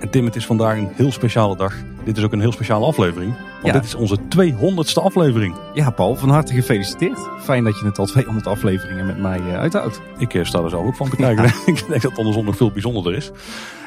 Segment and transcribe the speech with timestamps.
[0.00, 1.74] En Tim, het is vandaag een heel speciale dag.
[2.04, 3.34] Dit is ook een heel speciale aflevering.
[3.36, 3.72] Want Ja.
[3.72, 5.54] dit is onze 200ste aflevering.
[5.74, 7.18] Ja, Paul, van harte gefeliciteerd.
[7.40, 10.00] Fijn dat je het al 200 afleveringen met mij eh, uithoudt.
[10.18, 11.44] Ik eh, sta er zelf ook van te kijken.
[11.74, 13.30] ik denk dat het andersom nog veel bijzonderder is.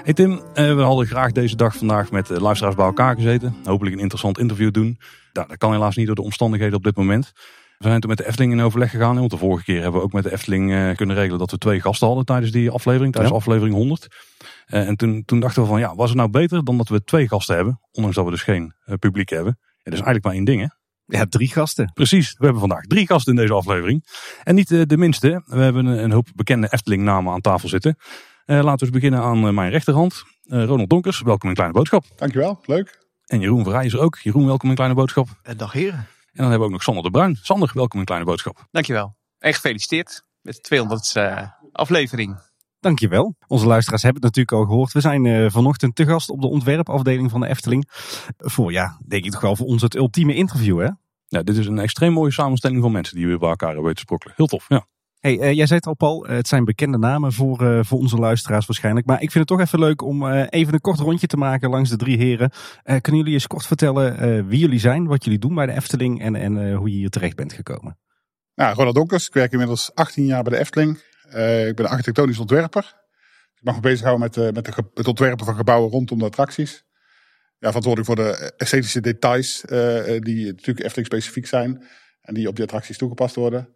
[0.03, 3.55] Hey Tim, eh, we hadden graag deze dag vandaag met de luisteraars bij elkaar gezeten.
[3.63, 4.99] Hopelijk een interessant interview doen.
[5.33, 7.31] Nou, dat kan helaas niet door de omstandigheden op dit moment.
[7.77, 9.15] We zijn toen met de Efteling in overleg gegaan.
[9.19, 11.81] Want de vorige keer hebben we ook met de Efteling kunnen regelen dat we twee
[11.81, 13.11] gasten hadden tijdens die aflevering.
[13.13, 13.39] Tijdens Ja.
[13.39, 14.07] aflevering 100.
[14.69, 17.03] Eh, en toen, toen dachten we van ja, was het nou beter dan dat we
[17.03, 17.79] twee gasten hebben.
[17.91, 19.59] Ondanks dat we dus geen eh, publiek hebben.
[19.83, 20.67] Dat is eigenlijk maar één ding hè.
[21.17, 21.91] Ja, drie gasten.
[21.93, 24.05] Precies, we hebben vandaag drie gasten in deze aflevering.
[24.43, 27.97] En niet eh, de minste, we hebben een, een hoop bekende Efteling-namen aan tafel zitten.
[28.49, 30.23] Eh, laten we eens beginnen aan mijn rechterhand.
[30.43, 32.05] Eh, Ronald Donkers, welkom in Kleine Boodschap.
[32.15, 33.07] Dankjewel, leuk.
[33.25, 34.17] En Jeroen Verrij is er ook.
[34.17, 35.27] Jeroen, welkom in Kleine Boodschap.
[35.41, 35.97] Eh, Dag heren.
[35.97, 37.35] En dan hebben we ook nog Sander de Bruin.
[37.41, 38.67] Sander, welkom in Kleine Boodschap.
[38.71, 39.15] Dankjewel.
[39.37, 42.48] En gefeliciteerd met de 200 e aflevering.
[42.79, 43.35] Dankjewel.
[43.47, 44.91] Onze luisteraars hebben het natuurlijk al gehoord.
[44.93, 47.83] We zijn eh, vanochtend te gast op de ontwerpafdeling van de Efteling.
[48.37, 50.89] Voor, ja, denk ik toch wel voor ons het ultieme interview, hè?
[51.25, 54.01] Ja, dit is een extreem mooie samenstelling van mensen die we bij elkaar weten te
[54.01, 54.33] sprokkelen.
[54.37, 54.85] Heel tof, ja.
[55.19, 56.27] Hey, eh, jij zei het al, Paul.
[56.27, 59.05] eh, het zijn bekende namen voor, eh, voor onze luisteraars waarschijnlijk.
[59.05, 61.69] Maar ik vind het toch even leuk om eh, even een kort rondje te maken
[61.69, 62.51] langs de drie heren.
[62.83, 65.71] Eh, kunnen jullie eens kort vertellen eh, wie jullie zijn, wat jullie doen bij de
[65.73, 67.97] Efteling en, en eh, hoe je hier terecht bent gekomen?
[68.55, 70.99] Nou, Ronald Donkers, ik werk inmiddels 18 jaar bij de Efteling.
[71.31, 72.95] Eh, ik ben architectonisch ontwerper.
[73.55, 76.83] Ik mag me bezighouden met, eh, met de het ontwerpen van gebouwen rondom de attracties.
[77.57, 81.83] Ja, verantwoordelijk voor de esthetische details eh, die natuurlijk Efteling specifiek zijn.
[82.21, 83.69] En die op die attracties toegepast worden.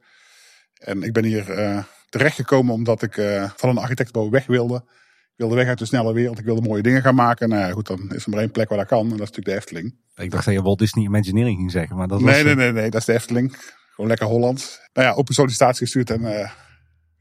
[0.74, 3.14] En ik ben hier eh terechtgekomen omdat ik
[3.56, 4.76] van een architectenbureau weg wilde.
[5.34, 6.40] Ik wilde weg uit de snelle wereld.
[6.40, 7.50] Ik wilde mooie dingen gaan maken.
[7.50, 9.04] Nou ja, goed, dan is er maar één plek waar dat kan.
[9.04, 9.96] En dat is natuurlijk de Efteling.
[10.16, 12.32] Ik dacht dat je Walt Disney Imagineering ging zeggen, maar dat was...
[12.32, 13.56] Nee, nee, nee, nee, dat is de Efteling.
[13.94, 14.80] Gewoon lekker Holland.
[14.94, 16.52] Nou ja, open sollicitatie gestuurd en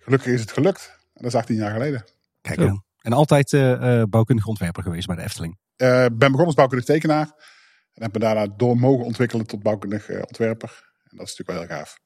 [0.03, 0.99] gelukkig is het gelukt.
[0.99, 2.05] En dat is 18 jaar geleden.
[2.41, 2.81] Kijk.
[2.99, 5.59] En altijd eh eh, bouwkundig ontwerper geweest bij de Efteling.
[5.77, 7.27] Eh ben begonnen als bouwkundig tekenaar.
[7.93, 10.93] En heb me daarna door mogen ontwikkelen tot bouwkundig ontwerper.
[11.09, 12.01] En dat is natuurlijk wel heel gaaf.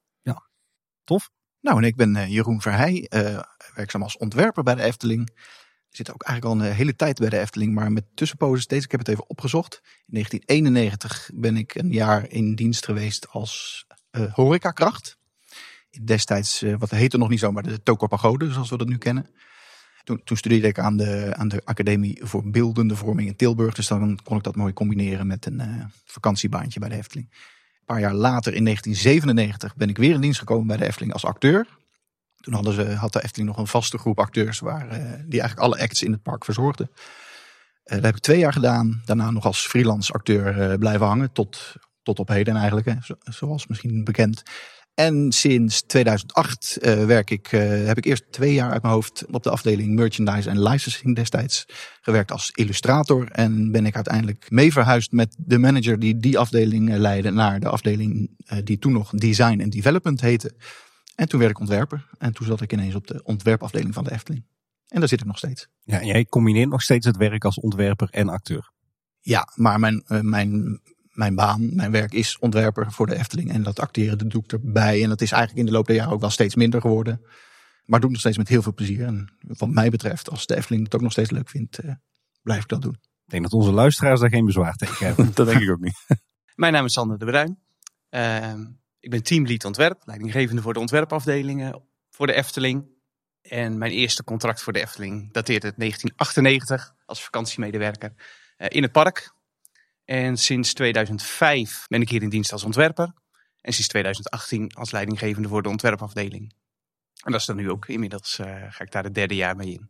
[1.07, 1.29] Tof.
[1.61, 3.39] Nou, en ik ben eh, Jeroen Verheij, eh,
[3.75, 5.29] werkzaam als ontwerper bij de Efteling.
[5.89, 8.85] Ik zit ook eigenlijk al een hele tijd bij de Efteling, maar met tussenposes steeds.
[8.85, 9.81] Ik heb het even opgezocht.
[9.83, 15.17] In 1991 ben ik een jaar in dienst geweest als eh horecakracht.
[16.03, 19.29] Destijds, eh, wat heette nog niet zo, maar de Tokopagode, zoals we dat nu kennen.
[20.03, 23.73] Toen, toen studeerde ik aan de, aan de Academie voor Beeldende Vorming in Tilburg.
[23.73, 27.27] Dus dan kon ik dat mooi combineren met een eh, vakantiebaantje bij de Efteling.
[27.31, 31.13] Een paar jaar later, in 1997, ben ik weer in dienst gekomen bij de Efteling
[31.13, 31.67] als acteur.
[32.37, 35.59] Toen hadden ze, had de Efteling nog een vaste groep acteurs waar, eh, die eigenlijk
[35.59, 36.89] alle acts in het park verzorgden.
[37.83, 39.01] Eh, dat heb ik twee jaar gedaan.
[39.05, 41.31] Daarna nog als freelance acteur blijven hangen.
[41.31, 44.43] Tot, tot op heden eigenlijk, hè, zo- zoals misschien bekend.
[44.99, 49.25] En sinds 2008 eh, werk ik, eh, heb ik eerst twee jaar uit mijn hoofd
[49.31, 51.65] op de afdeling merchandise en licensing destijds
[52.01, 53.31] gewerkt als illustrator.
[53.31, 57.59] En ben ik uiteindelijk mee verhuisd met de manager die die afdeling eh, leidde naar
[57.59, 58.29] de afdeling
[58.63, 60.55] die toen nog design en development heette.
[61.15, 62.07] En toen werd ik ontwerper.
[62.17, 64.45] En toen zat ik ineens op de ontwerpafdeling van de Efteling.
[64.87, 65.67] En daar zit ik nog steeds.
[65.83, 68.71] Ja, en jij combineert nog steeds het werk als ontwerper en acteur.
[69.21, 70.81] Ja, maar mijn, mijn,
[71.17, 73.51] mijn baan, mijn werk is ontwerper voor de Efteling.
[73.51, 75.03] En dat acteren, dat doe ik erbij.
[75.03, 77.21] En dat is eigenlijk in de loop der jaren ook wel steeds minder geworden.
[77.85, 79.05] Maar doe ik nog steeds met heel veel plezier.
[79.05, 81.91] En wat mij betreft, als de Efteling het ook nog steeds leuk vindt, eh,
[82.41, 82.97] blijf ik dat doen.
[83.01, 85.31] Ik denk dat onze luisteraars daar geen bezwaar tegen hebben.
[85.33, 86.05] Dat denk ik ook niet.
[86.55, 87.59] Mijn naam is Sander de Bruin.
[88.09, 88.65] Ehm,
[88.99, 92.85] ik ben teamlead ontwerp, leidinggevende voor de ontwerpafdelingen voor de Efteling.
[93.41, 98.13] En mijn eerste contract voor de Efteling dateert uit 1998 als vakantiemedewerker
[98.57, 99.35] eh, in het park.
[100.07, 103.13] En sinds 2005 ben ik hier in dienst als ontwerper.
[103.61, 106.53] En sinds 2018 als leidinggevende voor de ontwerpafdeling.
[107.23, 107.87] En dat is dan nu ook.
[107.87, 109.89] Inmiddels eh, ga ik daar het derde jaar mee in.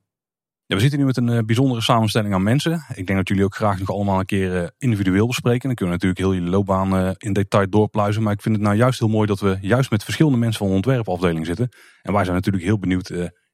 [0.66, 2.86] We zitten nu met een eh, bijzondere samenstelling aan mensen.
[2.96, 5.68] Ik denk dat jullie ook graag nog allemaal een keer eh, individueel bespreken.
[5.68, 8.24] Dan kunnen we natuurlijk heel jullie loopbaan in detail doorpluizen.
[8.24, 10.68] Maar ik vind het nou juist heel mooi dat we juist met verschillende mensen van
[10.68, 11.70] de ontwerpafdeling zitten.
[12.02, 13.12] En wij zijn natuurlijk heel benieuwd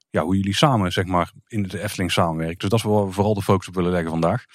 [0.10, 2.58] ja, hoe jullie samen zeg maar, in de Efteling samenwerken.
[2.58, 4.46] Dus dat is waar we vooral de focus op willen leggen vandaag.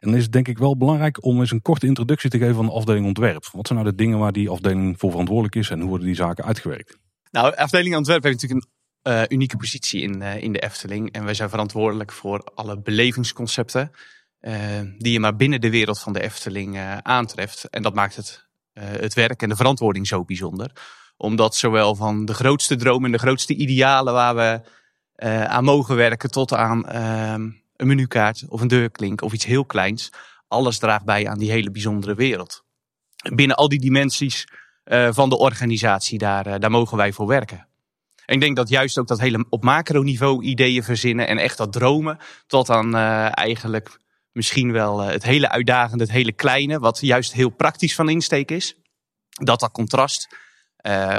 [0.00, 2.54] En dan is het denk ik wel belangrijk om eens een korte introductie te geven
[2.54, 3.48] van de afdeling ontwerp.
[3.52, 6.16] Wat zijn nou de dingen waar die afdeling voor verantwoordelijk is en hoe worden die
[6.16, 6.98] zaken uitgewerkt?
[7.30, 8.72] Nou, de afdeling ontwerp heeft natuurlijk een
[9.06, 11.12] eh, unieke positie in, eh, in de Efteling.
[11.12, 13.90] En wij zijn verantwoordelijk voor alle belevingsconcepten
[14.40, 14.54] eh,
[14.98, 17.70] die je maar binnen de wereld van de Efteling aantreft.
[17.70, 20.70] En dat maakt het, het werk en de verantwoording zo bijzonder.
[21.16, 24.60] Omdat zowel van de grootste dromen en de grootste idealen waar we
[25.46, 30.10] aan mogen werken tot aan ehm, een menukaart of een deurklink of iets heel kleins.
[30.48, 32.64] alles draagt bij aan die hele bijzondere wereld.
[33.34, 34.48] Binnen al die dimensies
[34.84, 37.66] uh, van de organisatie, daar, uh, daar mogen wij voor werken.
[38.26, 41.72] En ik denk dat juist ook dat hele op macroniveau ideeën verzinnen en echt dat
[41.72, 43.98] dromen, tot aan uh, eigenlijk
[44.32, 48.76] misschien wel het hele uitdagende, het hele kleine, wat juist heel praktisch van insteek is.
[49.28, 50.28] Dat dat contrast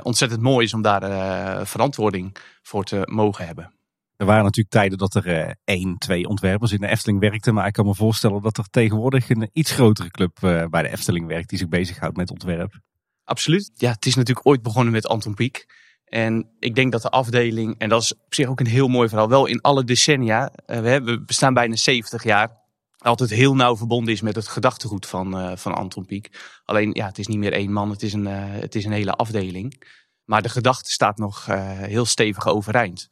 [0.02, 3.77] ontzettend mooi is om daar verantwoording voor te mogen hebben.
[4.18, 7.54] Er waren natuurlijk tijden dat er uh, één, twee ontwerpers in de Efteling werkten.
[7.54, 10.90] Maar ik kan me voorstellen dat er tegenwoordig een iets grotere club uh, bij de
[10.90, 12.80] Efteling werkt die zich bezighoudt met ontwerp.
[13.24, 13.72] Absoluut.
[13.74, 15.86] Ja, het is natuurlijk ooit begonnen met Anton Pieck.
[16.06, 19.10] En ik denk dat de afdeling, en dat is op zich ook een heel mooi
[19.10, 22.50] verhaal, wel in alle decennia, we, hebben, we bestaan bijna 70 jaar,
[22.98, 26.60] altijd heel nauw verbonden is met het gedachtegoed van, van Anton Pieck.
[26.66, 29.12] Alleen, ja, het is niet meer één man, het is een, het is een hele
[29.12, 29.84] afdeling.
[30.24, 31.46] Maar de gedachte staat nog
[31.82, 33.10] heel stevig overeind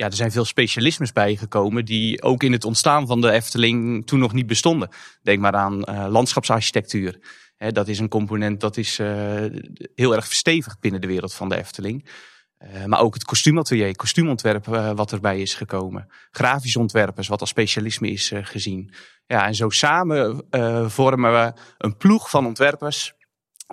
[0.00, 4.18] ja, er zijn veel specialismes bijgekomen die ook in het ontstaan van de Efteling toen
[4.18, 4.88] nog niet bestonden.
[5.22, 7.18] Denk maar aan uh, landschapsarchitectuur.
[7.56, 9.08] dat is een component dat is uh,
[9.94, 12.08] heel erg verstevigd binnen de wereld van de Efteling.
[12.58, 14.66] Uh, maar ook het kostuumatelier, kostuumontwerp
[14.96, 16.10] wat erbij is gekomen.
[16.30, 18.94] Grafisch ontwerpers, wat als specialisme is gezien.
[19.26, 20.44] Ja, en zo samen
[20.90, 23.12] vormen we een ploeg van ontwerpers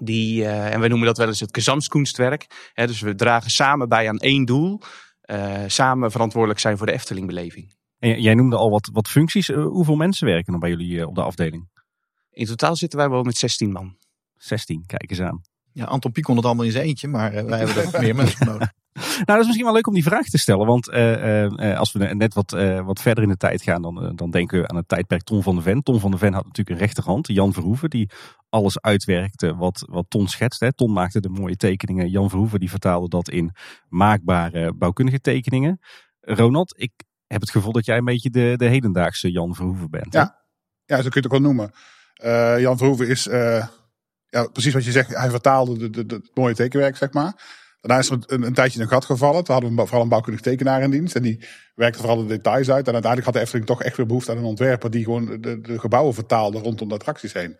[0.01, 2.71] die, en we noemen dat wel eens het gezamskunstwerk.
[2.73, 4.85] dus we dragen samen bij aan één doel uh,
[5.67, 7.75] samen verantwoordelijk zijn voor de Eftelingbeleving.
[7.99, 9.49] En jij noemde al wat, wat functies.
[9.49, 11.69] Uh, hoeveel mensen werken er bij jullie uh, op de afdeling?
[12.29, 13.97] In totaal zitten wij wel met 16 man.
[14.35, 15.41] 16, kijk eens aan.
[15.71, 18.45] Ja, Anton Pieck kon het allemaal in zijn eentje, maar wij hebben er meer mensen
[18.45, 18.71] nodig.
[19.25, 20.65] Nou, dat is misschien wel leuk om die vraag te stellen.
[20.65, 22.51] Want uh, als we net wat,
[22.85, 25.55] wat verder in de tijd gaan, dan, dan denken we aan het tijdperk Ton van
[25.55, 25.83] de Ven.
[25.83, 28.09] Ton van de Ven had natuurlijk een rechterhand, Jan Verhoeven, die
[28.49, 30.65] alles uitwerkte wat, wat Ton schetste.
[30.65, 30.73] Hè.
[30.73, 32.09] Ton maakte de mooie tekeningen.
[32.09, 33.51] Jan Verhoeven die vertaalde dat in
[33.89, 35.79] maakbare bouwkundige tekeningen.
[36.21, 36.91] Ronald, ik
[37.27, 40.13] heb het gevoel dat jij een beetje de, de hedendaagse Jan Verhoeven bent.
[40.13, 40.41] Ja,
[40.85, 41.71] ja zo kun je het ook wel noemen.
[42.61, 43.23] Jan Verhoeven is,
[44.29, 47.65] ja, precies wat je zegt, hij vertaalde de, de, de, het mooie tekenwerk, zeg maar.
[47.87, 49.43] Daarna is er een, een, tijdje een gat gevallen.
[49.43, 51.15] Toen hadden we vooral een bouwkundig tekenaar in dienst.
[51.15, 51.45] En die
[51.75, 52.87] werkte vooral de details uit.
[52.87, 55.61] En uiteindelijk had de Efteling toch echt weer behoefte aan een ontwerper die gewoon de,
[55.61, 57.57] de gebouwen vertaalde rondom de attracties heen.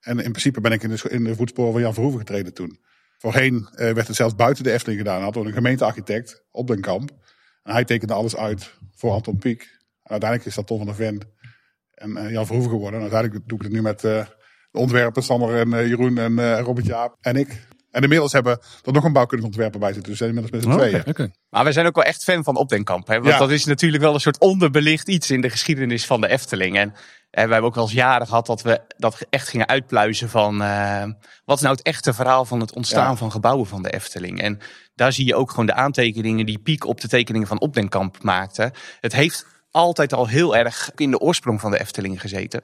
[0.00, 2.80] En in principe ben ik in de, voetsporen van Jan Verhoeven getreden toen.
[3.18, 5.22] Voorheen uh, werd het zelfs buiten de Efteling gedaan.
[5.22, 7.10] Had door een gemeentearchitect op den kamp.
[7.62, 9.60] En hij tekende alles uit voor Anton Pieck.
[10.02, 11.20] En uiteindelijk is dat Ton van der Ven
[11.94, 13.00] en uh, Jan Verhoeven geworden.
[13.00, 14.24] En uiteindelijk doe ik het nu met uh,
[14.70, 17.68] de ontwerpers, Sander en Jeroen en Robert Jaap en ik.
[17.90, 20.10] En inmiddels hebben er nog een bouwkundig ontwerper bij zitten.
[20.10, 21.06] Dus zijn inmiddels met z'n tweeën.
[21.06, 21.30] Okay.
[21.50, 23.06] Maar wij zijn ook wel echt fan van Opdenkamp.
[23.06, 23.14] Hè?
[23.14, 23.38] Want ja.
[23.38, 26.76] dat is natuurlijk wel een soort onderbelicht iets in de geschiedenis van de Efteling.
[26.76, 26.94] En,
[27.30, 30.62] en we hebben ook wel eens jaren gehad dat we dat echt gingen uitpluizen van...
[30.62, 31.04] Uh,
[31.44, 33.16] wat is nou het echte verhaal van het ontstaan ja.
[33.16, 34.40] van gebouwen van de Efteling.
[34.40, 34.58] En
[34.94, 38.72] daar zie je ook gewoon de aantekeningen die Piek op de tekeningen van Opdenkamp maakte.
[39.00, 42.62] Het heeft altijd al heel erg in de oorsprong van de Efteling gezeten.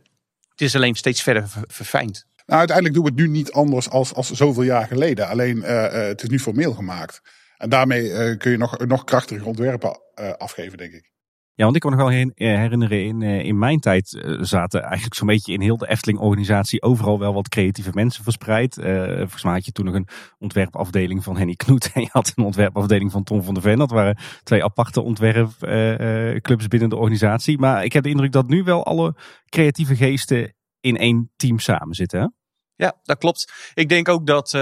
[0.49, 2.27] Het is alleen steeds verder verfijnd.
[2.47, 5.29] Nou, uiteindelijk doen we het nu niet anders als, als zoveel jaar geleden.
[5.29, 7.21] Alleen uh, uh, het is nu formeel gemaakt.
[7.57, 10.01] En daarmee uh, kun je nog, nog krachtiger ontwerpen
[10.39, 11.15] afgeven, denk ik.
[11.55, 15.27] Ja, want ik kan me nog wel herinneren, in, in mijn tijd zaten eigenlijk zo'n
[15.27, 18.77] beetje in heel de Efteling-organisatie overal wel wat creatieve mensen verspreid.
[18.77, 20.09] Uh, volgens mij had je toen nog een
[20.39, 23.79] ontwerpafdeling van Henny Knoet en je had een ontwerpafdeling van Tom van der Ven.
[23.79, 27.59] Dat waren twee aparte ontwerpclubs binnen de organisatie.
[27.59, 29.15] Maar ik heb de indruk dat nu wel alle
[29.49, 30.55] creatieve geesten
[30.87, 32.35] in één team samen zitten.
[32.75, 33.53] Ja, dat klopt.
[33.75, 34.61] Ik denk ook dat uh,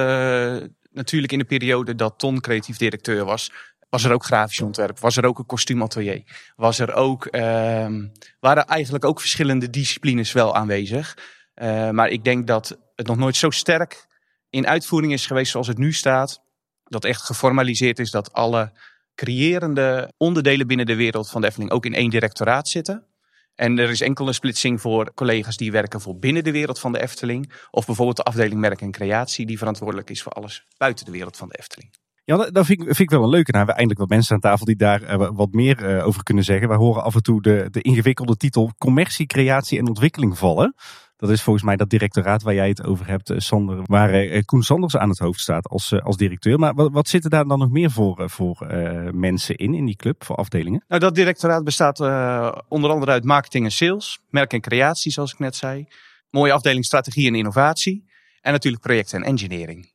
[0.90, 3.52] natuurlijk in de periode dat Ton creatief directeur was,
[3.88, 6.22] was er ook grafisch ontwerp, was er ook een kostuumatelier,
[6.56, 7.88] was er ook, uh,
[8.40, 11.16] waren eigenlijk ook verschillende disciplines wel aanwezig.
[11.54, 14.06] Uh, maar ik denk dat het nog nooit zo sterk
[14.50, 16.42] in uitvoering is geweest zoals het nu staat.
[16.84, 18.72] Dat echt geformaliseerd is dat alle
[19.14, 23.06] creërende onderdelen binnen de wereld van de ook in één directoraat zitten.
[23.54, 26.92] En er is enkel een splitsing voor collega's die werken voor binnen de wereld van
[26.92, 27.52] de Efteling.
[27.70, 31.36] Of bijvoorbeeld de afdeling merk en creatie, die verantwoordelijk is voor alles buiten de wereld
[31.36, 31.94] van de Efteling.
[32.24, 33.52] Ja, dat vind ik, vind ik wel een leuke.
[33.52, 36.22] Nou, we hebben eindelijk wat mensen aan tafel die daar uh, wat meer uh, over
[36.22, 36.68] kunnen zeggen.
[36.68, 40.74] Wij horen af en toe de, de ingewikkelde titel commercie, creatie en ontwikkeling vallen.
[41.24, 44.62] Dat is volgens mij dat directoraat waar jij het over hebt, Sander, waar uh, Koen
[44.62, 46.58] Sanders aan het hoofd staat als, als directeur.
[46.58, 48.66] Maar wat, wat zitten daar dan nog meer voor, voor
[49.12, 50.84] mensen in, in die club, voor afdelingen?
[50.88, 52.00] Nou, dat directoraat bestaat
[52.68, 55.86] onder andere uit marketing en sales, merk en creatie, zoals ik net zei.
[56.30, 58.04] Mooie afdeling strategie en innovatie.
[58.40, 59.93] En natuurlijk projecten en engineering.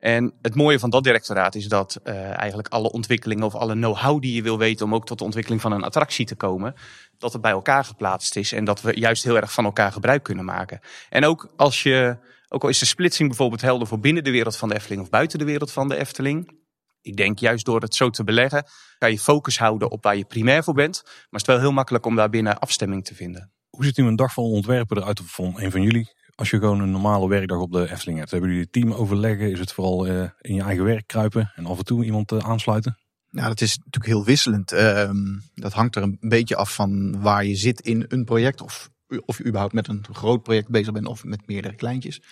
[0.00, 4.20] En het mooie van dat directoraat is dat uh, eigenlijk alle ontwikkelingen of alle know-how
[4.20, 6.74] die je wil weten om ook tot de ontwikkeling van een attractie te komen,
[7.18, 10.22] dat het bij elkaar geplaatst is en dat we juist heel erg van elkaar gebruik
[10.22, 10.80] kunnen maken.
[11.08, 12.16] En ook als je,
[12.48, 15.10] ook al is de splitsing bijvoorbeeld helder voor binnen de wereld van de Efteling of
[15.10, 16.58] buiten de wereld van de Efteling.
[17.02, 18.64] Ik denk juist door het zo te beleggen,
[18.98, 21.02] kan je focus houden op waar je primair voor bent.
[21.04, 23.52] Maar het is wel heel makkelijk om daar binnen afstemming te vinden.
[23.68, 26.19] Hoe ziet nu een dag van ontwerpen eruit van een van jullie?
[26.40, 28.30] Als je gewoon een normale werkdag op de Efteling hebt.
[28.30, 29.50] Hebben jullie team overleggen?
[29.50, 32.38] Is het vooral uh, in je eigen werk kruipen en af en toe iemand uh,
[32.38, 32.98] aansluiten?
[33.30, 34.72] Nou, dat is natuurlijk heel wisselend.
[34.72, 35.10] Uh,
[35.54, 38.60] dat hangt er een beetje af van waar je zit in een project.
[38.60, 38.90] Of,
[39.24, 42.22] of je überhaupt met een groot project bezig bent of met meerdere kleintjes.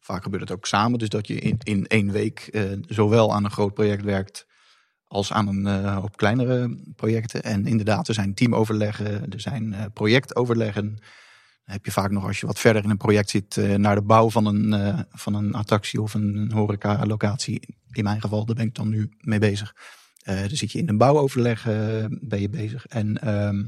[0.00, 0.98] Vaak gebeurt het ook samen.
[0.98, 4.46] Dus dat je in, in één week zowel aan een groot project werkt
[5.06, 7.42] als aan een uh, hoop kleinere projecten.
[7.42, 10.98] En inderdaad, er zijn teamoverleggen, er zijn projectoverleggen.
[11.70, 14.02] Heb je vaak nog, als je wat verder in een project zit, uh, naar de
[14.02, 17.76] bouw van een, van een attractie of een horeca-locatie.
[17.90, 19.74] In mijn geval, daar ben ik dan nu mee bezig.
[20.24, 21.64] dan zit je in een bouwoverleg,
[22.20, 22.86] ben je bezig.
[22.86, 23.64] En ehm,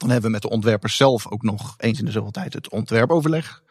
[0.00, 2.68] dan hebben we met de ontwerpers zelf ook nog eens in de zoveel tijd het
[2.68, 3.62] ontwerpoverleg.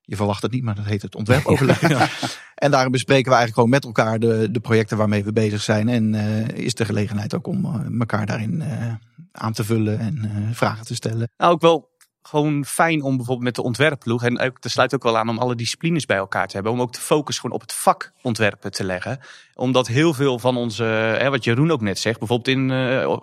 [0.00, 1.80] Je verwacht het niet, maar dat heet het ontwerpoverleg.
[2.54, 5.88] En daarin bespreken we eigenlijk gewoon met elkaar de, de projecten waarmee we bezig zijn.
[5.88, 8.94] En uh, is de gelegenheid ook om uh, elkaar daarin uh,
[9.32, 11.30] aan te vullen en vragen te stellen.
[11.36, 11.93] Nou, ook wel
[12.28, 14.22] gewoon fijn om bijvoorbeeld met de ontwerpploeg.
[14.22, 16.72] En ook, dat sluit ook wel aan om alle disciplines bij elkaar te hebben.
[16.72, 19.20] Om ook de focus gewoon op het vak ontwerpen te leggen.
[19.54, 22.72] Omdat heel veel van onze, hè, wat Jeroen ook net zegt, bijvoorbeeld in,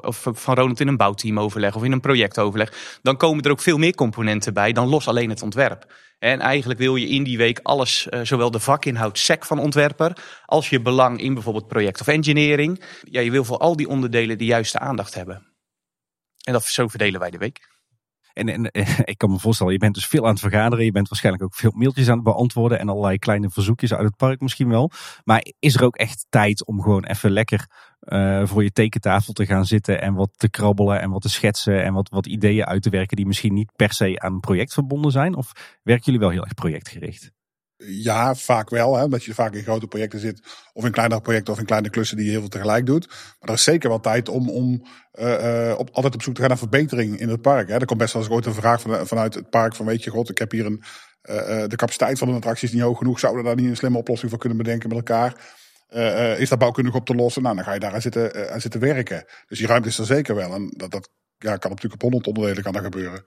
[0.02, 3.00] of van Ronald in een bouwteam overleg of in een projectoverleg.
[3.02, 5.86] Dan komen er ook veel meer componenten bij dan los alleen het ontwerp.
[6.22, 10.18] En eigenlijk wil je in die week alles, uh, zowel de vakinhoud SEC van ontwerper,
[10.46, 12.84] als je belang in bijvoorbeeld project of engineering.
[13.04, 15.48] Ja, je wil voor al die onderdelen de juiste aandacht hebben.
[16.44, 17.70] En dat, zo verdelen wij de week.
[18.34, 18.70] En, en
[19.14, 20.86] ik kan me voorstellen, je bent dus veel aan het vergaderen.
[20.86, 22.80] Je bent waarschijnlijk ook veel mailtjes aan het beantwoorden.
[22.80, 24.92] En allerlei kleine verzoekjes uit het park misschien wel.
[25.24, 27.70] Maar is er ook echt tijd om gewoon even lekker
[28.02, 30.02] uh, voor je tekentafel te gaan zitten.
[30.02, 31.84] En wat te krabbelen en wat te schetsen.
[31.84, 34.74] En wat, wat ideeën uit te werken die misschien niet per se aan een project
[34.74, 35.36] verbonden zijn?
[35.36, 35.52] Of
[35.84, 37.32] werken jullie wel heel erg projectgericht?
[37.86, 38.96] Ja, vaak wel.
[38.96, 40.42] Hè, omdat je vaak in grote projecten zit.
[40.74, 43.08] Of in kleinere projecten of in kleine klussen die je heel veel tegelijk doet.
[43.08, 44.86] Maar er is zeker wel tijd om, om
[45.20, 47.68] uh, op, altijd op zoek te gaan naar verbetering in het park.
[47.68, 47.74] Hè.
[47.80, 50.10] Er komt best wel eens ooit een vraag van, vanuit het park van weet je
[50.10, 50.84] god, ik heb hier een,
[51.24, 51.36] uh,
[51.68, 53.20] de capaciteit van een attractie is niet hoog genoeg.
[53.20, 55.60] Zouden we daar niet een slimme oplossing voor kunnen bedenken met elkaar?
[56.38, 57.42] is dat bouwkundig op te lossen?
[57.42, 59.26] Nou, dan ga je daar aan zitten, aan zitten werken.
[59.48, 60.54] Dus die ruimte is er zeker wel.
[60.54, 63.24] En dat, dat ja, kan natuurlijk op honderd onderdelen kan dat gebeuren.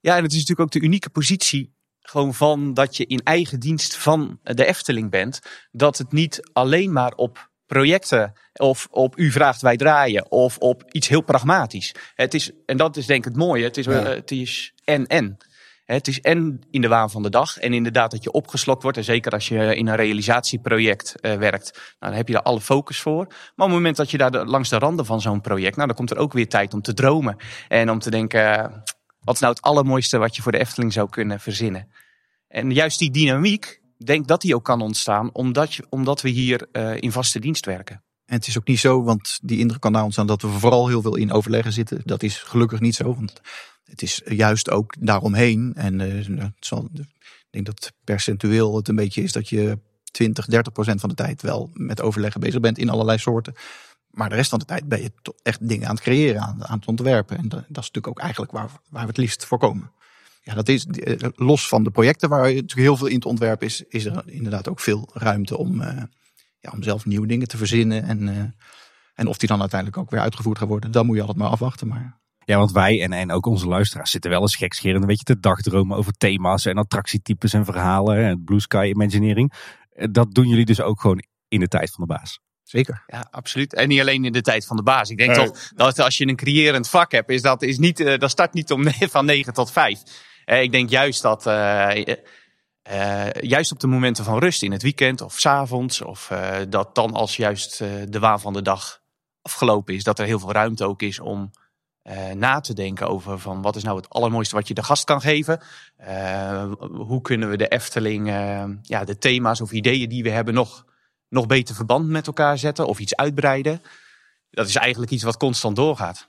[0.00, 3.60] Ja, en het is natuurlijk ook de unieke positie gewoon van dat je in eigen
[3.60, 5.40] dienst van de Efteling bent.
[5.70, 10.84] Dat het niet alleen maar op projecten of op u vraagt wij draaien of op
[10.90, 11.94] iets heel pragmatisch.
[12.14, 13.92] Het is, en dat is denk ik het mooie, het is, ja.
[13.92, 15.36] het is en en.
[15.84, 18.98] Het is en in de waan van de dag en inderdaad dat je opgeslokt wordt.
[18.98, 22.60] En zeker als je in een realisatieproject uh, werkt, nou, dan heb je daar alle
[22.60, 23.26] focus voor.
[23.26, 25.86] Maar op het moment dat je daar de, langs de randen van zo'n project, nou,
[25.86, 27.36] dan komt er ook weer tijd om te dromen.
[27.68, 28.82] En om te denken,
[29.24, 31.88] wat is nou het allermooiste wat je voor de Efteling zou kunnen verzinnen?
[32.48, 36.68] En juist die dynamiek, denk dat die ook kan ontstaan, omdat, je, omdat we hier
[36.72, 38.02] uh, in vaste dienst werken.
[38.24, 40.88] En het is ook niet zo, want die indruk kan daar ontstaan dat we vooral
[40.88, 42.00] heel veel in overleggen zitten.
[42.04, 43.40] Dat is gelukkig niet zo, want
[43.84, 45.72] het is juist ook daaromheen.
[45.74, 47.06] En het zal, ik
[47.50, 49.78] denk dat percentueel het een beetje is dat je
[50.10, 53.54] 20, 30 procent van de tijd wel met overleggen bezig bent in allerlei soorten.
[54.12, 56.86] Maar de rest van de tijd ben je echt dingen aan het creëren, aan, het
[56.86, 57.36] ontwerpen.
[57.36, 59.90] En dat, is natuurlijk ook eigenlijk waar, waar we het liefst voor komen.
[60.42, 63.28] Ja, dat is eh, los van de projecten waar je natuurlijk heel veel in te
[63.28, 66.02] ontwerpen is, is er inderdaad ook veel ruimte om, uh,
[66.60, 68.02] ja, om zelf nieuwe dingen te verzinnen.
[68.02, 68.38] En, uh,
[69.14, 71.48] en of die dan uiteindelijk ook weer uitgevoerd gaan worden, dan moet je altijd maar
[71.48, 71.88] afwachten.
[71.88, 72.20] Maar...
[72.44, 75.40] Ja, want wij en, en ook onze luisteraars zitten wel eens gekscherend een beetje te
[75.40, 78.16] dagdromen over thema's en attractietypes en verhalen.
[78.16, 79.52] En Blue Sky Imagineering.
[80.10, 82.40] Dat doen jullie dus ook gewoon in de tijd van de baas.
[82.62, 83.02] Zeker.
[83.06, 83.74] Ja, absoluut.
[83.74, 85.10] En niet alleen in de tijd van de baas.
[85.10, 85.46] Ik denk nee.
[85.46, 88.52] toch dat als je een creërend vak hebt, is dat, is niet, uh, dat start
[88.52, 88.84] niet om
[89.16, 90.00] van 9 tot 5.
[90.46, 92.04] Uh, ik denk juist dat uh,
[93.40, 96.32] juist op de momenten van rust in het weekend of s avonds, of
[96.68, 97.78] dat dan als juist
[98.08, 99.00] de waan van de dag
[99.42, 101.50] afgelopen is, dat er heel veel ruimte ook is om
[102.34, 105.20] na te denken over van wat is nou het allermooiste wat je de gast kan
[105.20, 105.60] geven.
[106.92, 108.28] hoe kunnen we de Efteling,
[108.82, 110.84] ja, de thema's of ideeën die we hebben nog
[111.32, 113.82] nog beter verband met elkaar zetten of iets uitbreiden.
[114.50, 116.28] Dat is eigenlijk iets wat constant doorgaat.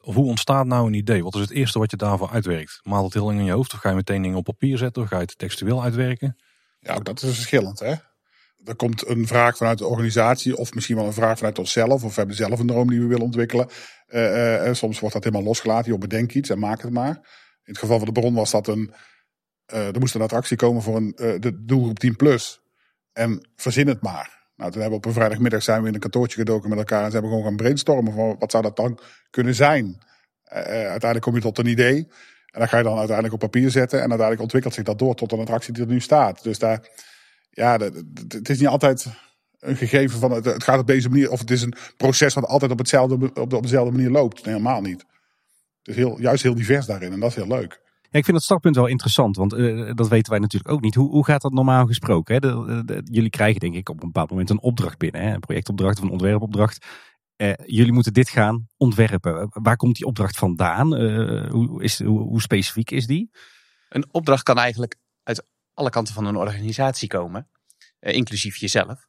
[0.00, 1.22] Hoe ontstaat nou een idee?
[1.22, 2.80] Wat is het eerste wat je daarvoor uitwerkt?
[2.82, 5.02] Maalt het heel lang in je hoofd of ga je meteen dingen op papier zetten
[5.02, 6.36] of ga je het textueel uitwerken?
[6.80, 7.94] Ja, ook dat is verschillend hè.
[8.64, 12.04] Er komt een vraag vanuit de organisatie of misschien wel een vraag vanuit onszelf.
[12.04, 13.68] Of we hebben zelf een droom die we willen ontwikkelen.
[14.08, 15.92] Uh, uh, soms wordt dat helemaal losgelaten.
[15.92, 17.14] Je bedenk iets en maak het maar.
[17.64, 18.94] In het geval van de bron was dat een...
[19.72, 22.60] Uh, er moest een attractie komen voor een, de doelgroep 10 plus.
[23.16, 24.44] En verzin het maar.
[24.56, 27.02] Nou, toen hebben op een vrijdagmiddag zijn we in een kantoortje gedoken met elkaar.
[27.02, 28.98] En ze hebben gewoon gaan brainstormen van wat zou dat dan
[29.30, 29.84] kunnen zijn.
[29.84, 31.96] Uh, uiteindelijk kom je tot een idee.
[32.52, 33.98] En dan ga je dan uiteindelijk op papier zetten.
[33.98, 36.42] En uiteindelijk ontwikkelt zich dat door tot een attractie die er nu staat.
[36.42, 36.88] Dus daar,
[37.50, 37.78] ja,
[38.28, 39.06] het is niet altijd
[39.58, 41.30] een gegeven van het, het gaat op deze manier.
[41.30, 44.44] Of het is een proces wat altijd op, hetzelfde, op, op dezelfde manier loopt.
[44.44, 45.04] Helemaal niet.
[45.78, 47.80] Het is heel, juist heel divers daarin en dat is heel leuk.
[48.10, 50.94] Ja, ik vind dat startpunt wel interessant, want uh, dat weten wij natuurlijk ook niet.
[50.94, 52.34] Hoe, hoe gaat dat normaal gesproken?
[52.34, 52.48] Hè?
[53.04, 55.34] Jullie krijgen denk ik op een bepaald moment een opdracht binnen, hè?
[55.34, 56.86] een projectopdracht of een ontwerpopdracht.
[57.36, 59.48] Uh, jullie moeten dit gaan ontwerpen.
[59.52, 60.94] Waar komt die opdracht vandaan?
[61.50, 63.30] Hoe, is, hoe specifiek is die?
[63.88, 67.48] Een opdracht kan eigenlijk uit alle kanten van een organisatie komen,
[68.00, 69.06] inclusief jezelf.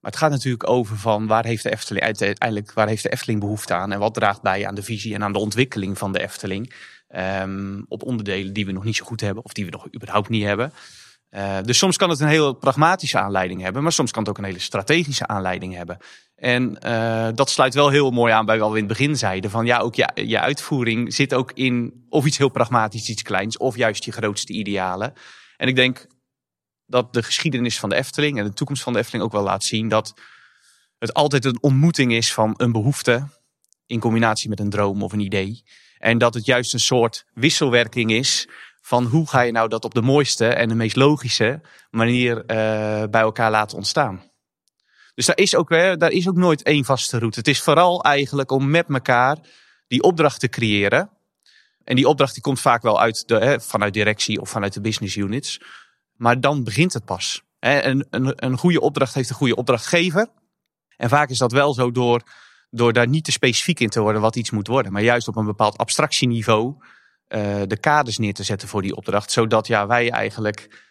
[0.00, 3.40] Maar het gaat natuurlijk over van waar heeft de Efteling uiteindelijk waar heeft de Efteling
[3.40, 6.20] behoefte aan en wat draagt bij aan de visie en aan de ontwikkeling van de
[6.20, 6.74] Efteling.
[7.16, 10.28] Um, op onderdelen die we nog niet zo goed hebben of die we nog überhaupt
[10.28, 10.72] niet hebben.
[11.30, 14.38] Uh, dus soms kan het een heel pragmatische aanleiding hebben, maar soms kan het ook
[14.38, 15.98] een hele strategische aanleiding hebben.
[16.34, 19.50] En uh, dat sluit wel heel mooi aan bij wat we in het begin zeiden.
[19.50, 23.56] Van ja, ook je, je uitvoering zit ook in of iets heel pragmatisch, iets kleins,
[23.56, 25.14] of juist je grootste idealen.
[25.56, 26.06] En ik denk
[26.86, 29.64] dat de geschiedenis van de Efteling en de toekomst van de Efteling ook wel laat
[29.64, 30.14] zien dat
[30.98, 33.28] het altijd een ontmoeting is van een behoefte
[33.86, 35.62] in combinatie met een droom of een idee.
[36.00, 38.48] En dat het juist een soort wisselwerking is
[38.80, 42.44] van hoe ga je nou dat op de mooiste en de meest logische manier uh,
[43.10, 44.22] bij elkaar laten ontstaan.
[45.14, 47.38] Dus daar is, ook, hè, daar is ook nooit één vaste route.
[47.38, 49.38] Het is vooral eigenlijk om met elkaar
[49.86, 51.10] die opdracht te creëren.
[51.84, 54.80] En die opdracht die komt vaak wel uit de, hè, vanuit directie of vanuit de
[54.80, 55.60] business units.
[56.16, 57.42] Maar dan begint het pas.
[57.58, 60.28] Een, een, een goede opdracht heeft een goede opdrachtgever.
[60.96, 62.22] En vaak is dat wel zo door,
[62.70, 64.92] door daar niet te specifiek in te worden wat iets moet worden.
[64.92, 66.74] Maar juist op een bepaald abstractieniveau
[67.28, 69.32] uh, de kaders neer te zetten voor die opdracht.
[69.32, 70.88] Zodat ja, wij eigenlijk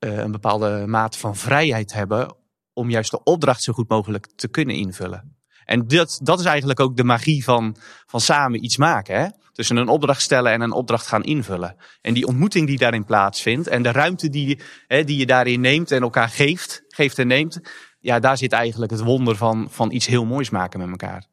[0.00, 2.36] uh, een bepaalde mate van vrijheid hebben
[2.72, 5.36] om juist de opdracht zo goed mogelijk te kunnen invullen.
[5.64, 9.20] En dat, dat is eigenlijk ook de magie van, van samen iets maken.
[9.20, 9.28] Hè?
[9.52, 11.76] Tussen een opdracht stellen en een opdracht gaan invullen.
[12.00, 15.90] En die ontmoeting die daarin plaatsvindt en de ruimte die, hè, die je daarin neemt
[15.90, 17.60] en elkaar geeft, geeft en neemt.
[18.02, 21.26] Ja, daar zit eigenlijk het wonder van, van iets heel moois maken met elkaar.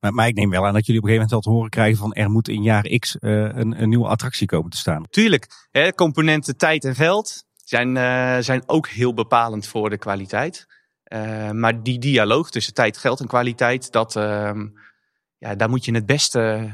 [0.00, 1.70] Maar, maar ik neem wel aan dat jullie op een gegeven moment wel te horen
[1.70, 5.04] krijgen van er moet in jaar X uh, een, een nieuwe attractie komen te staan.
[5.10, 10.66] Tuurlijk, hè, componenten tijd en geld zijn, uh, zijn ook heel bepalend voor de kwaliteit.
[11.12, 14.50] Uh, maar die dialoog tussen tijd, geld en kwaliteit, dat, uh,
[15.38, 16.70] ja, daar moet je het beste,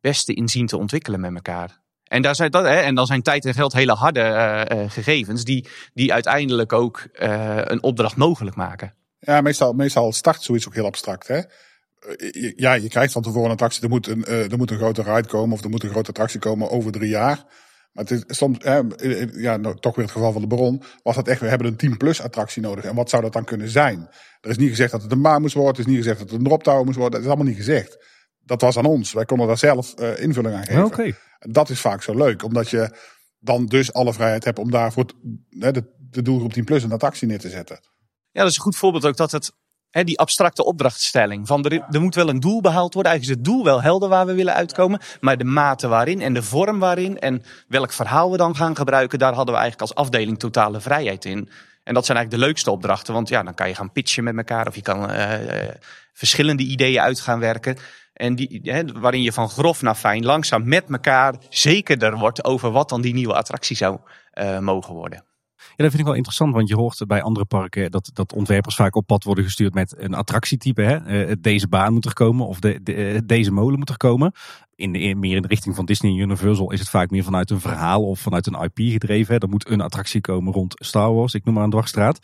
[0.00, 1.80] beste in zien te ontwikkelen met elkaar.
[2.04, 4.20] En, daar zijn dat, hè, en dan zijn tijd en geld hele harde
[4.72, 8.94] uh, gegevens die, die uiteindelijk ook een opdracht mogelijk maken.
[9.20, 11.28] Ja, meestal, meestal start zoiets ook heel abstract.
[11.28, 11.40] Hè?
[12.56, 15.28] Ja, je krijgt van tevoren een attractie, er moet een, er moet een grote ride
[15.28, 17.44] komen of er moet een grote attractie komen over drie jaar.
[17.92, 18.58] Maar het is soms,
[19.32, 21.76] ja, nou, toch weer het geval van de Baron, was dat echt, we hebben een
[21.76, 22.84] 10 plus attractie nodig.
[22.84, 24.08] En wat zou dat dan kunnen zijn?
[24.40, 26.30] Er is niet gezegd dat het een maan moest worden, het is niet gezegd dat
[26.30, 28.04] het een drop tower moest worden, dat is allemaal niet gezegd.
[28.44, 29.12] Dat was aan ons.
[29.12, 30.84] Wij konden daar zelf uh, invulling aan geven.
[30.84, 31.14] Okay.
[31.38, 32.96] Dat is vaak zo leuk, omdat je
[33.38, 35.04] dan dus alle vrijheid hebt om daar voor
[35.48, 37.80] de, de doelgroep 10 plus een attractie neer te zetten.
[38.32, 39.52] Ja, dat is een goed voorbeeld ook dat het
[39.90, 41.46] He, die abstracte opdrachtstelling.
[41.46, 43.12] Van er, moet wel een doel behaald worden.
[43.12, 45.00] Eigenlijk is het doel wel helder waar we willen uitkomen.
[45.20, 49.18] Maar de mate waarin en de vorm waarin en welk verhaal we dan gaan gebruiken,
[49.18, 51.48] daar hadden we eigenlijk als afdeling totale vrijheid in.
[51.84, 53.14] En dat zijn eigenlijk de leukste opdrachten.
[53.14, 55.34] Want ja, dan kan je gaan pitchen met elkaar of je kan uh,
[56.12, 57.76] verschillende ideeën uit gaan werken.
[58.12, 58.62] En die,
[58.94, 63.14] waarin je van grof naar fijn langzaam met elkaar zekerder wordt over wat dan die
[63.14, 63.98] nieuwe attractie zou
[64.34, 65.24] uh, mogen worden.
[65.60, 68.74] Ja, dat vind ik wel interessant, want je hoort bij andere parken dat, dat ontwerpers
[68.74, 70.82] vaak op pad worden gestuurd met een attractietype.
[70.82, 71.26] Hè?
[71.28, 74.32] Uh, deze baan moet er komen of de, eh, deze molen moet er komen.
[74.74, 78.04] In meer in de richting van Disney Universal is het vaak meer vanuit een verhaal
[78.04, 79.34] of vanuit een IP gedreven.
[79.34, 79.40] Hè?
[79.40, 82.18] Er moet een attractie komen rond Star Wars, ik noem maar een dwarsstraat.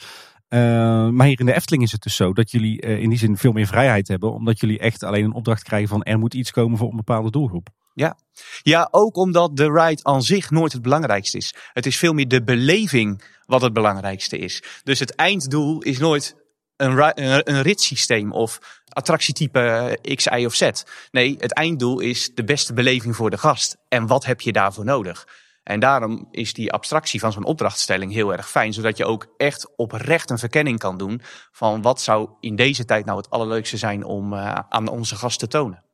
[0.48, 0.60] Uh,
[1.08, 3.52] maar hier in de Efteling is het dus zo dat jullie in die zin veel
[3.52, 4.32] meer vrijheid hebben.
[4.32, 7.30] Omdat jullie echt alleen een opdracht krijgen van er moet iets komen voor een bepaalde
[7.30, 7.68] doelgroep.
[7.96, 8.16] Ja.
[8.62, 11.54] ja, ook omdat de ride aan zich nooit het belangrijkste is.
[11.72, 14.62] Het is veel meer de beleving wat het belangrijkste is.
[14.82, 16.36] Dus het einddoel is nooit
[16.76, 20.70] een, een ritssysteem of attractietype X, Y of Z.
[21.10, 23.76] Nee, het einddoel is de beste beleving voor de gast.
[23.88, 25.26] En wat heb je daarvoor nodig?
[25.62, 29.76] En daarom is die abstractie van zo'n opdrachtstelling heel erg fijn, zodat je ook echt
[29.76, 34.04] oprecht een verkenning kan doen van wat zou in deze tijd nou het allerleukste zijn
[34.04, 35.85] om uh, aan onze gast te tonen.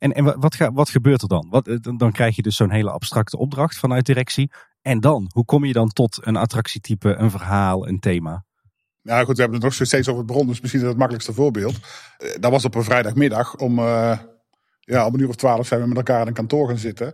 [0.00, 1.46] En, en wat, wat gebeurt er dan?
[1.50, 4.50] Wat, eh, dan krijg je dus zo'n hele abstracte opdracht vanuit directie.
[4.82, 5.30] En dan?
[5.32, 8.44] Hoe kom je dan tot een attractietype, een verhaal, een thema?
[9.02, 10.98] Nou goed, we hebben het nog steeds over het bron, dus misschien is dat het
[10.98, 11.78] makkelijkste voorbeeld.
[12.18, 14.18] Eh, dat was op een vrijdagmiddag om, uh,
[14.80, 17.06] ja, om een uur of twaalf zijn we met elkaar in een kantoor gaan zitten.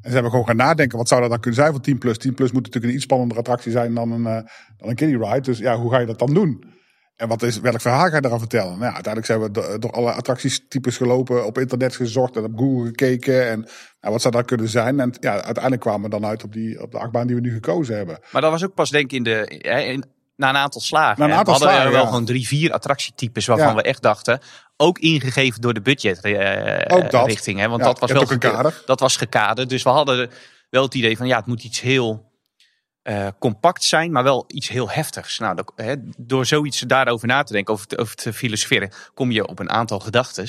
[0.00, 2.18] En ze hebben gewoon gaan nadenken, wat zou dat dan kunnen zijn voor 10 plus?
[2.18, 5.18] 10 plus moet natuurlijk een iets spannendere attractie zijn dan een, uh, dan een kiddie
[5.18, 5.40] ride.
[5.40, 6.64] Dus ja, hoe ga je dat dan doen?
[7.22, 8.78] En wat is, welk verhaal ga je daarvan vertellen?
[8.78, 12.86] Nou ja, uiteindelijk zijn we door alle attractietypes gelopen, op internet gezocht en op Google
[12.86, 13.48] gekeken.
[13.48, 13.60] En
[14.00, 15.00] nou, wat zou dat kunnen zijn?
[15.00, 17.52] En ja, uiteindelijk kwamen we dan uit op, die, op de achtbaan die we nu
[17.52, 18.18] gekozen hebben.
[18.32, 19.46] Maar dat was ook pas denk ik in de,
[19.86, 20.04] in,
[20.36, 21.18] na een aantal slagen.
[21.18, 22.06] Na een aantal we hadden slagen, wel ja.
[22.06, 23.74] gewoon drie, vier attractietypes waarvan Ja.
[23.74, 24.40] we echt dachten,
[24.76, 26.32] ook ingegeven door de budget eh.
[26.32, 27.68] Hè?
[27.68, 28.82] Want dat was wel hebt ook een geke- kader.
[28.86, 29.68] Dat was gekaderd.
[29.68, 30.30] Dus we hadden
[30.70, 32.31] wel het idee van ja, het moet iets heel
[33.02, 35.38] eh, compact zijn, maar wel iets heel heftigs.
[35.38, 35.64] Nou,
[36.18, 39.70] door zoiets daarover na te denken, over te, over te filosoferen, kom je op een
[39.70, 40.48] aantal gedachten.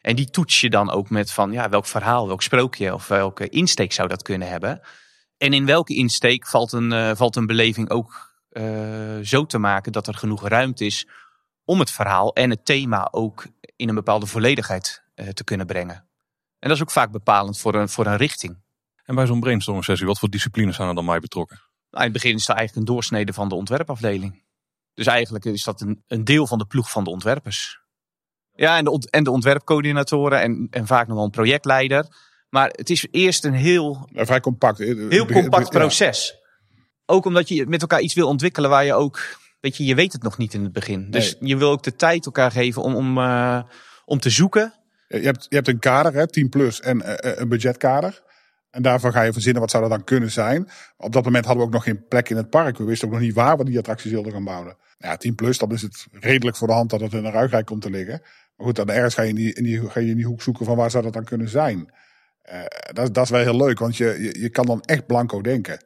[0.00, 3.48] En die toets je dan ook met van ja, welk verhaal, welk sprookje of welke
[3.48, 4.80] insteek zou dat kunnen hebben.
[5.38, 9.92] En in welke insteek valt een, uh, valt een beleving ook uh, zo te maken
[9.92, 11.06] dat er genoeg ruimte is
[11.64, 15.94] om het verhaal en het thema ook in een bepaalde volledigheid te kunnen brengen.
[16.58, 18.62] En dat is ook vaak bepalend voor een, voor een richting.
[19.04, 21.71] En bij zo'n brainstorming sessie, wat voor disciplines zijn er dan bij betrokken?
[21.92, 24.42] In het begin is dat eigenlijk een doorsnede van de ontwerpafdeling.
[24.94, 27.80] Dus eigenlijk is dat een, een deel van de ploeg van de ontwerpers.
[28.54, 32.06] Ja, en de, en de ontwerpcoördinatoren en, en vaak nog wel een projectleider.
[32.48, 34.78] Maar het is eerst een heel, Ja, vrij compact.
[34.78, 36.36] heel compact proces.
[37.06, 40.12] Ook omdat je met elkaar iets wil ontwikkelen waar je ook, weet je, je weet
[40.12, 41.10] het nog niet in het begin.
[41.10, 43.62] Dus je wil ook de tijd elkaar geven om, om, uh,
[44.04, 44.74] om te zoeken.
[45.08, 48.22] Je hebt, je hebt een kader, hè, 10 plus en uh, een budgetkader.
[48.72, 50.68] En daarvan ga je verzinnen wat zou dat dan kunnen zijn.
[50.96, 52.78] Op dat moment hadden we ook nog geen plek in het park.
[52.78, 54.76] We wisten ook nog niet waar we die attracties wilden gaan bouwen.
[54.98, 57.66] Ja, 10 plus, dan is het redelijk voor de hand dat het in een ruigrijk
[57.66, 58.20] komt te liggen.
[58.56, 60.42] Maar goed, dan ergens ga je in die, in die, ga je in die hoek
[60.42, 61.92] zoeken van waar zou dat dan kunnen zijn.
[62.52, 65.40] Uh, dat, dat is wel heel leuk, want je, je, je kan dan echt blanco
[65.40, 65.84] denken.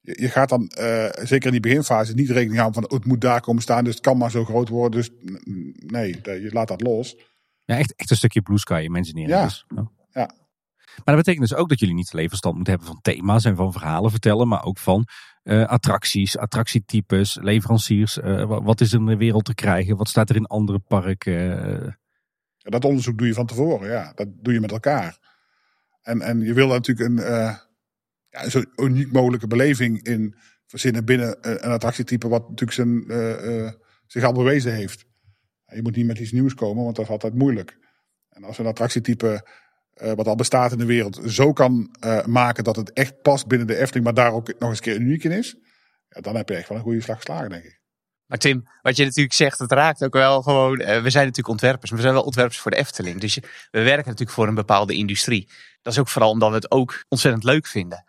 [0.00, 3.20] Je, je gaat dan, uh, zeker in die beginfase, niet rekening houden van het moet
[3.20, 5.00] daar komen staan, dus het kan maar zo groot worden.
[5.00, 5.10] Dus
[5.86, 7.16] nee, je laat dat los.
[7.64, 9.36] Ja, echt, echt een stukje blue sky imagineren.
[9.36, 9.44] Ja.
[9.44, 9.66] Dus.
[9.74, 9.86] Oh.
[10.10, 10.30] ja.
[11.04, 13.56] Maar dat betekent dus ook dat jullie niet alleen verstand moeten hebben van thema's en
[13.56, 15.06] van verhalen vertellen, maar ook van
[15.42, 18.16] uh, attracties, attractietypes, leveranciers.
[18.16, 19.96] Uh, wat is er in de wereld te krijgen?
[19.96, 21.98] Wat staat er in andere parken?
[22.56, 24.12] Dat onderzoek doe je van tevoren, ja.
[24.14, 25.18] Dat doe je met elkaar.
[26.02, 27.24] En, en je wil natuurlijk een,
[28.28, 30.34] ja, zo uniek mogelijke beleving in
[30.66, 33.74] verzinnen binnen een attractietype wat natuurlijk zijn,
[34.06, 35.04] zich al bewezen heeft.
[35.66, 37.78] Je moet niet met iets nieuws komen, want dat is altijd moeilijk.
[38.28, 39.48] En als een attractietype
[40.02, 43.46] uh, wat al bestaat in de wereld, zo kan uh, maken dat het echt past
[43.46, 45.56] binnen de Efteling, maar daar ook nog eens een keer uniek in is,
[46.08, 47.80] ja, dan heb je echt wel een goede slag geslagen, denk ik.
[48.26, 50.80] Maar Tim, wat je natuurlijk zegt, het raakt ook wel gewoon.
[50.80, 53.20] Uh, we zijn natuurlijk ontwerpers, maar we zijn wel ontwerpers voor de Efteling.
[53.20, 53.34] Dus
[53.70, 55.48] we werken natuurlijk voor een bepaalde industrie.
[55.82, 58.04] Dat is ook vooral omdat we het ook ontzettend leuk vinden.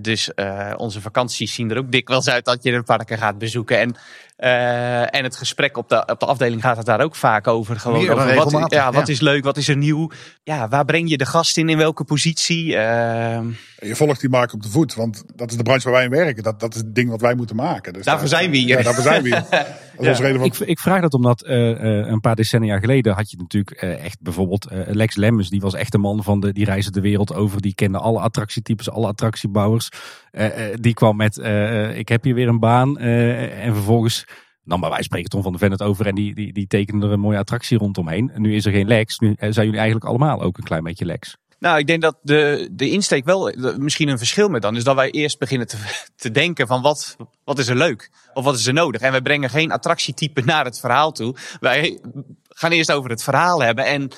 [0.00, 0.34] Dus
[0.76, 3.78] onze vakanties zien er ook dikwijls uit dat je de parken gaat bezoeken.
[3.78, 3.96] En,
[4.36, 7.80] en het gesprek op de, op de afdeling gaat het daar ook vaak over.
[7.80, 9.12] Gewoon over wat, ja, wat ja.
[9.12, 10.10] is leuk, wat is er nieuw?
[10.42, 12.64] Ja, waar breng je de gast in, in welke positie?
[12.64, 16.24] Je volgt die markt op de voet, want dat is de branche waar wij in
[16.24, 16.42] werken.
[16.42, 17.92] Dat, dat is het ding wat wij moeten maken.
[17.92, 18.76] Dus daarvoor daar, zijn we hier.
[18.76, 19.44] Ja, daarvoor zijn we hier.
[20.00, 20.12] ja.
[20.12, 20.44] reden van...
[20.44, 25.16] ik, ik, vraag dat omdat een paar decennia geleden had je natuurlijk echt bijvoorbeeld Lex
[25.16, 25.50] Lemmens.
[25.50, 27.60] Die was echt een man van de, die reisde de wereld over.
[27.60, 29.88] Die kende alle attractietypes, alle attractiebouwers.
[30.36, 32.98] Uh, die kwam met, uh, ik heb hier weer een baan.
[32.98, 34.24] En vervolgens
[34.62, 36.06] nam bij wijze spreken Tom van de Ven het over.
[36.06, 38.30] En die, die, die tekende er een mooie attractie rondomheen.
[38.30, 39.18] En nu is er geen Lex.
[39.18, 41.36] Nu zijn jullie eigenlijk allemaal ook een klein beetje Lex.
[41.58, 44.94] Nou, ik denk dat de, de insteek wel misschien een verschil met dan is dat
[44.94, 45.76] wij eerst beginnen te,
[46.16, 48.10] te denken van wat, wat is er leuk?
[48.34, 49.00] Of wat is er nodig?
[49.00, 51.34] En wij brengen geen attractietype naar het verhaal toe.
[51.60, 52.00] Wij
[52.48, 54.10] gaan eerst over het verhaal hebben en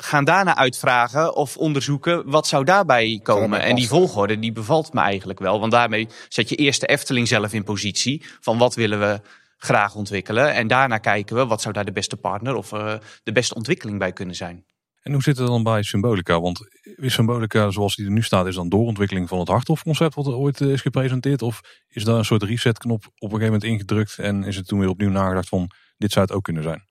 [0.00, 3.60] gaan daarna uitvragen of onderzoeken wat zou daarbij komen.
[3.60, 5.60] En die volgorde die bevalt me eigenlijk wel.
[5.60, 9.20] Want daarmee zet je eerst de Efteling zelf in positie van wat willen we
[9.56, 10.54] graag ontwikkelen.
[10.54, 13.98] En daarna kijken we wat zou daar de beste partner of uh, de beste ontwikkeling
[13.98, 14.64] bij kunnen zijn.
[15.02, 16.40] En hoe zit het dan bij Symbolica?
[16.40, 16.60] Want
[16.96, 20.34] is Symbolica zoals die er nu staat, is dan doorontwikkeling van het Harthof-concept wat er
[20.34, 21.42] ooit is gepresenteerd?
[21.42, 24.78] Of is daar een soort resetknop op een gegeven moment ingedrukt en is het toen
[24.78, 26.87] weer opnieuw nagedacht van dit zou het ook kunnen zijn?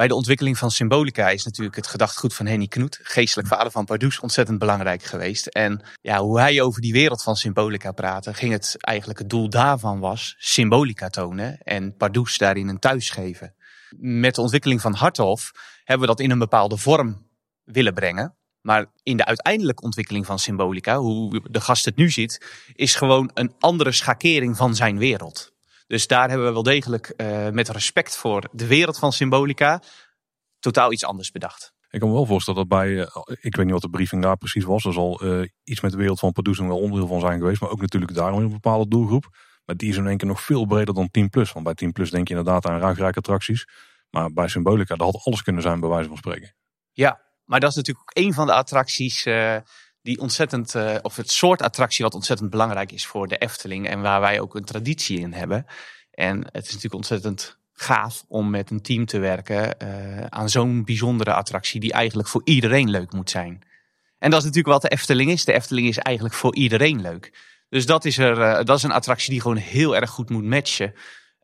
[0.00, 3.84] Bij de ontwikkeling van Symbolica is natuurlijk het gedachtgoed van Henny Knoet, geestelijk vader van
[3.84, 5.46] Pardoes, ontzettend belangrijk geweest.
[5.46, 9.50] En ja, hoe hij over die wereld van Symbolica praatte, ging het eigenlijk het doel
[9.50, 13.54] daarvan was symbolica tonen en Pardoes daarin een thuis geven.
[13.98, 15.52] Met de ontwikkeling van Harthof
[15.84, 17.26] hebben we dat in een bepaalde vorm
[17.64, 18.36] willen brengen.
[18.60, 23.30] Maar in de uiteindelijke ontwikkeling van Symbolica, hoe de gast het nu ziet, is gewoon
[23.34, 25.52] een andere schakering van zijn wereld.
[25.90, 29.82] Dus daar hebben we wel degelijk uh, met respect voor de wereld van Symbolica
[30.58, 31.72] totaal iets anders bedacht.
[31.88, 33.06] Ik kan me wel voorstellen dat bij, uh,
[33.40, 35.96] ik weet niet wat de briefing daar precies was, er zal uh, iets met de
[35.96, 39.28] wereld van Pardoes wel onderdeel van zijn geweest, maar ook natuurlijk daarom een bepaalde doelgroep.
[39.64, 41.52] Maar die is in één keer nog veel breder dan 10 plus.
[41.52, 43.68] Want bij 10 plus denk je inderdaad aan ruigrijke attracties.
[44.10, 46.54] Maar bij Symbolica, dat had alles kunnen zijn bij wijze van spreken.
[46.92, 49.26] Ja, maar dat is natuurlijk ook een van de attracties
[50.02, 53.88] die ontzettend, uh, of het soort attractie wat ontzettend belangrijk is voor de Efteling.
[53.88, 55.66] En waar wij ook een traditie in hebben.
[56.10, 60.84] En het is natuurlijk ontzettend gaaf om met een team te werken uh, aan zo'n
[60.84, 63.62] bijzondere attractie die eigenlijk voor iedereen leuk moet zijn.
[64.18, 65.44] En dat is natuurlijk wat de Efteling is.
[65.44, 67.32] De Efteling is eigenlijk voor iedereen leuk.
[67.68, 70.44] Dus dat is, er, uh, dat is een attractie die gewoon heel erg goed moet
[70.44, 70.94] matchen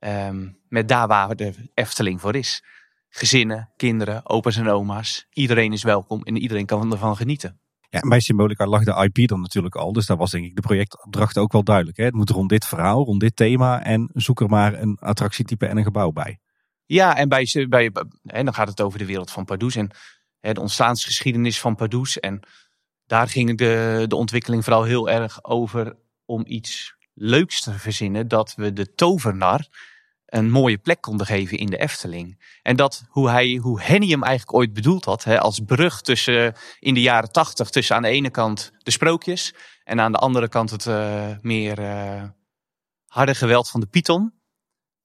[0.00, 2.64] um, met daar waar de Efteling voor is.
[3.08, 5.26] Gezinnen, kinderen, opa's en oma's.
[5.32, 7.60] Iedereen is welkom en iedereen kan ervan genieten.
[7.96, 9.92] Ja, en bij Symbolica lag de IP dan natuurlijk al.
[9.92, 11.96] Dus daar was denk ik de projectopdracht ook wel duidelijk.
[11.96, 12.04] Hè?
[12.04, 13.82] Het moet rond dit verhaal, rond dit thema.
[13.82, 16.38] En zoek er maar een attractietype en een gebouw bij.
[16.86, 17.90] Ja, en bij, bij,
[18.24, 19.90] en dan gaat het over de wereld van Pardoes en
[20.40, 22.20] hè, de ontstaansgeschiedenis van Pardoes.
[22.20, 22.40] En
[23.06, 28.28] daar ging de, de ontwikkeling vooral heel erg over om iets leuks te verzinnen.
[28.28, 29.66] Dat we de tovenar
[30.26, 32.58] een mooie plek konden geven in de Efteling.
[32.62, 36.54] En dat hoe, hij, hoe Henny hem eigenlijk ooit bedoeld had, hè, als brug tussen
[36.78, 40.48] in de jaren tachtig, tussen aan de ene kant de sprookjes en aan de andere
[40.48, 42.22] kant het uh, meer uh,
[43.06, 44.34] harde geweld van de Python.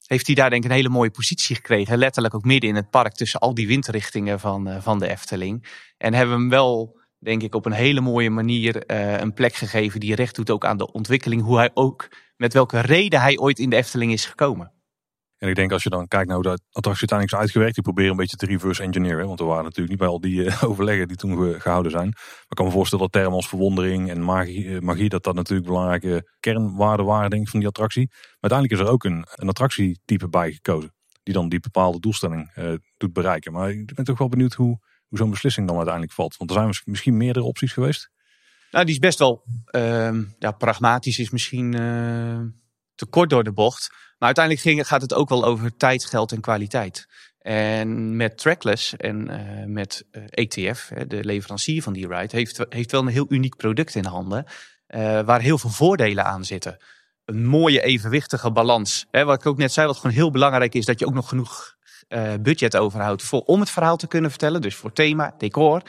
[0.05, 1.97] Heeft hij daar denk ik een hele mooie positie gekregen.
[1.97, 5.67] Letterlijk ook midden in het park tussen al die windrichtingen van, uh, van de Efteling.
[5.97, 10.15] En hebben hem wel, denk ik, op een hele mooie manier een plek gegeven die
[10.15, 11.41] recht doet ook aan de ontwikkeling.
[11.41, 14.80] Hoe hij ook, met welke reden hij ooit in de Efteling is gekomen.
[15.41, 17.83] En ik denk als je dan kijkt naar hoe de attractie uiteindelijk is uitgewerkt, die
[17.83, 19.27] proberen een beetje te reverse engineeren.
[19.27, 22.09] Want we waren natuurlijk niet bij al die uh, overleggen die toen gehouden zijn.
[22.09, 25.35] Maar ik kan me voorstellen dat termen als verwondering en magie, uh, magie dat dat
[25.35, 28.07] natuurlijk belangrijke kernwaarden waren denk ik, van die attractie.
[28.09, 30.93] Maar uiteindelijk is er ook een, attractietype bij gekozen.
[31.23, 33.51] Die dan die bepaalde doelstelling uh, doet bereiken.
[33.51, 36.37] Maar ik ben toch wel benieuwd hoe, hoe zo'n beslissing dan uiteindelijk valt.
[36.37, 38.09] Want er zijn misschien meerdere opties geweest.
[38.71, 41.73] Nou, die is best wel ehm, ja, pragmatisch, is misschien
[43.01, 43.89] te kort door de bocht.
[43.89, 47.07] Maar uiteindelijk ging, gaat het ook wel over tijd, geld en kwaliteit.
[47.39, 53.01] En met Trackless en uh, met ETF, de leverancier van die ride, heeft, heeft wel
[53.01, 54.45] een heel uniek product in handen.
[54.87, 56.77] Uh, waar heel veel voordelen aan zitten.
[57.25, 59.05] Een mooie evenwichtige balans.
[59.11, 61.29] Hè, wat ik ook net zei, wat gewoon heel belangrijk is, dat je ook nog
[61.29, 61.79] genoeg
[62.39, 64.61] budget overhoudt voor, om het verhaal te kunnen vertellen.
[64.61, 65.81] Dus voor thema, decor,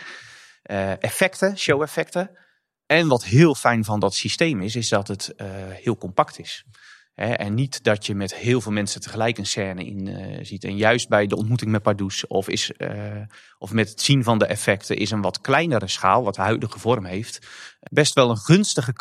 [1.01, 2.31] effecten, show-effecten.
[2.87, 5.35] En wat heel fijn van dat systeem is, is dat het
[5.83, 6.64] heel compact is
[7.14, 10.64] en niet dat je met heel veel mensen tegelijk een scène in uh, ziet.
[10.64, 12.90] En juist bij de ontmoeting met Pardoes of, is, uh,
[13.59, 16.79] of met het zien van de effecten is een wat kleinere schaal, wat de huidige
[16.79, 17.46] vorm heeft,
[17.81, 18.92] best wel een gunstige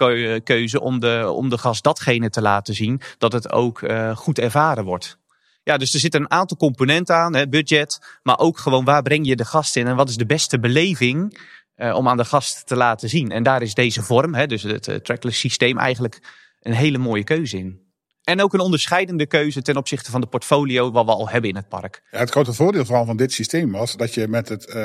[0.43, 4.39] keuze om de, om de gast datgene te laten zien dat het ook uh, goed
[4.39, 5.17] ervaren wordt.
[5.63, 9.27] Ja, dus er zitten een aantal componenten aan, hè, budget, maar ook gewoon waar breng
[9.27, 11.39] je de gast in en wat is de beste beleving
[11.75, 13.31] om aan de gast te laten zien.
[13.31, 16.19] En daar is deze vorm, hè, dus het trackless systeem, eigenlijk
[16.59, 17.90] een hele mooie keuze in.
[18.31, 21.55] En ook een onderscheidende keuze ten opzichte van de portfolio wat we al hebben in
[21.55, 22.01] het park.
[22.11, 24.75] Ja, het grote voordeel van dit systeem was dat je met het uh,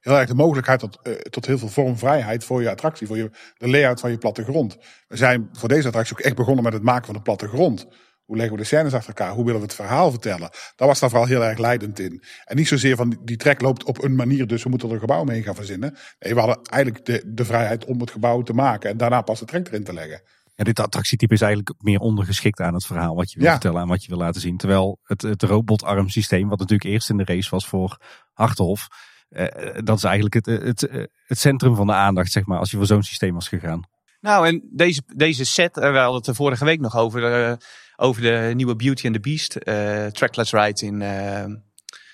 [0.00, 3.30] heel erg de mogelijkheid tot, uh, tot heel veel vormvrijheid voor je attractie, voor je,
[3.56, 4.76] de layout van je plattegrond.
[5.08, 7.86] We zijn voor deze attractie ook echt begonnen met het maken van de plattegrond.
[8.24, 9.34] Hoe leggen we de scènes achter elkaar?
[9.34, 10.50] Hoe willen we het verhaal vertellen?
[10.76, 12.22] Daar was daar vooral heel erg leidend in.
[12.44, 15.00] En niet zozeer van die trek loopt op een manier, dus we moeten er een
[15.00, 15.96] gebouw mee gaan verzinnen.
[16.18, 19.38] Nee, we hadden eigenlijk de, de vrijheid om het gebouw te maken en daarna pas
[19.38, 20.22] de trek erin te leggen.
[20.54, 23.88] Ja, dit attractietype is eigenlijk meer ondergeschikt aan het verhaal wat je wil vertellen en
[23.88, 24.56] wat je wil laten zien.
[24.56, 27.98] Terwijl het, het robotarm systeem, wat natuurlijk eerst in de race was voor
[28.32, 28.88] Harthof,
[29.28, 32.76] eh, dat is eigenlijk het, het, het centrum van de aandacht, zeg maar, als je
[32.76, 33.90] voor zo'n systeem was gegaan.
[34.20, 37.56] Nou, en deze, deze set, we hadden het er vorige week nog over, uh,
[37.96, 41.44] over de nieuwe Beauty and the Beast uh, trackless ride in, uh,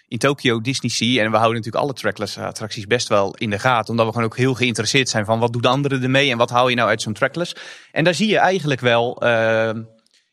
[0.08, 1.24] in Tokyo Disney Sea.
[1.24, 3.90] En we houden natuurlijk alle trackless attracties best wel in de gaten.
[3.90, 6.50] Omdat we gewoon ook heel geïnteresseerd zijn van wat doen de anderen ermee en wat
[6.50, 7.54] haal je nou uit zo'n trackless.
[7.92, 9.70] En daar zie je eigenlijk wel, uh,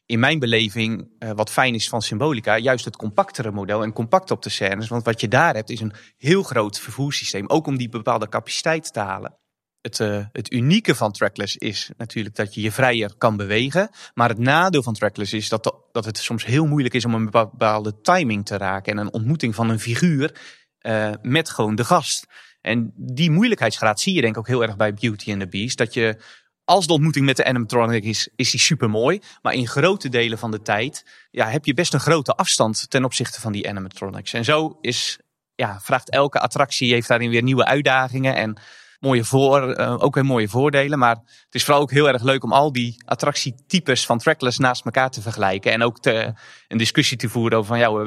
[0.06, 4.32] in mijn beleving, uh, wat fijn is van Symbolica, juist het compactere model en compact
[4.32, 4.88] op de scènes.
[4.88, 7.48] Want wat je daar hebt is een heel groot vervoerssysteem.
[7.48, 9.38] Ook om die bepaalde capaciteit te halen.
[9.86, 13.90] Het, uh, het, unieke van trackless is natuurlijk dat je je vrijer kan bewegen.
[14.14, 17.30] Maar het nadeel van trackless is dat, dat het soms heel moeilijk is om een
[17.30, 18.92] bepaalde timing te raken.
[18.92, 20.36] En een ontmoeting van een figuur
[20.82, 22.26] uh, met gewoon de gast.
[22.62, 25.78] En die moeilijkheidsgraad zie je denk ik ook heel erg bij Beauty and the Beast.
[25.78, 26.18] Dat je,
[26.64, 29.22] als de ontmoeting met de animatronic is, is die super mooi.
[29.42, 33.06] Maar in grote delen van de tijd ja, heb je best een grote afstand ten
[33.06, 34.34] opzichte van die animatronics.
[34.34, 35.20] En zo is,
[35.56, 38.36] ja, vraagt elke attractie, heeft daarin weer nieuwe uitdagingen.
[38.36, 38.58] En
[39.00, 41.00] mooie voor, uh, ook weer mooie voordelen.
[41.00, 44.86] Maar het is vooral ook heel erg leuk om al die attractietypes van trackless naast
[44.86, 45.72] elkaar te vergelijken.
[45.72, 46.34] En ook te,
[46.68, 48.04] een discussie te voeren over van ja, hoe,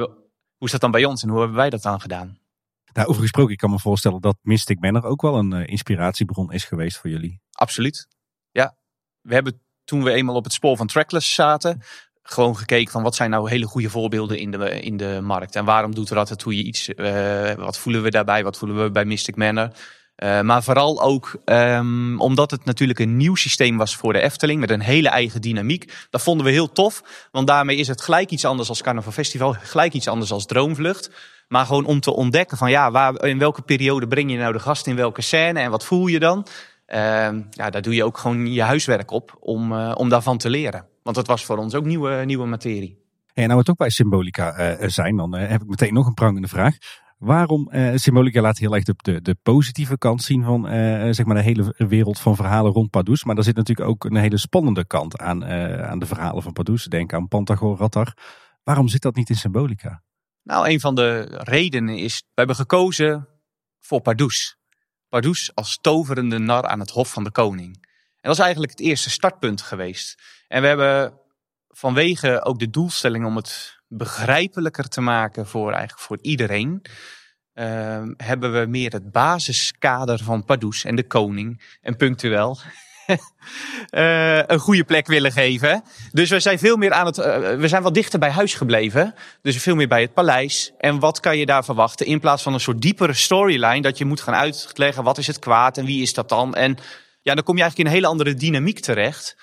[0.57, 2.38] hoe is dat dan bij ons en hoe hebben wij dat dan gedaan?
[2.92, 6.53] Nou, over gesproken, ik kan me voorstellen dat Mystic Manor ook wel een uh, inspiratiebron
[6.53, 7.40] is geweest voor jullie.
[7.51, 8.09] Absoluut.
[8.51, 8.77] Ja,
[9.20, 11.83] we hebben toen we eenmaal op het spoor van trackless zaten,
[12.22, 15.57] gewoon gekeken van wat zijn nou hele goede voorbeelden in de, in de markt.
[15.57, 16.88] En waarom doet Ratatouille iets?
[16.88, 18.44] Uh, wat voelen we daarbij?
[18.44, 19.70] Wat voelen we bij Mystic Manor?
[20.25, 24.61] Uh, maar vooral ook um, omdat het natuurlijk een nieuw systeem was voor de Efteling.
[24.61, 26.07] Met een hele eigen dynamiek.
[26.11, 27.03] Dat vonden we heel tof.
[27.31, 29.57] Want daarmee is het gelijk iets anders als Carnaval Festival.
[29.61, 31.11] Gelijk iets anders als Droomvlucht.
[31.49, 34.59] Maar gewoon om te ontdekken van ja, waar, in welke periode breng je nou de
[34.59, 35.61] gast in welke scène.
[35.61, 36.47] En wat voel je dan?
[36.89, 36.97] Uh,
[37.51, 40.87] ja, daar doe je ook gewoon je huiswerk op om, uh, om daarvan te leren.
[41.03, 42.99] Want dat was voor ons ook nieuwe, nieuwe materie.
[43.35, 46.49] En nou we toch bij Symbolica uh, zijn, dan heb ik meteen nog een prangende
[46.49, 46.77] vraag.
[47.19, 51.35] Waarom, eh, Symbolica laat heel erg de, de, positieve kant zien van eh, zeg maar
[51.35, 53.25] de hele wereld van verhalen rond Pardoes.
[53.25, 56.53] Maar er zit natuurlijk ook een hele spannende kant aan, eh, aan de verhalen van
[56.53, 56.85] Pardoes.
[56.85, 58.17] Denk aan Pantagor, Rattar.
[58.63, 60.03] Waarom zit dat niet in Symbolica?
[60.43, 63.29] Nou, een van de redenen is, we hebben gekozen
[63.81, 64.57] voor Pardoes.
[65.09, 67.77] Pardoes als toverende nar aan het hof van de koning.
[68.21, 70.23] En dat is eigenlijk het eerste startpunt geweest.
[70.49, 71.19] En we hebben
[71.69, 76.83] vanwege ook de doelstelling om het begrijpelijker te maken voor, eigenlijk voor iedereen,
[77.55, 82.59] uh, hebben we meer het basiskader van Pardoes en de koning en punctueel
[83.09, 85.83] uh, een goede plek willen geven.
[86.12, 87.24] Dus we zijn veel meer aan het, uh,
[87.55, 89.14] we zijn wat dichter bij huis gebleven.
[89.42, 90.72] Dus veel meer bij het paleis.
[90.79, 92.07] En wat kan je daar verwachten?
[92.07, 95.38] In plaats van een soort diepere storyline dat je moet gaan uitleggen wat is het
[95.38, 96.55] kwaad en wie is dat dan?
[96.55, 96.77] En
[97.22, 99.37] ja, dan kom je eigenlijk in een hele andere dynamiek terecht.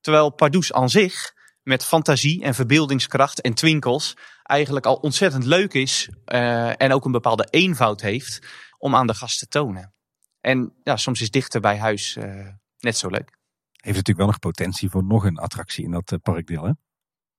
[0.00, 1.32] Terwijl Pardoes aan zich
[1.62, 7.12] met fantasie en verbeeldingskracht en twinkels eigenlijk al ontzettend leuk is uh, en ook een
[7.12, 8.46] bepaalde eenvoud heeft
[8.78, 9.94] om aan de gast te tonen.
[10.40, 13.38] En ja, soms is dichter bij huis uh, net zo leuk.
[13.70, 16.70] Heeft natuurlijk wel nog potentie voor nog een attractie in dat uh, parkdeel, hè?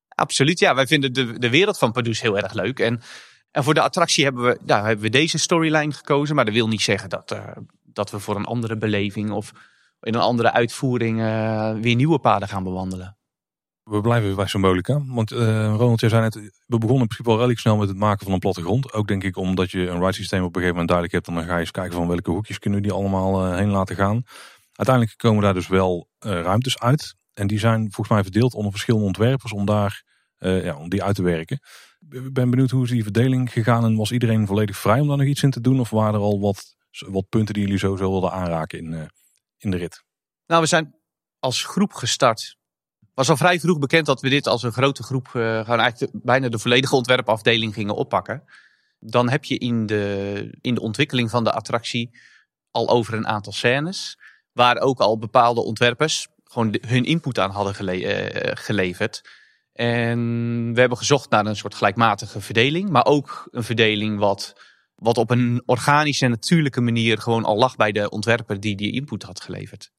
[0.08, 0.74] Absoluut, ja.
[0.74, 2.78] Wij vinden de, de wereld van Pardoes heel erg leuk.
[2.78, 3.00] En,
[3.50, 6.34] en voor de attractie hebben we, ja, hebben we deze storyline gekozen.
[6.34, 7.36] Maar dat wil niet zeggen dat,
[7.82, 9.52] dat we voor een andere beleving of
[10.00, 11.16] in een andere uitvoering
[11.80, 13.16] weer nieuwe paden gaan bewandelen.
[13.82, 15.04] We blijven bij Symbolica.
[15.06, 17.96] Want uh, Ronald, jij zei net, we begonnen in principe al redelijk snel met het
[17.96, 18.92] maken van een plattegrond.
[18.92, 21.36] Ook denk ik omdat je een ride systeem op een gegeven moment duidelijk hebt.
[21.36, 24.22] Dan ga je eens kijken van welke hoekjes kunnen die allemaal uh, heen laten gaan.
[24.72, 27.14] Uiteindelijk komen daar dus wel uh, ruimtes uit.
[27.34, 30.02] En die zijn volgens mij verdeeld onder verschillende ontwerpers om, daar,
[30.38, 31.60] ja, om die uit te werken.
[32.10, 35.16] Ik ben benieuwd hoe is die verdeling gegaan en was iedereen volledig vrij om daar
[35.16, 35.80] nog iets in te doen?
[35.80, 39.10] Of waren er al wat, wat punten die jullie sowieso wilden aanraken in,
[39.56, 40.04] in de rit?
[40.46, 40.94] Nou, we zijn
[41.38, 42.56] als groep gestart
[43.28, 46.12] was al vrij vroeg bekend dat we dit als een grote groep uh, gewoon eigenlijk
[46.24, 48.44] bijna de volledige ontwerpafdeling gingen oppakken.
[49.00, 52.10] Dan heb je in de, in de ontwikkeling van de attractie
[52.70, 54.18] al over een aantal scènes.
[54.52, 59.22] Waar ook al bepaalde ontwerpers gewoon hun input aan hadden uh, geleverd.
[59.72, 60.18] En
[60.74, 62.90] we hebben gezocht naar een soort gelijkmatige verdeling.
[62.90, 64.54] Maar ook een verdeling wat,
[64.94, 68.92] wat op een organische en natuurlijke manier gewoon al lag bij de ontwerper die die
[68.92, 69.90] input had geleverd.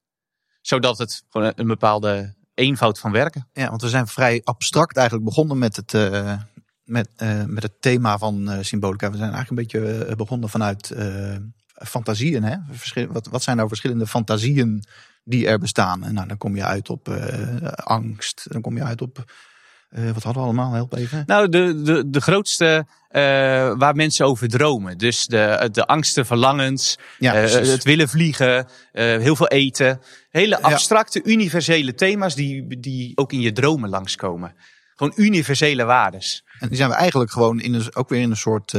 [0.60, 3.48] Zodat het gewoon een bepaalde eenvoud van werken.
[3.52, 6.38] Ja, want we zijn vrij abstract eigenlijk begonnen met het, uh,
[6.84, 9.10] met, uh, met het thema van uh, symbolica.
[9.10, 10.94] We zijn eigenlijk een beetje begonnen vanuit
[11.74, 12.42] fantasieën.
[12.42, 12.56] Hè?
[13.08, 14.84] Wat, wat zijn nou verschillende fantasieën
[15.24, 16.04] die er bestaan?
[16.04, 17.08] En nou, dan kom je uit op
[17.76, 19.24] angst, dan kom je uit op
[19.94, 20.72] uh, wat hadden we allemaal?
[20.72, 21.22] Help even.
[21.26, 23.20] Nou, de, de, de grootste uh,
[23.76, 24.98] waar mensen over dromen.
[24.98, 30.00] Dus de, de angsten, verlangens, ja, uh, het willen vliegen, heel veel eten.
[30.30, 31.30] Hele abstracte, ja.
[31.30, 34.54] universele thema's die, die ook in je dromen langskomen.
[34.96, 36.44] Gewoon universele waardes.
[36.58, 38.74] En die zijn we eigenlijk gewoon in een, ook weer in een soort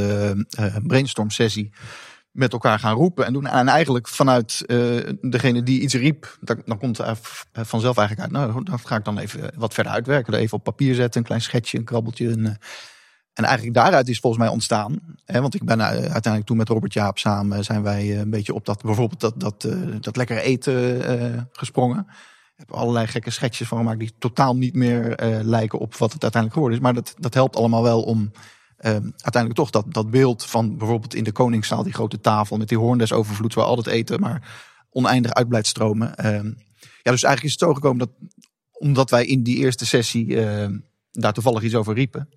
[0.84, 1.72] brainstorm sessie
[2.36, 3.48] met elkaar gaan roepen en doen.
[3.48, 7.18] En eigenlijk vanuit uh, degene die iets riep, dan, dan komt er
[7.54, 8.52] vanzelf eigenlijk uit.
[8.52, 10.34] Nou, dat ga ik dan even wat verder uitwerken.
[10.34, 12.28] Er even op papier zetten, een klein schetsje, een krabbeltje.
[12.28, 12.58] Een,
[13.34, 15.00] en eigenlijk daaruit is volgens mij ontstaan.
[15.26, 18.66] Hè, want ik ben uiteindelijk toen met Robert Jaap samen zijn wij een beetje op
[18.66, 19.68] dat bijvoorbeeld dat, dat,
[20.00, 22.08] dat lekkere eten gesprongen.
[22.56, 26.24] Ik heb allerlei gekke schetsjes van gemaakt die totaal niet meer lijken op wat het
[26.24, 26.84] uiteindelijk geworden is.
[26.84, 28.32] Maar dat, dat helpt allemaal wel om
[28.80, 32.70] uh, uiteindelijk toch dat, dat beeld van bijvoorbeeld in de Koningszaal, die grote tafel met
[32.70, 34.58] die hoorn des overvloeds, waar al het eten maar
[34.90, 36.08] oneindig uit blijft stromen.
[36.08, 36.26] Uh,
[37.04, 38.10] ja, dus eigenlijk is het zo gekomen dat,
[38.72, 40.68] omdat wij in die eerste sessie uh,
[41.12, 42.30] daar toevallig iets over riepen,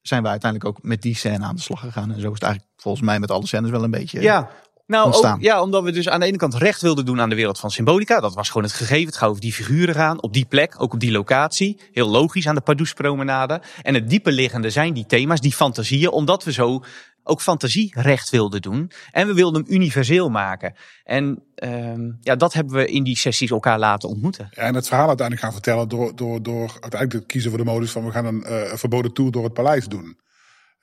[0.00, 2.12] zijn wij uiteindelijk ook met die scène aan de slag gegaan.
[2.12, 4.50] En zo is het eigenlijk volgens mij met alle scènes wel een beetje ja.
[4.88, 7.34] Nou, ook, ja, omdat we dus aan de ene kant recht wilden doen aan de
[7.34, 8.20] wereld van symbolica.
[8.20, 9.06] Dat was gewoon het gegeven.
[9.06, 11.80] Het gaat over die figuren gaan, op die plek, ook op die locatie.
[11.92, 13.62] Heel logisch aan de Pardoespromenade.
[13.82, 16.82] En het diepe liggende zijn die thema's, die fantasieën, omdat we zo
[17.22, 18.90] ook fantasie recht wilden doen.
[19.10, 20.74] En we wilden hem universeel maken.
[21.04, 24.48] En um, ja, dat hebben we in die sessies elkaar laten ontmoeten.
[24.50, 27.70] Ja, en het verhaal uiteindelijk gaan vertellen door, door, door uiteindelijk te kiezen voor de
[27.70, 30.16] modus van we gaan een uh, verboden tour door het paleis doen.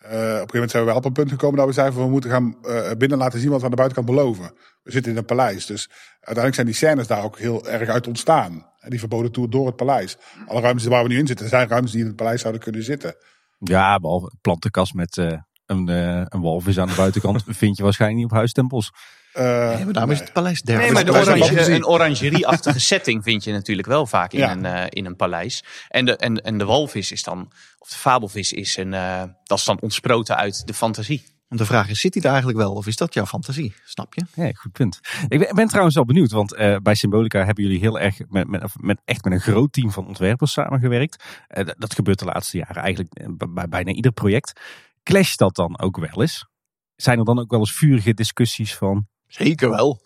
[0.05, 1.99] Uh, op een gegeven moment zijn we wel op een punt gekomen dat we zeiden
[1.99, 4.51] we moeten gaan uh, binnen laten zien wat we aan de buitenkant beloven.
[4.83, 8.07] We zitten in een paleis, dus uiteindelijk zijn die scènes daar ook heel erg uit
[8.07, 8.69] ontstaan.
[8.79, 10.17] En die verboden tour door het paleis.
[10.47, 12.83] Alle ruimtes waar we nu in zitten, zijn ruimtes die in het paleis zouden kunnen
[12.83, 13.15] zitten.
[13.59, 15.31] Ja, behalve plantenkast met uh,
[15.65, 18.91] een, een walvis aan de buitenkant vind je waarschijnlijk niet op huistempels.
[19.37, 20.77] Uh, nee, maar daarom is het paleis der.
[20.77, 24.51] Nee, maar de orange, een orangerie-achtige setting vind je natuurlijk wel vaak in, ja.
[24.51, 25.63] een, uh, in een paleis.
[25.87, 29.57] En de, en, en de walvis is dan, of de fabelvis is een, uh, dat
[29.57, 31.23] is dan ontsproten uit de fantasie.
[31.47, 33.73] Want de vraag is, zit hij daar eigenlijk wel of is dat jouw fantasie?
[33.85, 34.25] Snap je?
[34.33, 34.99] Ja, goed punt.
[35.27, 38.47] Ik ben, ben trouwens wel benieuwd, want uh, bij Symbolica hebben jullie heel erg met,
[38.47, 41.23] met, met, echt met een groot team van ontwerpers samengewerkt.
[41.23, 43.13] Uh, dat, dat gebeurt de laatste jaren eigenlijk
[43.53, 44.61] bij bijna ieder project.
[45.03, 46.47] Clasht dat dan ook wel eens?
[46.95, 49.07] Zijn er dan ook wel eens vurige discussies van?
[49.27, 50.01] Zeker wel.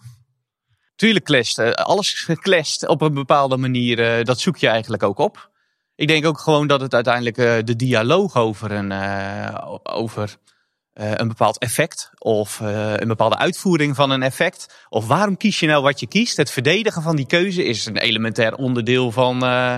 [0.95, 1.57] Tuurlijk clasht.
[1.59, 4.17] eh, alles clasht op een bepaalde manier.
[4.17, 5.49] eh, dat zoek je eigenlijk ook op.
[5.95, 10.35] Ik denk ook gewoon dat het uiteindelijk eh, de dialoog over een, eh, over,
[10.93, 12.11] eh, een bepaald effect.
[12.17, 14.85] Of eh, een bepaalde uitvoering van een effect.
[14.89, 16.37] Of waarom kies je nou wat je kiest.
[16.37, 19.75] Het verdedigen van die keuze is een elementair onderdeel van, eh,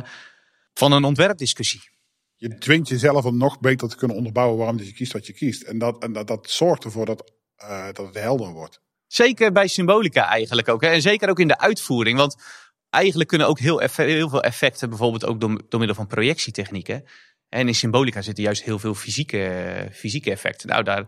[0.73, 1.89] van een ontwerpdiscussie.
[2.35, 5.61] Je dwingt jezelf om nog beter te kunnen onderbouwen waarom je kiest wat je kiest.
[5.63, 8.81] En dat, en dat, dat zorgt ervoor dat, eh, dat het helder wordt.
[9.11, 10.81] Zeker bij symbolica eigenlijk ook.
[10.81, 10.87] Hè?
[10.87, 12.17] En zeker ook in de uitvoering.
[12.17, 12.35] Want
[12.89, 17.03] eigenlijk kunnen ook heel, effe- heel veel effecten, bijvoorbeeld ook door, door middel van projectietechnieken.
[17.49, 20.69] En in symbolica zitten juist heel veel fysieke, fysieke effecten.
[20.69, 21.05] Nou, daar,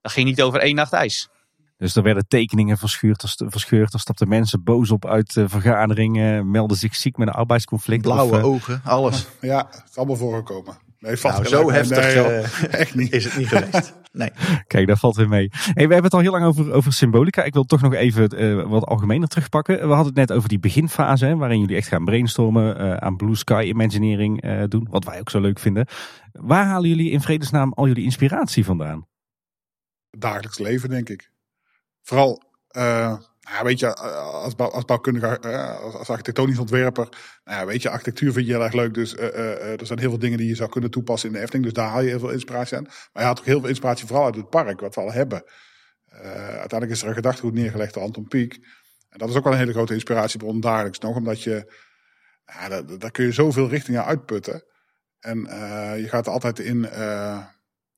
[0.00, 1.28] dat ging niet over één nacht ijs.
[1.76, 6.76] Dus er werden tekeningen verscheurd, er verscheurd, er stapten mensen boos op uit vergaderingen, melden
[6.76, 8.02] zich ziek met een arbeidsconflict.
[8.02, 9.26] Blauwe of, eh, ogen, alles.
[9.40, 10.78] Ja, het is allemaal voorgekomen.
[10.98, 13.12] Nee, vast Nou, zo heftig Nee, eh, echt niet.
[13.12, 13.94] is het niet geweest.
[14.12, 14.30] Nee.
[14.66, 15.48] Kijk, daar valt weer mee.
[15.50, 17.42] Hey, we hebben het al heel lang over, over symbolica.
[17.42, 19.76] Ik wil toch nog even eh, wat algemener terugpakken.
[19.76, 23.16] We hadden het net over die beginfase, hè, waarin jullie echt gaan brainstormen, eh, aan
[23.16, 25.86] Blue Sky Imagineering eh, doen, wat wij ook zo leuk vinden.
[26.32, 29.06] Waar halen jullie in vredesnaam al jullie inspiratie vandaan?
[30.10, 31.30] Het dagelijks leven, denk ik.
[32.02, 33.16] Vooral, eh,
[33.62, 37.08] weet je, eh, als, als bouwkundige, eh, als, architectonisch ontwerper.
[37.44, 38.94] Nou ja, weet je, architectuur vind je heel erg leuk.
[38.94, 41.64] Dus eh, er zijn heel veel dingen die je zou kunnen toepassen in de Efteling.
[41.64, 42.82] Dus daar haal je heel veel inspiratie aan.
[42.82, 45.44] Maar je haalt ook heel veel inspiratie vooral uit het park, wat we al hebben.
[46.32, 48.54] Uiteindelijk is er een gedachtegoed neergelegd door Anton Pieck.
[49.08, 51.16] En dat is ook wel een hele grote inspiratiebron dagelijks nog.
[51.16, 51.72] Omdat je,
[52.44, 54.64] ja, daar, daar kun je zoveel richtingen uitputten.
[55.20, 55.38] En
[56.00, 56.88] je gaat altijd in,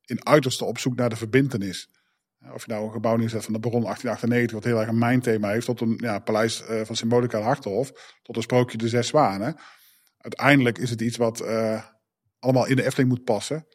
[0.04, 1.88] in uiterste op zoek naar de verbindenis.
[2.54, 5.48] Of je nou een gebouw neerzet van de Baron 1898, wat heel erg een mijnthema
[5.48, 7.90] heeft, tot een ja, paleis eh, van Symbolica Hartenhof,
[8.22, 9.56] tot een sprookje De Zes Zwanen.
[10.18, 11.82] Uiteindelijk is het iets wat eh,
[12.38, 13.66] allemaal in de Efteling moet passen,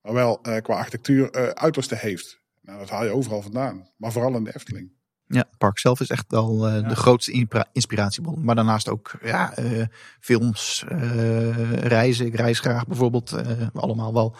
[0.00, 2.40] maar wel eh, qua architectuur eh, uiterste heeft.
[2.60, 5.00] Nou, dat haal je overal vandaan, maar vooral in de Efteling.
[5.26, 8.44] Ja, het park zelf is echt wel eh, de grootste inspiratiebron.
[8.44, 9.82] Maar daarnaast ook ja, eh,
[10.20, 12.26] films, eh, reizen.
[12.26, 13.32] Ik reis graag bijvoorbeeld.
[13.32, 14.36] eh, allemaal wel.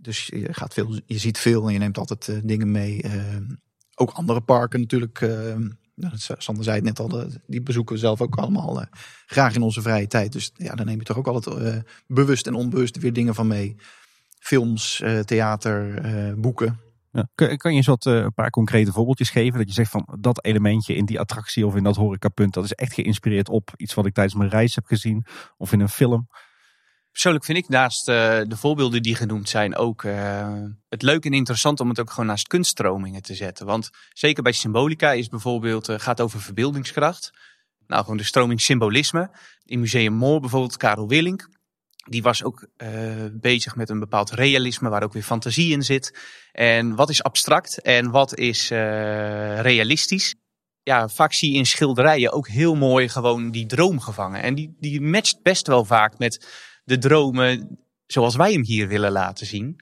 [0.00, 3.02] Dus je, gaat veel, je ziet veel en je neemt altijd eh, dingen mee.
[3.02, 3.36] eh,
[3.94, 5.18] ook andere parken natuurlijk.
[5.94, 8.86] dat- Sander zei het net al, die bezoeken we zelf ook allemaal eh,
[9.26, 10.32] graag in onze vrije tijd.
[10.32, 11.76] Dus ja, daar neem je toch ook altijd eh,
[12.06, 13.76] bewust en onbewust weer dingen van mee.
[14.38, 16.00] Films, theater,
[16.40, 16.80] boeken.
[17.12, 17.28] Ja.
[17.34, 19.58] Kun- Kan je eens wat, een paar concrete voorbeeldjes geven?
[19.58, 22.72] Dat je zegt van dat elementje in die attractie of in dat horecapunt, dat is
[22.72, 25.24] echt geïnspireerd op iets wat ik tijdens mijn reis heb gezien
[25.56, 26.28] of in een film.
[27.10, 28.14] Persoonlijk vind ik naast eh,
[28.46, 32.26] de voorbeelden die genoemd zijn ook eh, het leuk en interessant om het ook gewoon
[32.26, 33.66] naast kunststromingen te zetten.
[33.66, 37.30] Want zeker bij symbolica is bijvoorbeeld, eh, gaat over verbeeldingskracht.
[37.86, 39.30] Nou, gewoon de stroming symbolisme.
[39.64, 41.48] In Museum Moor bijvoorbeeld, Karel Willink.
[42.08, 42.68] Die was ook
[43.32, 46.18] bezig met een bepaald realisme waar ook weer fantasie in zit.
[46.52, 50.34] En wat is abstract en wat is realistisch?
[50.82, 54.42] Ja, vaak zie je in schilderijen ook heel mooi gewoon die droom gevangen.
[54.42, 56.46] En die, die matcht best wel vaak met
[56.90, 59.80] de dromen zoals wij hem hier willen laten zien.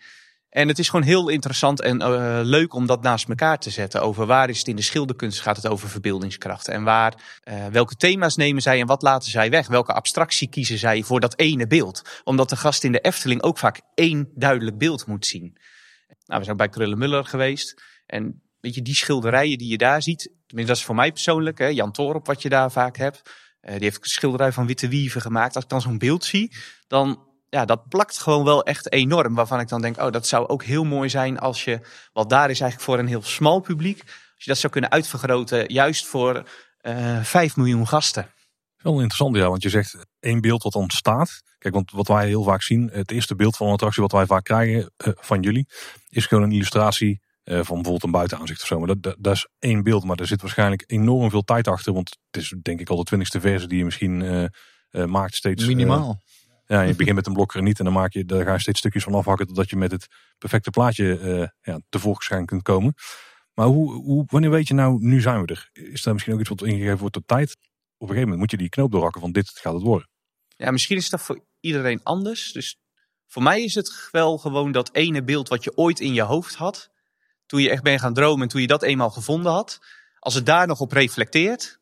[0.49, 4.03] En het is gewoon heel interessant en eh, leuk om dat naast elkaar te zetten.
[4.03, 6.69] Over waar is het in de schilderkunst gaat het over verbeeldingskracht.
[6.69, 9.67] En waar, eh, welke thema's nemen zij en wat laten zij weg?
[9.67, 12.21] Welke abstractie kiezen zij voor dat ene beeld?
[12.25, 15.57] Omdat de gast in de Efteling ook vaak één duidelijk beeld moet zien.
[16.27, 17.83] Nou, we zijn bij Krullenmuller geweest.
[18.07, 20.23] En weet je, die schilderijen die je daar ziet.
[20.47, 21.59] Tenminste, dat is voor mij persoonlijk.
[21.59, 23.23] Hè, Jan Torop, wat je daar vaak hebt.
[23.61, 25.55] Eh, die heeft een schilderij van Witte Wieven gemaakt.
[25.55, 26.57] Als ik dan zo'n beeld zie,
[26.87, 29.35] dan ja, dat plakt gewoon wel echt enorm.
[29.35, 31.81] Waarvan ik dan denk, oh, dat zou ook heel mooi zijn als je,
[32.13, 35.73] wat daar is eigenlijk voor een heel smal publiek, als je dat zou kunnen uitvergroten,
[35.73, 36.49] juist voor
[36.79, 38.31] eh 5 miljoen gasten.
[38.77, 41.43] Wel interessant, ja, want je zegt één beeld wat ontstaat.
[41.59, 44.27] Kijk, want wat wij heel vaak zien, het eerste beeld van een attractie wat wij
[44.27, 45.69] vaak krijgen eh, van jullie,
[46.09, 48.79] is gewoon een illustratie eh, van bijvoorbeeld een buitenaanzicht of zo.
[48.79, 51.93] Maar dat, dat, dat is één beeld, maar er zit waarschijnlijk enorm veel tijd achter.
[51.93, 54.45] Want het is denk ik al de twintigste versie die je misschien eh,
[54.91, 55.63] eh, maakt steeds.
[55.63, 56.21] eh, Minimaal.
[56.67, 58.79] ja, je begint met een blok graniet en dan maak je, daar ga je steeds
[58.79, 60.07] stukjes van afhakken totdat je met het
[60.39, 62.95] perfecte plaatje eh ja, tevoorschijn kunt komen.
[63.55, 65.71] Maar hoe, hoe, wanneer weet je nou, nu zijn we er?
[65.73, 67.51] Is daar misschien ook iets wat ingegeven wordt door tijd?
[67.51, 70.09] Op een gegeven moment moet je die knoop doorhakken van dit gaat het worden.
[70.57, 72.53] Ja, misschien is dat voor iedereen anders.
[72.53, 72.77] Dus
[73.27, 76.55] voor mij is het wel gewoon dat ene beeld wat je ooit in je hoofd
[76.55, 76.91] had.
[77.49, 79.79] Toen je echt bent gaan dromen en toen je dat eenmaal gevonden had.
[80.19, 81.79] Als het daar nog op reflecteert.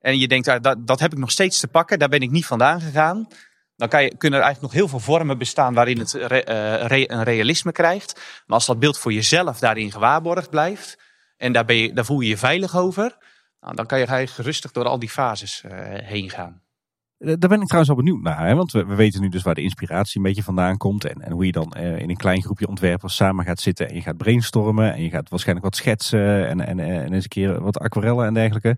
[0.00, 1.98] En je denkt, ah, dat, dat heb ik nog steeds te pakken.
[1.98, 3.28] Daar ben ik niet vandaan gegaan.
[3.76, 7.22] Dan kan je, kunnen er eigenlijk nog heel veel vormen bestaan waarin het eh, een
[7.22, 8.14] realisme krijgt.
[8.14, 10.98] Maar als dat beeld voor jezelf daarin gewaarborgd blijft.
[11.36, 13.16] En daar, ben je, daar voel je je veilig over.
[13.60, 16.62] Nou, dan kan je eigenlijk door al die fases eh, heen gaan.
[17.18, 18.46] Daar ben ik trouwens al benieuwd naar.
[18.46, 18.54] Hè?
[18.54, 21.04] Want we, we, weten nu dus waar de inspiratie een beetje vandaan komt.
[21.04, 23.88] En, en hoe je dan uh, in een klein groepje ontwerpers samen gaat zitten.
[23.88, 24.92] En je gaat brainstormen.
[24.92, 26.48] En je gaat waarschijnlijk wat schetsen.
[26.48, 28.76] En, en, en eens een keer wat aquarellen en dergelijke.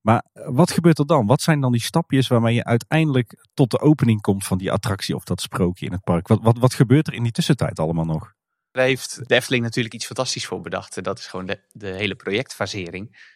[0.00, 1.26] Maar wat gebeurt er dan?
[1.26, 5.14] Wat zijn dan die stapjes waarmee je uiteindelijk tot de opening komt van die attractie
[5.14, 6.28] of dat sprookje in het park?
[6.28, 8.32] Wat, wat, wat gebeurt er in die tussentijd allemaal nog?
[8.70, 11.04] Daar heeft de natuurlijk iets fantastisch voor bedacht.
[11.04, 13.30] Dat is gewoon de hele projectfasering.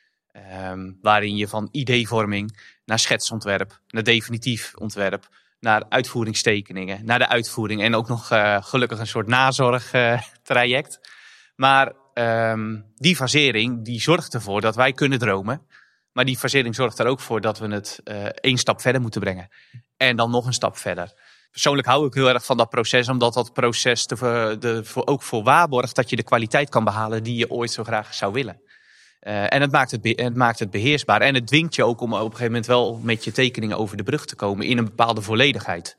[0.71, 5.29] Um, waarin je van ideevorming naar schetsontwerp, naar definitief ontwerp,
[5.61, 10.99] naar uitvoeringstekeningen, naar de uitvoering en ook nog uh, gelukkig een soort nazorgtraject.
[11.07, 11.15] Uh,
[11.57, 15.67] maar um, die fasering die zorgt ervoor dat wij kunnen dromen.
[16.13, 19.21] Maar die fasering zorgt er ook voor dat we het uh, één stap verder moeten
[19.21, 19.49] brengen.
[19.97, 21.13] En dan nog een stap verder.
[21.51, 25.43] Persoonlijk hou ik heel erg van dat proces, omdat dat proces de, de, ook voor
[25.43, 28.61] waarborgt dat je de kwaliteit kan behalen die je ooit zo graag zou willen.
[29.27, 31.21] Uh, en het maakt het, het maakt het beheersbaar.
[31.21, 33.97] En het dwingt je ook om op een gegeven moment wel met je tekeningen over
[33.97, 35.97] de brug te komen in een bepaalde volledigheid.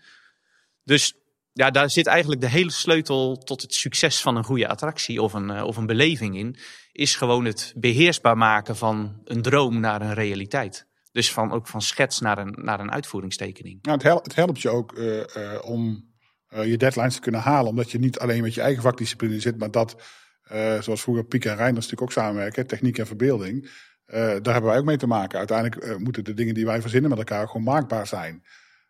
[0.84, 1.13] Dus
[1.53, 5.34] ja, daar zit eigenlijk de hele sleutel tot het succes van een goede attractie of
[5.34, 6.55] een, uh, of een beleving in.
[6.91, 10.88] Is gewoon het beheersbaar maken van een droom naar een realiteit.
[11.11, 13.80] Dus van, ook van schets naar een, naar een uitvoeringstekening.
[13.82, 15.23] Nou, het, helpt, het helpt je ook uh,
[15.61, 16.05] om
[16.49, 17.69] je deadlines te kunnen halen.
[17.69, 19.95] Omdat je niet alleen met je eigen vakdiscipline zit, maar dat
[20.53, 23.63] uh, zoals vroeger Piek en Reinders natuurlijk ook samenwerken, techniek en verbeelding.
[23.63, 25.37] Uh, daar hebben wij ook mee te maken.
[25.37, 28.43] Uiteindelijk uh, moeten de dingen die wij verzinnen met elkaar gewoon maakbaar zijn.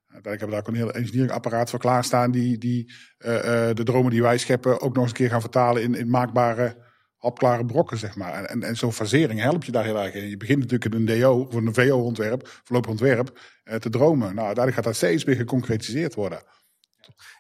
[0.08, 4.22] Uiteindelijk hebben we daar ook een heel engineeringapparaat voor klaarstaan die, die de dromen die
[4.22, 6.78] wij scheppen ook nog eens een keer gaan vertalen in, in maakbare,
[7.18, 8.44] hapklare brokken, zeg maar.
[8.44, 10.30] En, en zo'n fasering helpt je daar heel erg in.
[10.30, 14.36] Je begint natuurlijk in een DO of een VO-ontwerp, voorlopig ontwerp, te dromen.
[14.36, 16.42] Nou, uiteindelijk gaat dat steeds meer geconcretiseerd worden.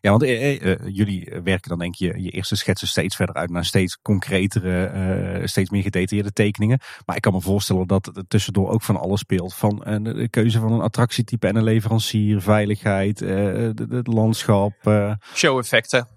[0.01, 3.49] Ja, want eh, eh, jullie werken dan denk je je eerste schetsen steeds verder uit
[3.49, 6.80] naar steeds concretere, steeds meer gedetailleerde tekeningen.
[7.05, 9.53] Maar ik kan me voorstellen dat er tussendoor ook van alles speelt.
[9.53, 14.74] Van de keuze van een attractietype en een leverancier, veiligheid, het landschap.
[15.34, 16.16] Show-effecten.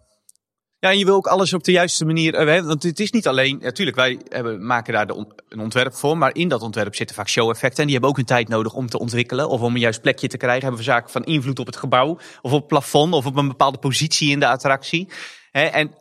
[0.80, 2.56] Ja, en je wil ook alles op de juiste manier.
[2.56, 3.58] Uh, want het is niet alleen.
[3.62, 5.08] Natuurlijk, wij hebben, maken daar
[5.48, 6.18] een ontwerp voor.
[6.18, 7.78] Maar in dat ontwerp zitten vaak show-effecten.
[7.78, 9.48] En die hebben ook een tijd nodig om te ontwikkelen.
[9.48, 10.62] Of om een juist plekje te krijgen.
[10.62, 12.18] Hebben we zaken van invloed op het gebouw.
[12.42, 13.14] Of op het plafond.
[13.14, 15.08] Of op een bepaalde positie in de attractie.
[15.52, 15.94] En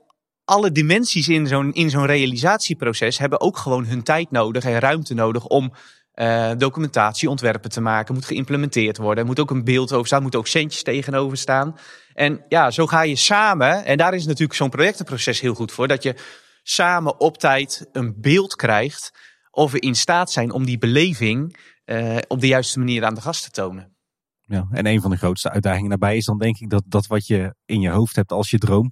[0.45, 5.13] alle dimensies in zo'n in zo'n realisatieproces hebben ook gewoon hun tijd nodig en ruimte
[5.13, 5.73] nodig om
[6.15, 8.13] uh, documentatie, ontwerpen te maken.
[8.13, 9.25] Moet geïmplementeerd worden.
[9.25, 10.21] Moet ook een beeld over staan.
[10.21, 11.75] Moet ook centjes tegenover staan.
[12.13, 15.87] En ja, zo ga je samen, en daar is natuurlijk zo'n projectenproces heel goed voor,
[15.87, 16.15] dat je
[16.63, 19.11] samen op tijd een beeld krijgt
[19.51, 23.21] of we in staat zijn om die beleving uh, op de juiste manier aan de
[23.21, 23.97] gast te tonen.
[24.41, 27.27] Ja, en een van de grootste uitdagingen daarbij is dan denk ik dat dat wat
[27.27, 28.91] je in je hoofd hebt als je droom,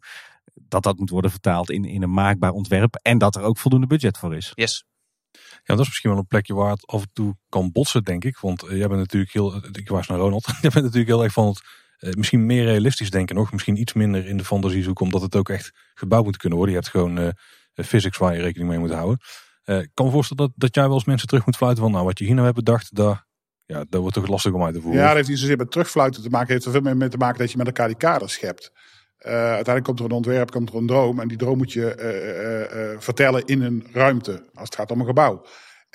[0.53, 3.87] dat dat moet worden vertaald in, in een maakbaar ontwerp en dat er ook voldoende
[3.87, 4.51] budget voor is.
[4.53, 4.85] Yes.
[5.31, 8.23] Ja, dat is misschien wel een plekje waar het af en toe kan botsen, denk
[8.23, 8.37] ik.
[8.37, 11.33] Want uh, jij bent natuurlijk heel, ik was naar Ronald, jij bent natuurlijk heel erg
[11.33, 11.61] van het
[11.99, 13.51] uh, misschien meer realistisch denken nog.
[13.51, 16.75] Misschien iets minder in de fantasie zoeken, omdat het ook echt gebouwd moet kunnen worden.
[16.75, 17.27] Je hebt gewoon uh,
[17.73, 19.19] physics waar je rekening mee moet houden.
[19.65, 21.91] Uh, ik kan me voorstellen dat, dat jij wel eens mensen terug moet fluiten van,
[21.91, 23.25] nou wat je hier nou hebt bedacht, daar,
[23.65, 24.99] ja, dat wordt toch lastig om uit te voeren.
[24.99, 26.53] Ja, dat heeft niet zozeer met terugfluiten te maken.
[26.53, 28.71] Het heeft er veel meer mee te maken dat je met elkaar die kaders schept.
[29.17, 31.19] Uiteindelijk komt er een ontwerp, komt er een droom.
[31.19, 34.31] En die droom moet je vertellen in een ruimte.
[34.53, 35.45] Als het gaat om een gebouw.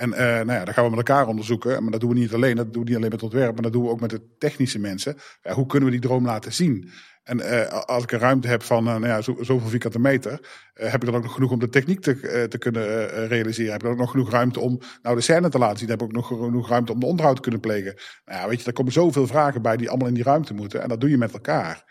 [0.02, 1.82] En uh, nou ja, dat gaan we met elkaar onderzoeken.
[1.82, 2.56] Maar dat doen we niet alleen.
[2.56, 4.78] Dat doen we niet alleen met ontwerp, maar dat doen we ook met de technische
[4.78, 5.16] mensen.
[5.42, 6.90] Ja, hoe kunnen we die droom laten zien?
[7.22, 10.32] En uh, als ik een ruimte heb van uh, nou ja, zo, zoveel vierkante meter,
[10.74, 13.72] heb ik dan ook nog genoeg om de techniek te, te kunnen realiseren?
[13.72, 15.88] Heb ik dan ook nog genoeg ruimte om nou de scène te laten zien?
[15.88, 17.94] Heb ik ook nog genoeg ruimte om de onderhoud te kunnen plegen?
[18.24, 20.82] Nou ja, weet je, daar komen zoveel vragen bij die allemaal in die ruimte moeten.
[20.82, 21.84] En dat doe je met elkaar.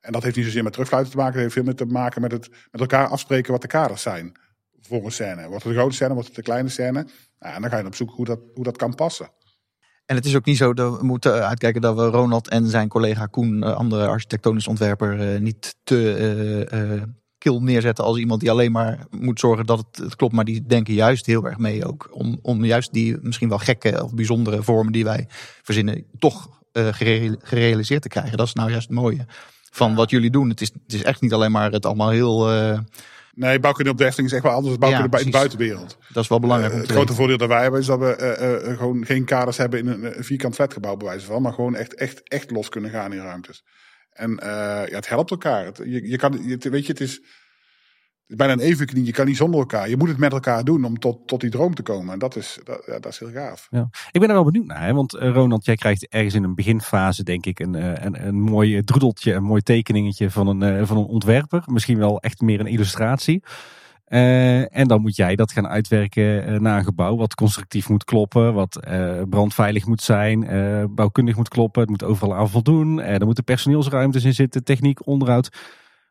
[0.00, 1.34] En dat heeft niet zozeer met terugfluiten te maken.
[1.34, 4.36] Dat heeft veel meer te maken met het met elkaar afspreken wat de kaders zijn
[4.86, 5.48] voor een scène.
[5.48, 7.06] Wordt het de grote scène, wordt het de kleine scène?
[7.38, 9.30] Nou, en dan ga je op zoek hoe dat, hoe dat kan passen.
[10.06, 12.88] En het is ook niet zo dat we moeten uitkijken dat we Ronald en zijn
[12.88, 17.02] collega Koen, andere architectonisch ontwerper, niet te uh,
[17.38, 20.34] kil neerzetten als iemand die alleen maar moet zorgen dat het, het, klopt.
[20.34, 22.08] Maar die denken juist heel erg mee ook.
[22.10, 25.26] Om, om juist die misschien wel gekke of bijzondere vormen die wij
[25.62, 26.88] verzinnen, toch uh,
[27.42, 28.36] gerealiseerd te krijgen.
[28.36, 29.26] Dat is nou juist het mooie
[29.70, 30.48] van wat jullie doen.
[30.48, 32.78] Het is, het is echt niet alleen maar het allemaal heel uh,
[33.36, 35.98] Nee, bouwkunde op de Efteling is echt wel anders dan bouwkunde ja, in de buitenwereld.
[36.12, 36.72] Dat is wel belangrijk.
[36.72, 39.56] Uh, het grote voordeel dat wij hebben is dat we uh, uh, gewoon geen kaders
[39.56, 41.42] hebben in een, vierkant flatgebouw bij wijze van.
[41.42, 43.64] Maar gewoon echt, echt, echt los kunnen gaan in ruimtes.
[44.12, 45.64] En ja, het helpt elkaar.
[45.64, 47.20] Het, je, je kan, weet je, het is,
[48.26, 49.04] bijna een evenknie.
[49.04, 49.88] Je kan niet zonder elkaar.
[49.88, 52.12] Je moet het met elkaar doen om tot, tot die droom te komen.
[52.12, 53.66] En dat is, dat, ja, dat is heel gaaf.
[53.70, 53.88] Ja.
[54.10, 54.84] Ik ben er wel benieuwd naar.
[54.86, 54.92] Hè?
[54.92, 59.32] Want Ronald, jij krijgt ergens in een beginfase, denk ik, een, een, een mooi droedeltje,
[59.32, 61.62] een mooi tekeningetje van een, van een ontwerper.
[61.66, 63.42] Misschien wel echt meer een illustratie.
[64.06, 68.04] Eh, en dan moet jij dat gaan uitwerken eh, naar een gebouw wat constructief moet
[68.04, 73.00] kloppen, wat eh, brandveilig moet zijn, eh, bouwkundig moet kloppen, het moet overal aan voldoen,
[73.00, 75.48] eh, er moeten personeelsruimtes in zitten, techniek, onderhoud.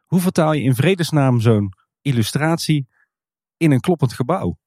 [0.05, 1.74] Hoe vertaal je in vredesnaam zo'n
[2.06, 2.88] illustratie
[3.58, 4.58] in een kloppend gebouw?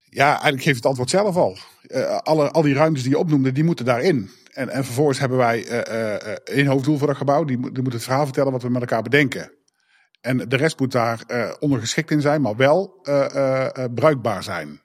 [0.00, 1.56] Ja, eigenlijk geeft het antwoord zelf al.
[1.82, 4.30] Eh, alle, al die ruimtes die je opnoemde, die moeten daarin.
[4.52, 7.44] En, en vervolgens hebben wij eh, eh, één hoofddoel voor dat gebouw.
[7.44, 9.52] Die, moet- het verhaal vertellen wat we met elkaar bedenken.
[10.20, 11.24] En de rest moet daar
[11.58, 13.00] ondergeschikt in zijn, maar wel
[13.94, 14.82] bruikbaar zijn.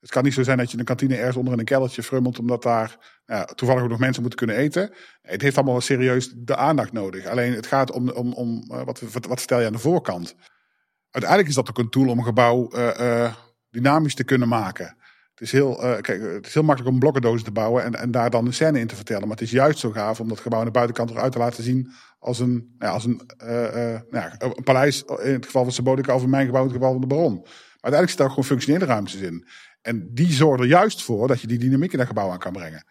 [0.00, 2.38] Het kan niet zo zijn dat je een kantine ergens onder in een keldertje frummelt,
[2.38, 4.94] omdat daar nou toevallig nog mensen moeten kunnen eten.
[5.22, 7.26] Het heeft allemaal serieus de aandacht nodig.
[7.26, 10.34] Alleen het gaat om, om, om wat, wat, wat stel je aan de voorkant.
[11.10, 13.34] Uiteindelijk is dat ook een tool om een gebouw eh, eh,
[13.70, 14.96] dynamisch te kunnen maken.
[15.30, 17.94] Het is, heel, eh, kijk, het is heel makkelijk om een blokkendoos te bouwen en,
[17.94, 19.22] en daar dan een scène in te vertellen.
[19.22, 21.62] Maar het is juist zo gaaf om dat gebouw aan de buitenkant eruit te laten
[21.62, 23.20] zien als een, nou ja, als een,
[24.10, 25.02] nou ja, een paleis.
[25.02, 27.34] In het geval van Symbolica of in mijn gebouw, in het geval van de Baron.
[27.34, 29.46] Maar uiteindelijk zitten daar gewoon functionele ruimtes in.
[29.80, 32.52] En die zorgen er juist voor dat je die dynamiek in dat gebouw aan kan
[32.52, 32.84] brengen.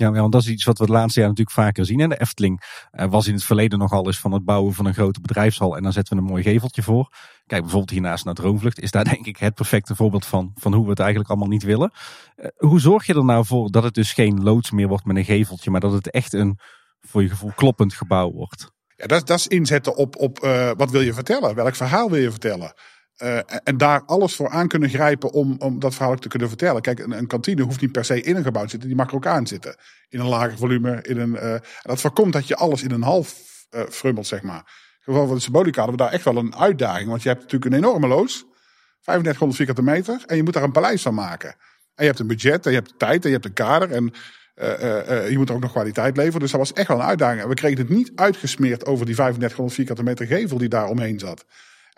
[0.00, 2.00] Ja, want dat is iets wat we het laatste jaar natuurlijk vaker zien.
[2.00, 4.94] En de Efteling eh, was in het verleden nogal eens van het bouwen van een
[4.94, 5.76] grote bedrijfshal.
[5.76, 7.12] En dan zetten we een mooi geveltje voor.
[7.46, 10.52] Kijk, bijvoorbeeld hiernaast naar Droomvlucht is daar denk ik het perfecte voorbeeld van.
[10.54, 11.92] Van hoe we het eigenlijk allemaal niet willen.
[12.34, 15.16] Eh, hoe zorg je er nou voor dat het dus geen loods meer wordt met
[15.16, 15.70] een geveltje.
[15.70, 16.58] Maar dat het echt een,
[17.00, 18.70] voor je gevoel, kloppend gebouw wordt?
[18.96, 21.54] Ja, dat, dat is inzetten op, op eh, wat wil je vertellen?
[21.54, 22.74] Welk verhaal wil je vertellen?
[23.20, 26.82] Eh, en daar alles voor aan kunnen grijpen om, om dat verhaal te kunnen vertellen.
[26.82, 28.88] Kijk, een, een kantine hoeft niet per se in een gebouw te zitten.
[28.88, 29.76] Die mag er ook aan zitten.
[30.08, 31.02] In een lager volume.
[31.02, 33.34] In een, eh, dat voorkomt dat je alles in een half
[33.70, 34.56] eh, frummelt, zeg maar.
[34.56, 37.08] In geval van de Symbolica hadden we daar echt wel een uitdaging.
[37.08, 38.44] Want je hebt natuurlijk een enorme loods.
[39.00, 40.22] 3500 vierkante meter.
[40.26, 41.48] En je moet daar een paleis van maken.
[41.94, 42.66] En je hebt een budget.
[42.66, 43.22] En je hebt de tijd.
[43.22, 43.90] En je hebt een kader.
[43.90, 44.12] En
[45.30, 46.40] je moet er ook nog kwaliteit leveren.
[46.40, 47.42] Dus dat was echt wel een uitdaging.
[47.42, 51.18] En we kregen het niet uitgesmeerd over die 3500 vierkante meter gevel die daar omheen
[51.18, 51.44] zat.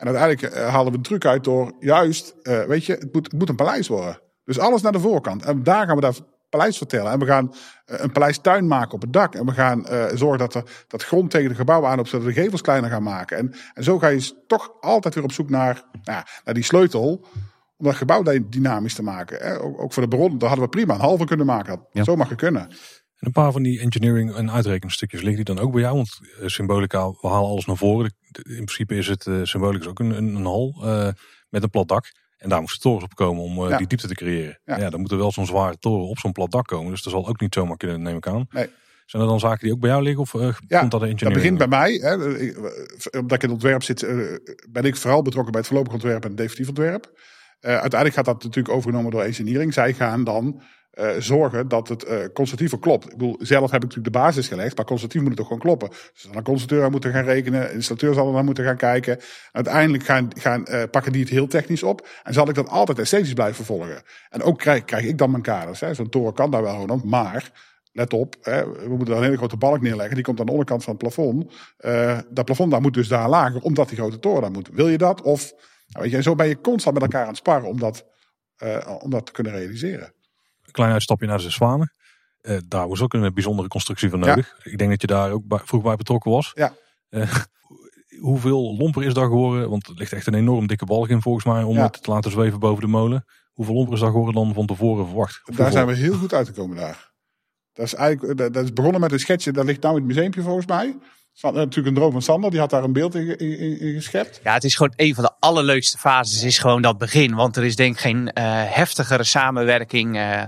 [0.03, 3.25] En uiteindelijk eh, haalden we de truc uit door juist, eh, weet je, het moet,
[3.25, 4.21] het moet een paleis worden.
[4.45, 5.45] Dus alles naar de voorkant.
[5.45, 6.15] En daar gaan we daar
[6.49, 7.13] paleis vertellen.
[7.13, 9.35] En we gaan eh, een paleistuin maken op het dak.
[9.35, 12.33] En we gaan zorgen dat er dat grond tegen de gebouwen aan op, zodat we
[12.33, 13.37] de gevels kleiner gaan maken.
[13.37, 16.65] En, en zo ga je toch altijd weer op zoek naar, nou, ja, naar die
[16.65, 17.27] sleutel.
[17.77, 19.39] Om dat gebouw dy- dynamisch te maken.
[19.47, 19.61] Hè.
[19.61, 21.77] Ook, ook voor de bron, daar hadden we prima een halve kunnen maken.
[21.77, 22.05] Dat Ja.
[22.05, 22.69] Zo mag je kunnen.
[23.23, 25.97] En een paar van die engineering en uitrekenstukjes liggen die dan ook bij jou?
[25.97, 28.15] Want eh, Symbolica, we halen alles naar voren.
[28.33, 31.09] In principe is het, Symbolica is ook een, een, een hal eh,
[31.49, 32.13] met een plat dak.
[32.37, 33.77] En daar moesten torens op komen om Ja.
[33.77, 34.61] die diepte te creëren.
[34.65, 34.79] Ja.
[34.79, 34.91] Ja.
[34.91, 36.91] dan moet er wel zo'n zware toren op zo'n plat dak komen.
[36.91, 38.47] Dus dat zal ook niet zomaar kunnen, neem ik aan.
[38.51, 38.71] Nee.
[39.07, 40.23] Zijn er dan zaken die ook bij jou liggen?
[40.23, 40.33] Of
[40.69, 41.93] Ja, komt dat de Dat begint bij mij.
[41.93, 42.15] Hè.
[42.15, 44.01] Omdat ik in het ontwerp zit,
[44.71, 47.21] ben ik vooral betrokken bij het voorlopig ontwerp en het definitief ontwerp.
[47.61, 49.73] Uiteindelijk gaat dat natuurlijk overgenomen door engineering.
[49.73, 50.63] Zij gaan dan
[50.93, 53.05] eh, zorgen dat het constructiever klopt.
[53.05, 55.63] Ik bedoel, zelf heb ik natuurlijk de basis gelegd, maar constructief moet het toch gewoon
[55.63, 55.89] kloppen.
[55.89, 58.77] Dus dan een constructeur aan moeten gaan rekenen, een installateur zal er naar moeten gaan
[58.77, 59.19] kijken.
[59.53, 62.99] Uiteindelijk gaan, gaan, eh, pakken die het heel technisch op en zal ik dat altijd
[62.99, 64.03] esthetisch blijven volgen.
[64.29, 65.83] En ook krijg, krijg ik dan mijn kaders.
[65.97, 67.51] Zo'n toren kan daar wel gewoon maar
[67.93, 70.15] let op, hè, we moeten een hele grote balk neerleggen.
[70.15, 71.53] Die komt aan de onderkant van het plafond.
[72.31, 74.69] Dat plafond daar moet dus daar lager, omdat die grote toren daar moet.
[74.73, 75.23] Wil je dat?
[75.23, 75.53] Of,
[75.87, 78.07] nou weet je, zo ben je constant met elkaar aan het sparren om dat,
[78.99, 80.13] om dat te kunnen realiseren.
[80.73, 81.93] Klein uitstapje naar de Zwanen.
[82.41, 84.27] Eh, daar was ook een bijzondere constructie van Ja.
[84.27, 84.59] nodig.
[84.63, 86.51] Ik denk dat je daar ook bij, vroeg bij betrokken was.
[86.55, 86.73] Ja.
[87.09, 87.35] Eh,
[88.21, 89.71] hoeveel lomper is daar geworden?
[89.71, 91.83] Want er ligt echt een enorm dikke balk in volgens mij om Ja.
[91.83, 93.25] het te laten zweven boven de molen.
[93.53, 95.57] Hoeveel lomper is daar geworden dan van tevoren verwacht?
[95.57, 97.11] Daar zijn we heel goed uitgekomen daar.
[97.73, 100.43] Dat is eigenlijk, dat, is begonnen met een schetsje, dat ligt nou in het museumpje
[100.43, 100.97] volgens mij.
[101.41, 104.41] Eh, natuurlijk een droom van Sander, die had daar een beeld in, in, geschept.
[104.45, 107.35] Ja, het is gewoon een van de allerleukste fases, is gewoon dat begin.
[107.35, 110.43] Want er is denk ik geen eh, heftigere samenwerking eh,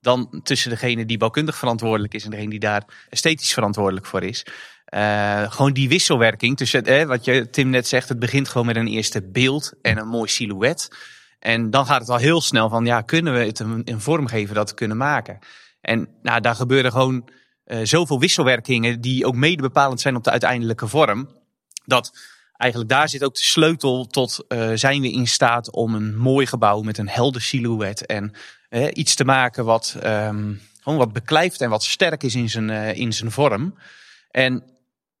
[0.00, 4.46] dan tussen degene die bouwkundig verantwoordelijk is en degene die daar esthetisch verantwoordelijk voor is.
[5.48, 9.22] Gewoon die wisselwerking tussen, wat je Tim net zegt, het begint gewoon met een eerste
[9.22, 10.88] beeld en een mooi silhouet.
[11.38, 14.26] En dan gaat het al heel snel van, ja, kunnen we het een, een vorm
[14.26, 15.38] geven dat we kunnen maken?
[15.80, 17.28] En nou, daar gebeuren gewoon
[17.64, 21.28] eh, zoveel wisselwerkingen die ook mede bepalend zijn op de uiteindelijke vorm.
[21.84, 22.12] Dat
[22.56, 26.46] eigenlijk daar zit ook de sleutel tot eh, zijn we in staat om een mooi
[26.46, 28.32] gebouw met een helder silhouet en
[28.68, 32.70] eh, iets te maken wat ehm, gewoon wat beklijft en wat sterk is in zijn,
[32.96, 33.74] in zijn vorm.
[34.30, 34.64] En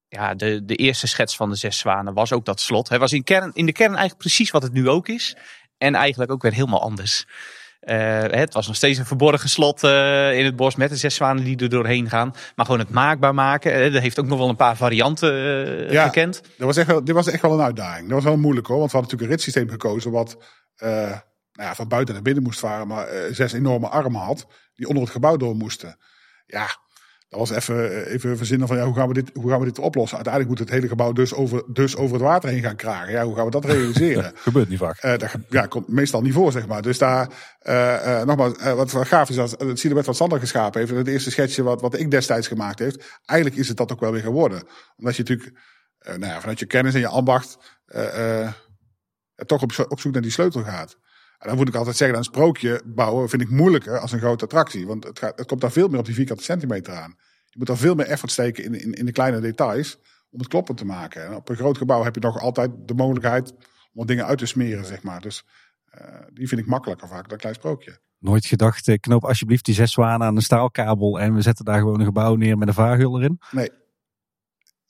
[0.08, 2.88] ja, de, de eerste schets van de zes zwanen was ook dat slot.
[2.88, 5.36] Het was in, kern, in de kern eigenlijk precies wat het nu ook is.
[5.78, 7.26] En eigenlijk ook weer helemaal anders.
[7.84, 11.14] Eh, het was nog steeds een verborgen slot eh, in het bos met de zes
[11.14, 12.34] zwanen die er doorheen gaan.
[12.56, 13.72] Maar gewoon het maakbaar maken.
[13.72, 15.32] eh, dat heeft ook nog wel een paar varianten
[15.92, 16.04] Ja.
[16.04, 16.40] gekend.
[16.42, 18.04] Dat was echt wel, dit was echt wel een uitdaging.
[18.06, 20.36] Dat was wel moeilijk hoor, want we hadden natuurlijk een ritssysteem gekozen wat
[21.56, 25.02] nou ja, van buiten naar binnen moest varen, maar zes enorme armen had die onder
[25.02, 25.96] het gebouw door moesten.
[26.46, 26.66] Ja,
[27.38, 29.78] Dat was even, even verzinnen van ja, hoe, gaan we dit, hoe gaan we dit
[29.78, 30.14] oplossen?
[30.16, 33.12] Uiteindelijk moet het hele gebouw dus over, dus over het water heen gaan kragen.
[33.12, 34.32] Ja, hoe gaan we dat realiseren?
[34.48, 34.96] Gebeurt niet vaak.
[34.98, 36.82] Eh, dat ge- ja, komt meestal niet voor, zeg maar.
[36.82, 37.28] Dus daar,
[37.58, 40.92] eh, eh, nogmaals, eh, wat wel gaaf is, dat het silhouet wat Sander geschapen heeft,
[40.92, 44.12] het eerste schetsje wat, wat ik destijds gemaakt heeft, eigenlijk is het dat ook wel
[44.12, 44.62] weer geworden.
[44.96, 45.58] Omdat je natuurlijk,
[45.98, 47.56] eh, nou ja, vanuit je kennis en je ambacht,
[47.86, 48.50] eh, eh,
[49.46, 50.96] toch op, op zoek naar die sleutel gaat.
[51.44, 54.44] En dan moet ik altijd zeggen, een sprookje bouwen vind ik moeilijker als een grote
[54.44, 54.86] attractie.
[54.86, 57.14] Want het, gaat, het komt daar veel meer op die vierkante centimeter aan.
[57.44, 59.98] Je moet daar veel meer effort steken in, in, in de kleine details
[60.30, 61.24] om het kloppend te maken.
[61.24, 63.58] En op een groot gebouw heb je nog altijd de mogelijkheid om
[63.92, 65.20] wat dingen uit te smeren, zeg maar.
[65.20, 65.44] Dus
[65.84, 67.98] eh, die vind ik makkelijker vaak dan een klein sprookje.
[68.18, 71.78] Nooit gedacht, eh, knoop alsjeblieft die zes zwanen aan een staalkabel en we zetten daar
[71.78, 73.40] gewoon een gebouw neer met een vaarhul erin.
[73.50, 73.70] Nee.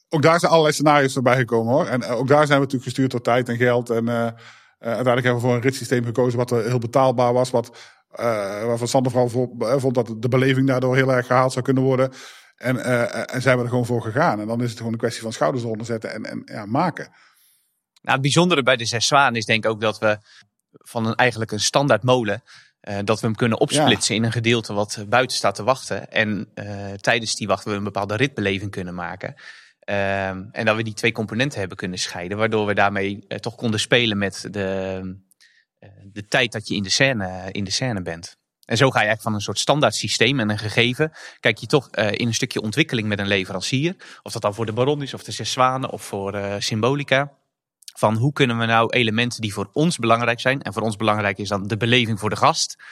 [0.09, 1.87] Ook daar zijn allerlei scenario's voorbij gekomen hoor.
[1.87, 3.91] En eh, ook daar zijn we natuurlijk gestuurd door tijd en geld.
[3.91, 4.35] En
[4.79, 7.51] uiteindelijk hebben we voor een ritssysteem gekozen wat eh, heel betaalbaar was.
[7.51, 7.77] Wat,
[8.11, 11.83] eh, waarvan Sander vooral eh, vond dat de beleving daardoor heel erg gehaald zou kunnen
[11.83, 12.13] worden.
[12.57, 14.41] En, eh, en zijn we er gewoon voor gegaan.
[14.41, 17.05] En dan is het gewoon een kwestie van schouders eronder zetten en, en ja, maken.
[18.01, 20.19] Nou, het bijzondere bij de Zes Zwaan is denk ik ook dat we
[20.71, 22.43] van een, eigenlijk een standaard molen,
[22.81, 26.11] eh, dat we hem kunnen opsplitsen in een gedeelte wat buiten staat te wachten.
[26.11, 29.35] En eh, tijdens die wacht we een bepaalde ritbeleving kunnen maken.
[29.85, 33.55] Ehm, en dat we die twee componenten hebben kunnen scheiden, waardoor we daarmee eh, toch
[33.55, 35.01] konden spelen met de,
[35.79, 38.37] eh, de tijd dat je in de, scène, in de scène bent.
[38.65, 41.67] En zo ga je eigenlijk van een soort standaard systeem en een gegeven, kijk je
[41.67, 43.97] toch eh, in een stukje ontwikkeling met een leverancier.
[44.23, 47.33] Of dat dan voor de Baron is, of de Zes Zwanen, of voor eh, Symbolica.
[47.97, 51.39] Van hoe kunnen we nou elementen die voor ons belangrijk zijn, en voor ons belangrijk
[51.39, 52.83] is dan de beleving voor de gast,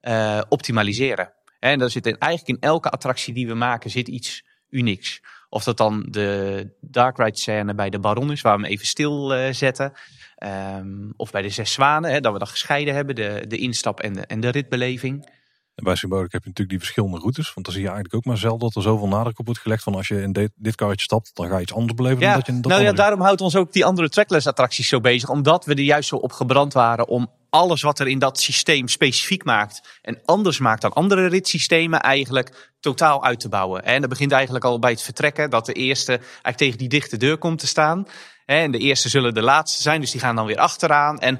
[0.00, 1.32] eh, optimaliseren.
[1.58, 5.22] En daar zit eigenlijk in elke attractie die we maken zit iets unieks.
[5.52, 8.86] Of dat dan de dark ride scène bij de Baron is, waar we hem even
[8.86, 9.92] stil eh, zetten.
[10.36, 14.00] Ehm, of bij de Zes Zwanen, hè, dat we dat gescheiden hebben, de, de instap
[14.00, 15.30] en de, en de ritbeleving.
[15.74, 17.54] En bij Symbolic heb je natuurlijk die verschillende routes.
[17.54, 19.82] Want dan zie je eigenlijk ook maar zelden dat er zoveel nadruk op wordt gelegd.
[19.82, 22.28] Van als je in dit, dit karretje stapt, dan ga je iets anders beleven dan
[22.28, 25.00] Ja, dat je dat nou ja, daarom houdt ons ook die andere trackless attracties zo
[25.00, 25.28] bezig.
[25.28, 28.88] Omdat we er juist zo op gebrand waren om alles wat er in dat systeem
[28.88, 29.98] specifiek maakt.
[30.02, 33.84] En anders maakt dan andere ritssystemen eigenlijk totaal uit te bouwen.
[33.84, 35.50] En dat begint eigenlijk al bij het vertrekken.
[35.50, 38.06] Dat de eerste eigenlijk tegen die dichte deur komt te staan.
[38.46, 41.18] En de eerste zullen de laatste zijn, dus die gaan dan weer achteraan.
[41.18, 41.38] En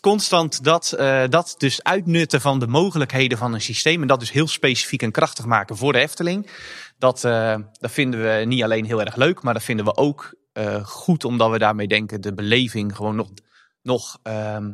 [0.00, 4.02] constant dat, eh, dat dus uitnutten van de mogelijkheden van een systeem.
[4.02, 6.50] En dat dus heel specifiek en krachtig maken voor de Efteling.
[6.98, 10.38] Dat, eh, dat vinden we niet alleen heel erg leuk, maar dat vinden we ook
[10.52, 11.24] eh, goed.
[11.24, 13.28] Omdat we daarmee denken de beleving gewoon nog,
[13.82, 14.72] nog ehm,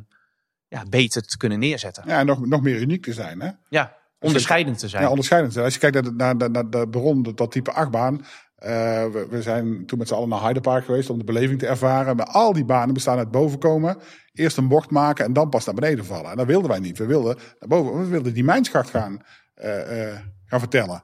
[0.68, 2.02] ja, beter te kunnen neerzetten.
[2.06, 3.40] Ja, en nog, nog meer uniek te zijn.
[3.40, 3.50] Hè?
[3.68, 5.02] Ja, onderscheidend te zijn.
[5.02, 5.52] Ja, onderscheidend.
[5.52, 5.72] te zijn.
[5.72, 8.26] Als je kijkt naar de, naar, de- naar de Baron, dat, dat type achtbaan.
[8.56, 12.16] Eh, we, zijn toen met z'n allen naar Heidepark geweest om de beleving te ervaren.
[12.16, 13.96] Maar al die banen bestaan uit boven komen.
[14.32, 16.30] Eerst een bocht maken en dan pas naar beneden vallen.
[16.30, 16.98] En dat wilden wij niet.
[16.98, 17.98] We wilden naar boven.
[17.98, 19.22] We wilden die mijnschacht gaan,
[19.54, 21.02] eh, eh, gaan vertellen.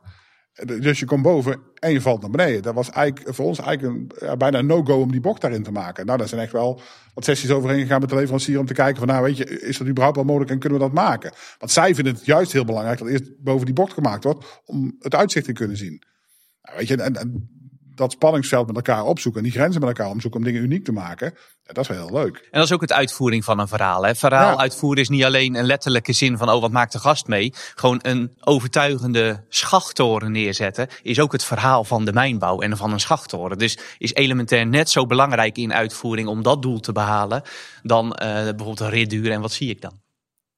[0.80, 2.62] Dus je komt boven en je valt naar beneden.
[2.62, 5.72] Dat was eigenlijk voor ons eigenlijk een, bijna een no-go om die bocht daarin te
[5.72, 6.06] maken.
[6.06, 6.80] Nou, daar zijn echt wel
[7.14, 9.78] wat sessies overheen gegaan met de leverancier om te kijken van, nou weet je, is
[9.78, 11.32] dat überhaupt wel mogelijk en kunnen we dat maken?
[11.58, 14.96] Want zij vinden het juist heel belangrijk dat eerst boven die bocht gemaakt wordt om
[14.98, 16.02] het uitzicht te kunnen zien.
[16.62, 17.48] Nou, weet je, en, en
[17.94, 20.92] dat spanningsveld met elkaar opzoeken en die grenzen met elkaar opzoeken om dingen uniek te
[20.92, 21.34] maken,
[21.64, 22.36] ja, dat is wel heel leuk.
[22.36, 24.06] En dat is ook het uitvoering van een verhaal.
[24.06, 24.14] Hè.
[24.14, 24.56] Verhaal Ja.
[24.56, 27.52] uitvoeren is niet alleen een letterlijke zin van, oh, wat maakt de gast mee?
[27.74, 33.00] Gewoon een overtuigende schachttoren neerzetten is ook het verhaal van de mijnbouw en van een
[33.00, 33.58] schachttoren.
[33.58, 37.42] Dus is elementair net zo belangrijk in uitvoering om dat doel te behalen
[37.82, 39.30] dan eh, bijvoorbeeld een ritduur.
[39.30, 40.00] En wat zie ik dan?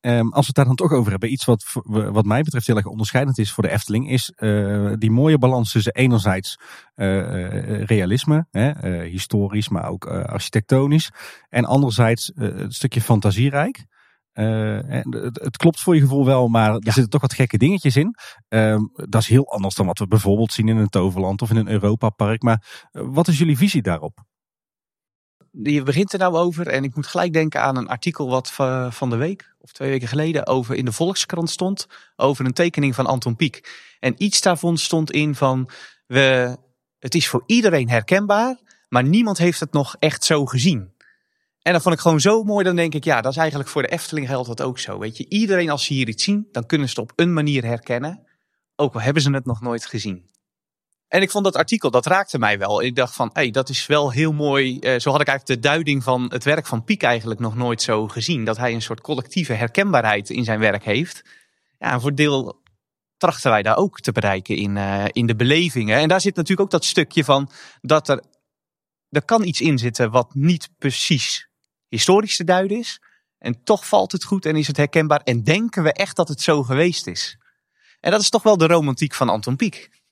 [0.04, 2.76] Ehm, als we het daar dan toch over hebben, iets wat, wat mij betreft heel
[2.76, 6.58] erg onderscheidend is voor de Efteling, is eh, die mooie balans tussen enerzijds
[6.94, 11.10] eh, eh, realisme, hè, historisch, maar ook architectonisch,
[11.48, 13.86] en anderzijds een stukje fantasierijk.
[14.32, 18.14] Het, het klopt voor je gevoel wel, maar er zitten toch wat gekke dingetjes in.
[18.48, 21.56] Ehm, dat is heel anders dan wat we bijvoorbeeld zien in een Toverland of in
[21.56, 22.42] een Europa-park.
[22.42, 24.24] Maar wat is jullie visie daarop?
[25.50, 28.90] Je begint er nou over en ik moet gelijk denken aan een artikel wat va-
[28.90, 31.86] van de week of twee weken geleden over in de Volkskrant stond
[32.16, 33.82] over een tekening van Anton Pieck.
[34.00, 35.70] En iets daarvan stond in van
[36.06, 36.56] we,
[36.98, 38.56] het is voor iedereen herkenbaar,
[38.88, 40.92] maar niemand heeft het nog echt zo gezien.
[41.62, 42.64] En dat vond ik gewoon zo mooi.
[42.64, 44.98] Dan denk ik, ja, dat is eigenlijk voor de Efteling geldt dat ook zo.
[44.98, 47.64] Weet je, iedereen als ze hier iets zien, dan kunnen ze het op een manier
[47.64, 48.26] herkennen.
[48.76, 50.30] Ook al hebben ze het nog nooit gezien.
[51.14, 52.82] En ik vond dat artikel, dat raakte mij wel.
[52.82, 54.78] Ik dacht van, hey, dat is wel heel mooi.
[54.78, 57.82] Eh, zo had ik eigenlijk de duiding van het werk van Piek eigenlijk nog nooit
[57.82, 58.44] zo gezien.
[58.44, 61.22] Dat hij een soort collectieve herkenbaarheid in zijn werk heeft.
[61.78, 62.62] Ja, en voor deel
[63.16, 65.98] trachten wij daar ook te bereiken in, eh, in de belevingen.
[65.98, 67.50] En daar zit natuurlijk ook dat stukje van
[67.80, 68.22] dat er,
[69.10, 71.48] er kan iets in zitten wat niet precies
[71.88, 73.00] historisch te duiden is.
[73.38, 75.20] En toch valt het goed en is het herkenbaar.
[75.20, 77.38] En denken we echt dat het zo geweest is.
[78.00, 80.02] En dat is toch wel de romantiek van Anton Pieck.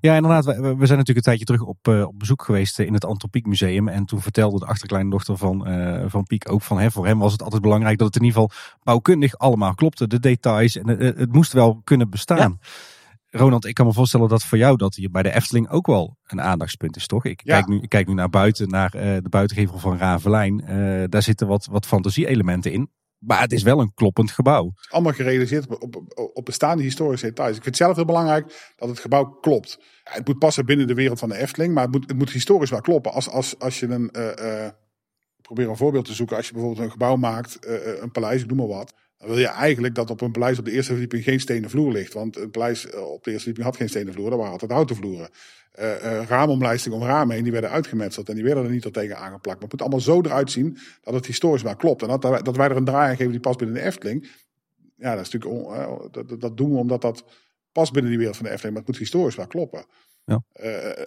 [0.00, 0.44] Ja, inderdaad.
[0.44, 3.46] We, we zijn natuurlijk een tijdje terug op, uh, op bezoek geweest in het Antropiek
[3.46, 3.88] Museum.
[3.88, 6.78] En toen vertelde de achterkleindochter van, uh, van Piek ook van...
[6.78, 10.06] Hè, voor hem was het altijd belangrijk dat het in ieder geval bouwkundig allemaal klopte.
[10.06, 12.58] De details en het, het moest wel kunnen bestaan.
[12.60, 13.38] Ja.
[13.38, 16.16] Ronald, ik kan me voorstellen dat voor jou dat hier bij de Efteling ook wel
[16.26, 17.24] een aandachtspunt is, toch?
[17.24, 17.54] Ik, ja.
[17.54, 20.64] kijk, nu, ik kijk nu naar buiten, naar de buitengevel van Ravelijn.
[21.10, 22.90] daar zitten wat, wat fantasie-elementen in.
[23.18, 24.72] Maar het is wel een kloppend gebouw.
[24.88, 26.02] Allemaal gerealiseerd op,
[26.34, 27.56] op, bestaande historische details.
[27.56, 29.78] Ik vind het zelf heel belangrijk dat het gebouw klopt.
[30.04, 32.30] Ja, het moet passen binnen de wereld van de Efteling, maar het moet, het moet
[32.30, 33.12] historisch wel kloppen.
[33.12, 34.68] Als, als, als je een, uh, uh,
[35.40, 36.36] probeer een voorbeeld te zoeken.
[36.36, 38.94] Als je bijvoorbeeld een gebouw maakt, uh, een paleis, ik noem maar wat.
[39.18, 41.92] Dan wil je eigenlijk dat op een paleis op de eerste verdieping geen stenen vloer
[41.92, 42.12] ligt.
[42.12, 44.96] Want een paleis op de eerste verdieping had geen stenen vloer, dat waren altijd houten
[44.96, 45.30] vloeren.
[45.78, 48.92] Uh, uh, raamomlijsting om ramen heen, die werden uitgemetseld en die werden er niet tot
[48.92, 49.60] tegen aangeplakt.
[49.60, 52.02] Maar het moet allemaal zo eruit zien dat het historisch maar klopt.
[52.02, 54.30] En dat, dat wij er een draai aan geven die past binnen de Efteling.
[54.96, 57.24] Ja, dat, is natuurlijk dat, dat, doen we omdat dat
[57.72, 58.76] past binnen die wereld van de Efteling.
[58.76, 59.84] Maar het moet historisch wel kloppen.
[60.28, 60.42] Ja.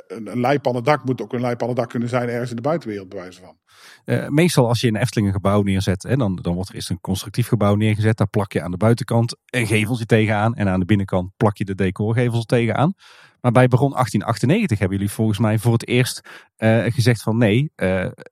[0.07, 3.09] een, een leipannen dak moet ook een leipannen dak kunnen zijn ergens in de buitenwereld,
[3.09, 3.57] bij wijze van.
[4.05, 6.89] Uh, meestal als je in Efteling een gebouw neerzet, hè, dan, dan wordt er eerst
[6.89, 8.17] een constructief gebouw neergezet.
[8.17, 10.55] Daar plak je aan de buitenkant een geveltje tegenaan.
[10.55, 12.93] En aan de binnenkant plak je de decorgevels tegenaan.
[13.41, 16.21] Maar bij Baron 1898 hebben jullie volgens mij voor het eerst
[16.57, 17.71] uh, gezegd van nee,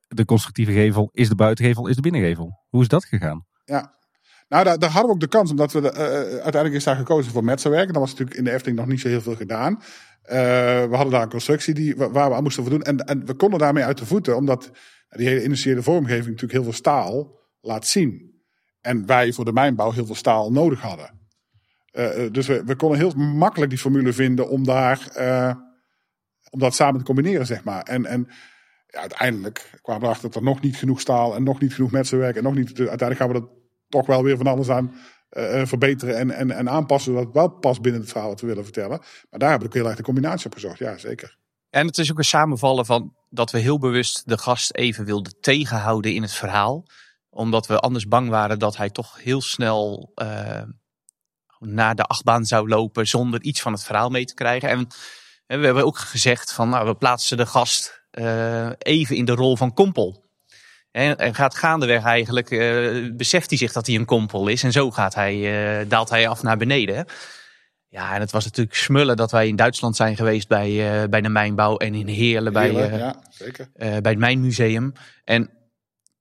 [0.08, 2.64] de constructieve gevel is de buitengevel, is de binnengevel.
[2.68, 3.46] Hoe is dat gegaan?
[3.64, 3.94] Ja,
[4.50, 5.92] nou, daar, daar, hadden we ook de kans, omdat we de,
[6.30, 7.92] uiteindelijk is daar gekozen voor metselwerken.
[7.92, 9.82] Dat was natuurlijk in de Efteling nog niet zo heel veel gedaan.
[10.24, 10.32] Uh,
[10.88, 12.82] we hadden daar een constructie die, waar we aan moesten voldoen.
[12.82, 14.70] En, en we konden daarmee uit de voeten, omdat
[15.08, 18.42] die hele industriële vormgeving natuurlijk heel veel staal laat zien.
[18.80, 21.18] En wij voor de mijnbouw heel veel staal nodig hadden.
[21.92, 24.98] Uh, dus we, we, konden heel makkelijk die formule vinden om, daar,
[26.50, 27.82] om dat samen te combineren, zeg maar.
[27.82, 28.28] En, en
[28.86, 31.90] ja, uiteindelijk kwamen we erachter dat er nog niet genoeg staal en nog niet genoeg
[31.90, 32.68] metselwerk en nog niet.
[32.78, 33.48] Uiteindelijk gaan we dat
[33.88, 34.94] toch wel weer van alles aan
[35.30, 38.64] uh, verbeteren en, en, en aanpassen, het wel past binnen het verhaal wat we willen
[38.64, 38.98] vertellen.
[39.30, 41.38] Maar daar hebben we ook heel erg de combinatie op gezocht, ja, zeker.
[41.70, 45.40] En het is ook een samenvallen van dat we heel bewust de gast even wilden
[45.40, 46.86] tegenhouden in het verhaal.
[47.28, 50.62] Omdat we anders bang waren dat hij toch heel snel uh,
[51.58, 54.68] naar de achtbaan zou lopen zonder iets van het verhaal mee te krijgen.
[54.68, 54.88] En
[55.46, 58.02] we hebben ook gezegd van nou, we plaatsen de gast
[58.78, 60.29] even in de rol van kompel.
[60.90, 64.62] En, gaat gaandeweg eigenlijk, uh, beseft hij zich dat hij een kompel is.
[64.62, 67.06] En zo gaat hij, daalt hij af naar beneden.
[67.88, 71.20] Ja, en het was natuurlijk smullen dat wij in Duitsland zijn geweest bij, uh, bij
[71.20, 73.68] de mijnbouw en in Heerlen, bij, ja, zeker.
[73.76, 74.92] Bij het Mijnmuseum.
[75.24, 75.50] En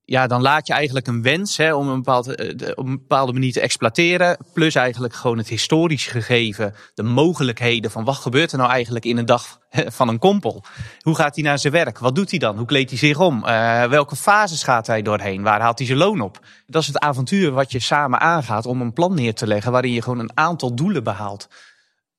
[0.10, 2.28] ja, dan laat je eigenlijk een wens hè, om een, bepaald,
[2.76, 4.38] op een bepaalde manier te exploiteren.
[4.54, 9.18] Plus eigenlijk gewoon het historisch gegeven, de mogelijkheden van wat gebeurt er nou eigenlijk in
[9.18, 9.60] een dag
[10.00, 10.64] van een kompel.
[11.02, 12.00] Hoe gaat hij naar zijn werk?
[12.00, 12.58] Wat doet hij dan?
[12.58, 13.42] Hoe kleedt hij zich om?
[13.90, 15.42] welke fases gaat hij doorheen?
[15.42, 16.40] Waar haalt hij zijn loon op?
[16.68, 19.94] Dat is het avontuur wat je samen aangaat om een plan neer te leggen waarin
[19.94, 21.48] je gewoon een aantal doelen behaalt.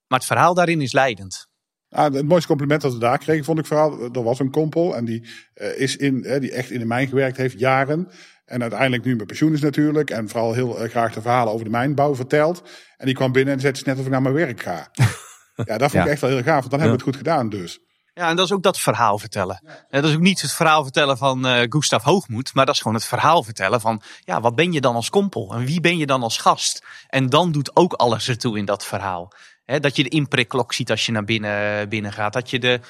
[0.07, 1.50] Maar het verhaal daarin is leidend.
[1.91, 4.09] Ah, het mooiste compliment dat we daar kregen, vond ik vooral.
[4.13, 7.09] Er was een kompel en die, uh, is in, uh, die echt in de mijn
[7.09, 8.09] gewerkt heeft, jaren.
[8.45, 10.11] En uiteindelijk nu met pensioen is natuurlijk.
[10.11, 12.63] En vooral heel uh, graag de verhalen over de mijnbouw vertelt.
[12.97, 14.91] En die kwam binnen en zei: Het is net of ik naar mijn werk ga.
[15.71, 16.03] ja, dat vond ja.
[16.03, 17.81] ik echt wel heel gaaf, want dan hebben we het goed gedaan dus.
[18.15, 19.63] Ja, en dat is ook dat verhaal vertellen.
[19.91, 22.97] Dat is ook niet het verhaal vertellen van uh, Gustav Hoogmoed, maar dat is gewoon
[22.97, 25.55] het verhaal vertellen van, ja, wat ben je dan als kompel?
[25.55, 26.85] En wie ben je dan als gast?
[27.09, 29.33] En dan doet ook alles ertoe in dat verhaal.
[29.71, 32.33] He, dat je de inprikklok ziet als je naar binnen, binnen gaat.
[32.33, 32.81] Dat je de,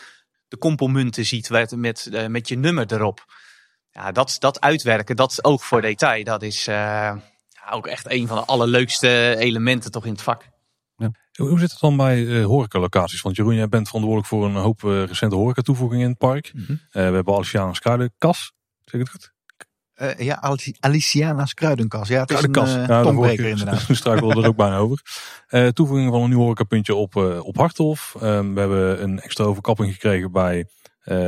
[0.48, 3.24] de kompelmunten ziet met, met, uh, met je nummer erop.
[3.90, 6.74] Ja, dat, dat uitwerken, dat oog voor detail, dat is uh,
[7.48, 10.48] ja, ook echt een van de allerleukste elementen toch in het vak.
[10.96, 11.10] Ja.
[11.32, 13.20] Hoe zit het dan bij uh, horecalocaties?
[13.20, 16.50] Want Jeroen, jij bent verantwoordelijk voor een hoop uh, recente horeca toevoegingen in het park.
[16.54, 16.80] Mm -hmm.
[16.90, 18.52] we hebben Aliciaans Kruidenkas,
[18.84, 19.32] zeg ik het goed?
[20.00, 22.08] Uh, ja, Aliciana's kruidenkas.
[22.08, 23.86] Ja, het is een uh, ja, tongbreker inderdaad.
[23.90, 25.02] Struikelen we er ook bijna over.
[25.50, 28.14] Uh, toevoeging van een nieuw horecapuntje op, op Harthof.
[28.20, 30.66] Ehm, we hebben een extra overkapping gekregen bij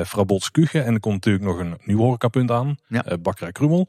[0.03, 0.81] Vrouw Bots Kuche.
[0.81, 2.77] En er komt natuurlijk nog een nieuw horecapunt aan.
[2.89, 3.18] Ja.
[3.18, 3.89] Bakkerij Krummel.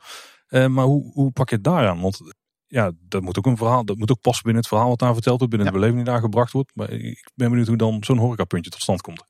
[0.50, 2.02] maar hoe, hoe pak je het daaraan?
[2.02, 2.22] Want
[2.68, 5.14] ja, dat moet ook een verhaal, dat moet ook passen binnen het verhaal wat daar
[5.14, 5.74] verteld wordt, binnen ja.
[5.74, 6.72] de beleving die daar gebracht wordt.
[6.74, 9.24] Maar ik ben benieuwd hoe dan zo'n horecapuntje tot stand komt.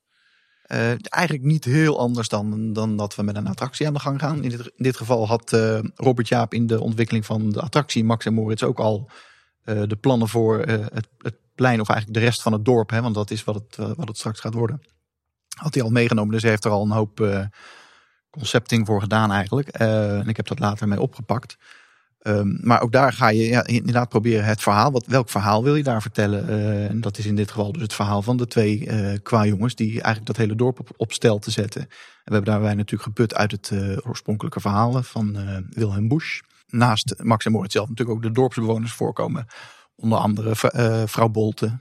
[0.68, 4.20] Uh, eigenlijk niet heel anders dan, dan dat we met een attractie aan de gang
[4.20, 4.43] gaan.
[4.43, 8.34] In dit, geval had uh, Robert Jaap in de ontwikkeling van de attractie Max en
[8.34, 9.09] Moritz ook al
[9.66, 12.89] uh, de plannen voor het, het, plein of eigenlijk de rest van het dorp.
[12.89, 14.82] Hè, want dat is wat het, wat het straks gaat worden.
[15.55, 17.47] Had hij al meegenomen, dus hij heeft er al een hoop
[18.30, 19.68] concepting voor gedaan eigenlijk.
[19.68, 21.57] en ik heb dat later mee opgepakt.
[22.28, 24.91] Um, maar ook daar ga je ja, inderdaad proberen het verhaal.
[24.91, 26.49] Wat, welk verhaal wil je daar vertellen?
[26.49, 29.76] Uh, en dat is in dit geval dus het verhaal van de twee uh, qua-jongens.
[29.76, 31.82] Die eigenlijk dat hele dorp op, stel te zetten.
[31.82, 31.88] En
[32.24, 35.38] we hebben daarbij natuurlijk geput uit het uh, oorspronkelijke verhaal van
[35.69, 36.41] Wilhelm Busch.
[36.67, 39.45] Naast Max en Moritz zelf natuurlijk ook de dorpsbewoners voorkomen.
[39.95, 40.55] Onder andere
[41.07, 41.80] vrouw Bolte.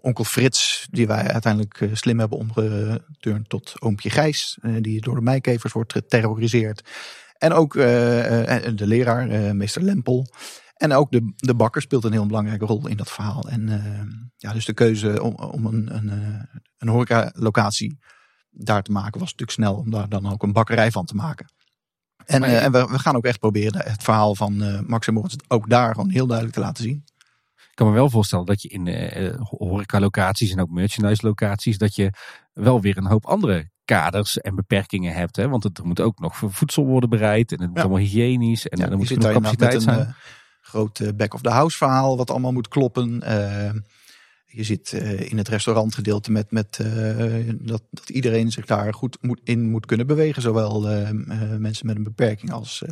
[0.00, 5.14] onkel Frits, die wij uiteindelijk eh, slim hebben omgeturnd tot oompje Gijs, eh, die door
[5.14, 6.82] de meikevers wordt geterroriseerd.
[7.38, 10.26] En ook eh, eh, de leraar, eh, meester Lempel.
[10.74, 13.48] En ook de, de bakker speelt een heel belangrijke rol in dat verhaal.
[13.48, 14.02] En eh,
[14.36, 16.10] ja, dus de keuze om, om een, een,
[16.78, 17.98] een horecalocatie
[18.50, 21.46] daar te maken was natuurlijk snel om daar dan ook een bakkerij van te maken.
[22.24, 25.36] En, en we, we gaan ook echt proberen het verhaal van eh, Max en Moritz
[25.48, 27.04] ook daar gewoon heel duidelijk te laten zien.
[27.56, 28.88] Ik kan me wel voorstellen dat je in
[29.38, 32.10] horecalocaties en ook merchandise locaties, dat je
[32.52, 35.36] wel weer een hoop andere kaders en beperkingen hebt.
[35.36, 35.48] Hè?
[35.48, 37.82] Want het, er moet ook nog voedsel worden bereid en het moet Ja.
[37.82, 40.00] allemaal hygiënisch en Ja, er je moet genoeg daar inderdaad capaciteit zijn.
[40.00, 40.14] een eh,
[40.60, 43.22] groot eh, back-of-the-house verhaal wat allemaal moet kloppen.
[43.22, 43.72] Eh,
[44.46, 46.80] je zit eh, in het restaurantgedeelte met, met
[47.60, 50.42] dat, dat iedereen zich daar goed moet, in moet kunnen bewegen.
[50.42, 50.80] Zowel
[51.58, 52.82] mensen met een beperking als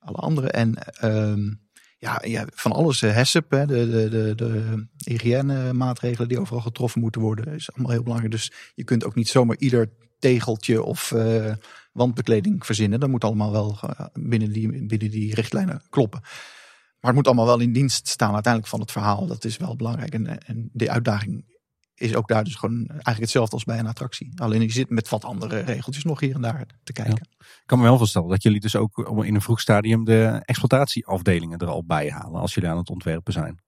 [0.00, 0.52] alle anderen.
[0.52, 1.52] En ehm,
[1.98, 3.00] ja, ja, van alles.
[3.00, 8.02] HESSEP, hè, de, de, de, de hygiënemaatregelen die overal getroffen moeten worden, is allemaal heel
[8.02, 8.32] belangrijk.
[8.32, 11.52] Dus je kunt ook niet zomaar ieder tegeltje of eh,
[11.92, 13.00] wandbekleding verzinnen.
[13.00, 16.20] Dat moet allemaal wel eh, binnen die, binnen die richtlijnen kloppen.
[16.20, 19.26] Maar het moet allemaal wel in dienst staan uiteindelijk van het verhaal.
[19.26, 20.14] Dat is wel belangrijk.
[20.14, 21.56] En, en die uitdaging
[21.94, 24.32] is ook daar dus gewoon eigenlijk hetzelfde als bij een attractie.
[24.40, 27.28] Alleen je zit met wat andere regeltjes nog hier en daar te kijken.
[27.38, 31.58] Ik kan me wel voorstellen dat jullie dus ook in een vroeg stadium de exploitatieafdelingen
[31.58, 33.60] er al bij halen als jullie aan het ontwerpen zijn.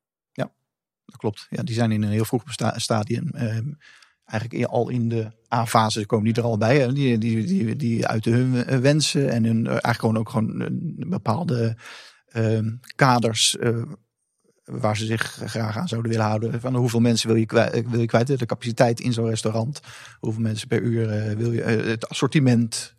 [1.11, 1.47] Dat klopt.
[1.51, 2.43] Ja, die zijn in een heel vroeg
[2.77, 3.29] stadium.
[3.29, 3.73] ehm,
[4.31, 6.79] eigenlijk al in de A-fase komen die er al bij.
[6.79, 6.93] Hè.
[6.93, 11.07] Die, die, die, die hun eh, wensen en hun, eh, eigenlijk gewoon ook gewoon een
[11.09, 11.77] bepaalde
[12.29, 13.83] ehm, kaders eh,
[14.71, 16.61] waar ze zich graag aan zouden willen houden.
[16.61, 19.81] Van hoeveel mensen wil je kwijt, wil je kwijt de capaciteit in zo'n restaurant.
[20.19, 22.95] Hoeveel mensen per uur eh, wil je, eh, het assortiment.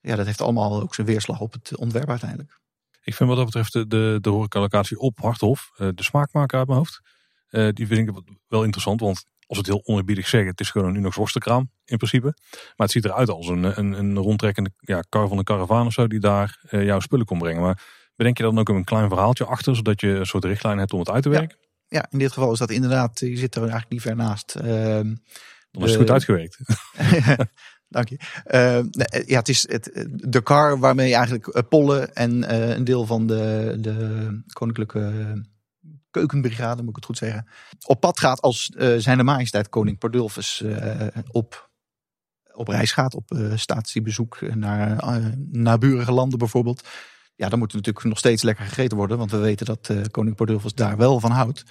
[0.00, 2.60] Ja, dat heeft allemaal ook zijn weerslag op het ontwerp uiteindelijk.
[3.02, 6.66] Ik vind wat dat betreft de, de, de horecalocatie op Harthof, eh, de smaakmaker uit
[6.66, 7.00] mijn hoofd,
[7.48, 9.00] eh, die vind ik wel interessant.
[9.00, 12.34] Want als het heel oneerbiedig zeggen, het is gewoon een Unox worstenkraam in principe.
[12.50, 15.92] Maar het ziet eruit als een, een, een rondtrekkende ja, kar van een karavaan of
[15.92, 17.62] zo die daar eh, jouw spullen kon brengen.
[17.62, 17.82] Maar
[18.16, 20.98] bedenk je dan ook een klein verhaaltje achter, zodat je een soort richtlijn hebt om
[20.98, 21.58] het uit te werken?
[21.88, 24.54] Ja, in dit geval is dat inderdaad, je zit er eigenlijk niet ver naast.
[24.54, 25.14] Ehm,
[25.70, 26.58] Dan is het goed uitgewerkt.
[27.88, 28.16] Dank je.
[28.44, 32.68] Eh, nee, ja, het is het, de car waarmee je eigenlijk eh, Pollen en eh,
[32.68, 35.12] een deel van de, de koninklijke
[36.18, 37.46] keukenbrigade, moet ik het goed zeggen,
[37.86, 41.70] op pad gaat als eh, zijn majesteit koning Pardulfus eh, op,
[42.52, 44.96] op reis gaat, op eh, statiebezoek naar
[45.50, 46.88] naburige landen bijvoorbeeld.
[47.34, 50.74] Ja, dan moet natuurlijk nog steeds lekker gegeten worden, want we weten dat koning Pardulfus
[50.74, 51.62] daar wel van houdt.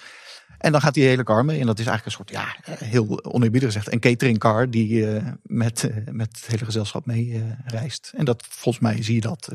[0.57, 1.59] En dan gaat die hele car mee.
[1.59, 5.05] En dat is eigenlijk een soort, ja, heel oneerbiedig gezegd, een cateringcar die
[5.43, 8.13] met, met het hele gezelschap mee reist.
[8.15, 9.49] En dat, volgens mij zie je dat,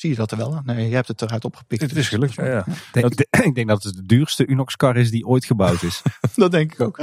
[0.00, 0.62] zie je dat er wel aan.
[0.64, 1.80] Nee, je hebt het eruit opgepikt.
[1.80, 2.44] Het is gelukt, ja.
[2.44, 2.64] ja.
[2.66, 6.02] Ik denk, ik denk dat het de duurste Unox-car is die ooit gebouwd is.
[6.34, 7.00] Dat denk ik ook.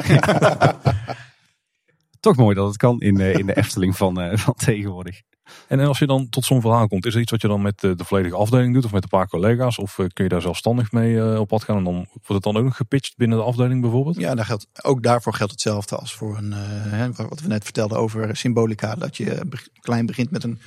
[2.19, 5.21] Toch mooi dat het kan in, eh, in de Efteling van, eh, van tegenwoordig.
[5.67, 7.79] En als je dan tot zo'n verhaal komt, is er iets wat je dan met
[7.79, 9.77] de, de volledige afdeling doet of met een paar collega's?
[9.77, 12.43] Of eh, kun je daar zelfstandig mee eh, op pad gaan en dan wordt het
[12.43, 14.15] dan ook nog gepitcht binnen de afdeling bijvoorbeeld?
[14.15, 16.59] Ja, daar geldt, ook daarvoor geldt hetzelfde als voor een, eh,
[16.91, 18.95] hè, wat we net vertelden over symbolica.
[18.95, 19.41] Dat je
[19.79, 20.59] klein begint met een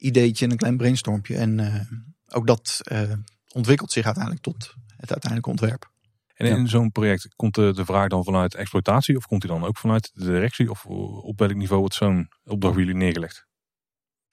[0.00, 1.36] ideetje en een klein brainstormpje.
[1.36, 1.80] En eh,
[2.28, 3.12] ook dat eh,
[3.52, 5.90] ontwikkelt zich uiteindelijk tot het uiteindelijke ontwerp.
[6.34, 9.64] En in zo'n project komt de, de vraag dan vanuit exploitatie of komt die dan
[9.64, 10.70] ook vanuit de directie?
[10.70, 13.48] Of op welk niveau wordt zo'n opdracht bij jullie neergelegd?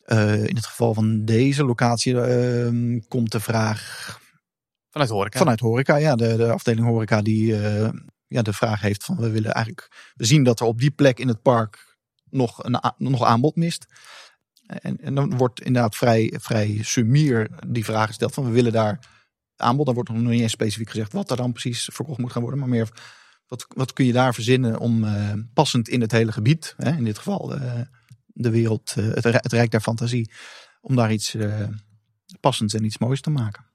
[0.08, 4.20] Eh, in het geval van deze locatie eh, komt de vraag
[4.90, 5.40] Vanuit horeca.
[5.40, 5.96] vanuit horeca.
[5.96, 7.90] Ja, de, de afdeling horeca die eh,
[8.28, 10.12] ja, de vraag heeft van we willen eigenlijk...
[10.16, 11.98] We zien dat er op die plek in het park
[12.30, 13.86] nog, een, nog aanbod mist.
[14.68, 19.00] En, en dan wordt inderdaad vrij, vrij sumier die vraag gesteld van we willen daar
[19.56, 19.86] aanbod.
[19.86, 22.60] Dan wordt nog niet eens specifiek gezegd wat er dan precies verkocht moet gaan worden.
[22.60, 22.90] Maar meer
[23.48, 27.04] wat, wat kun je daar verzinnen om eh, passend in het hele gebied, hè, in
[27.04, 27.82] dit geval eh,
[28.26, 30.32] de wereld, eh, het, rij- het rijk der fantasie,
[30.82, 31.36] om daar iets
[32.40, 33.66] passends en iets moois te maken.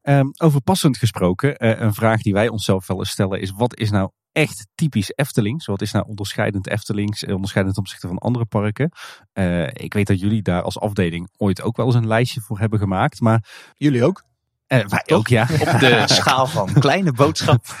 [0.00, 3.90] Ehm, over passend gesproken, een vraag die wij onszelf wel eens stellen is: wat is
[3.90, 5.66] nou echt typisch Eftelings?
[5.66, 8.90] Wat is nou onderscheidend Eftelings, eh, onderscheidend ten opzichte van andere parken?
[9.32, 12.58] Eh, ik weet dat jullie daar als afdeling ooit ook wel eens een lijstje voor
[12.58, 13.44] hebben gemaakt, maar
[13.76, 14.22] Jullie ook?
[14.66, 15.42] eh, wij ook, ja.
[15.42, 17.64] Op de schaal van kleine boodschap.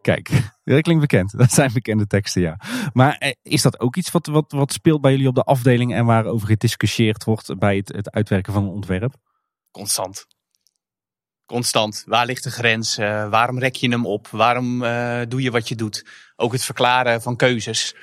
[0.00, 0.30] Kijk,
[0.64, 1.38] dat klinkt bekend.
[1.38, 2.60] Dat zijn bekende teksten, ja.
[2.92, 6.04] Maar is dat ook iets wat, wat, wat speelt bij jullie op de afdeling en
[6.04, 9.14] waarover gediscussieerd wordt bij het, het uitwerken van een ontwerp?
[9.70, 10.26] Constant.
[11.46, 12.04] Constant.
[12.06, 12.98] Waar ligt de grens?
[12.98, 14.28] Eh, waarom rek je hem op?
[14.28, 16.06] Waarom eh, doe je wat je doet?
[16.36, 17.94] Ook het verklaren van keuzes.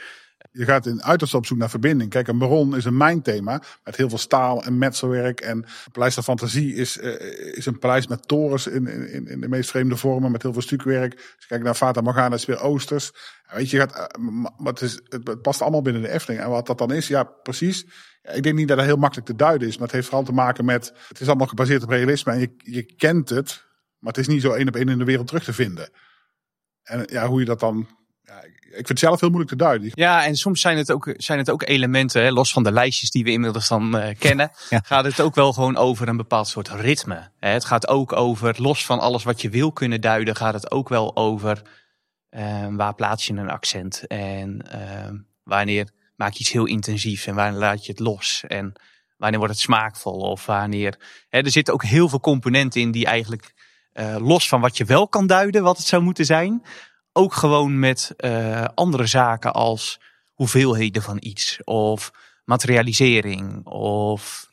[0.51, 2.09] Je gaat in uiterste op zoek naar verbinding.
[2.09, 5.41] Kijk, een baron is een mijnthema met heel veel staal en metselwerk.
[5.41, 9.49] En het Paleis Fantasie is, uh, is een paleis met torens in, in, in de
[9.49, 11.13] meest vreemde vormen, met heel veel stukwerk.
[11.13, 13.11] Als je kijkt naar Fata Morgana, is weer Oosters.
[13.53, 14.17] Weet je, gaat,
[14.57, 16.41] maar het, is, het past allemaal binnen de Efteling.
[16.41, 17.85] En wat dat dan is, ja, precies.
[18.21, 20.31] Ik denk niet dat dat heel makkelijk te duiden is, maar het heeft vooral te
[20.31, 23.65] maken met, het is allemaal gebaseerd op realisme en je, je kent het,
[23.99, 25.89] maar het is niet zo één op één in de wereld terug te vinden.
[26.83, 27.87] En ja, hoe je dat dan
[28.31, 29.91] ja, ik vind het zelf heel moeilijk te duiden.
[29.93, 33.11] Ja, en soms zijn het ook, zijn het ook elementen, hè, los van de lijstjes
[33.11, 34.51] die we inmiddels dan uh, kennen,
[34.83, 37.29] gaat het ook wel gewoon over een bepaald soort ritme.
[37.39, 37.49] Hè.
[37.49, 40.89] Het gaat ook over, los van alles wat je wil kunnen duiden, gaat het ook
[40.89, 41.61] wel over
[42.31, 47.35] uh, waar plaats je een accent en uh, wanneer maak je iets heel intensiefs en
[47.35, 48.73] wanneer laat je het los en
[49.17, 50.99] wanneer wordt het smaakvol of wanneer.
[51.29, 53.53] Hè, er zitten ook heel veel componenten in die eigenlijk
[53.93, 56.63] uh, los van wat je wel kan duiden, wat het zou moeten zijn,
[57.13, 59.99] ook gewoon met uh, andere zaken als
[60.33, 62.11] hoeveelheden van iets of
[62.45, 64.49] materialisering of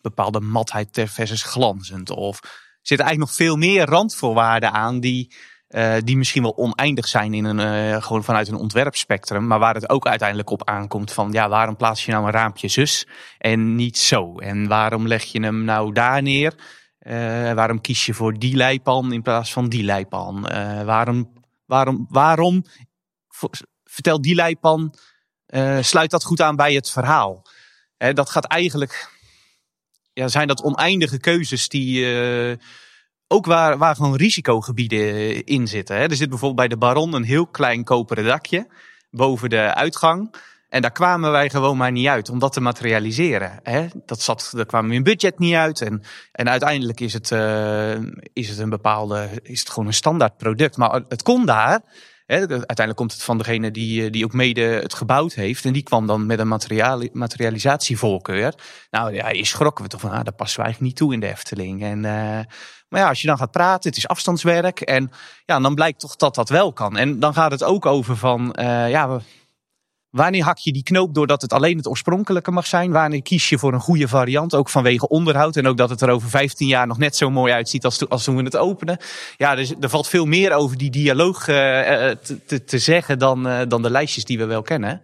[0.00, 2.10] bepaalde matheid versus glanzend.
[2.10, 2.48] Of er
[2.82, 5.34] zitten eigenlijk nog veel meer randvoorwaarden aan die,
[5.68, 7.58] uh, die misschien wel oneindig zijn in een,
[7.94, 9.46] uh, gewoon vanuit een ontwerpspectrum.
[9.46, 12.68] Maar waar het ook uiteindelijk op aankomt van ja, waarom plaats je nou een raampje
[12.68, 13.06] zus
[13.38, 14.38] en niet zo?
[14.38, 16.54] En waarom leg je hem nou daar neer?
[17.54, 20.42] Waarom kies je voor die leipan in plaats van die leipan?
[20.84, 21.39] waarom
[21.70, 22.64] Waarom, waarom
[23.84, 24.94] vertelt die leipan,
[25.54, 27.46] uh, sluit dat goed aan bij het verhaal?
[27.96, 29.10] Dat gaat eigenlijk,
[30.12, 32.56] ja, zijn dat oneindige keuzes die, uh,
[33.26, 35.96] ook waar, waar gewoon risicogebieden in zitten.
[35.96, 38.66] Er zit bijvoorbeeld bij de Baron een heel klein koperen dakje
[39.10, 40.34] boven de uitgang.
[40.70, 43.60] En daar kwamen wij gewoon maar niet uit om dat te materialiseren.
[43.62, 43.86] Hè?
[44.06, 45.80] Dat zat, daar kwamen we in budget niet uit.
[45.80, 46.02] En,
[46.32, 47.92] en uiteindelijk is het, uh,
[48.32, 50.76] is het een bepaalde, is het gewoon een standaard product.
[50.76, 51.80] Maar het kon daar.
[52.26, 52.36] Hè?
[52.36, 55.64] Uiteindelijk komt het van degene die, eh, die ook mede het gebouwd heeft.
[55.64, 58.54] En die kwam dan met een materiaal, materialisatievoorkeur.
[58.90, 61.20] Nou ja, je schrokken we toch van, ah, dat passen we eigenlijk niet toe in
[61.20, 61.82] de Efteling.
[61.82, 62.40] En, uh,
[62.88, 64.80] maar ja, als je dan gaat praten, het is afstandswerk.
[64.80, 65.10] En
[65.44, 66.96] ja, dan blijkt toch dat dat wel kan.
[66.96, 68.56] En dan gaat het ook over van,
[68.88, 69.20] ja,
[70.10, 72.90] Wanneer hak je die knoop doordat het alleen het oorspronkelijke mag zijn?
[72.90, 76.10] Wanneer kies je voor een goede variant, ook vanwege onderhoud en ook dat het er
[76.10, 78.98] over 15 jaar nog net zo mooi uitziet als, als toen we het openen?
[79.36, 83.68] Ja, dus er valt veel meer over die dialoog uh, te, te, te, zeggen dan,
[83.68, 85.02] dan de lijstjes die we wel kennen.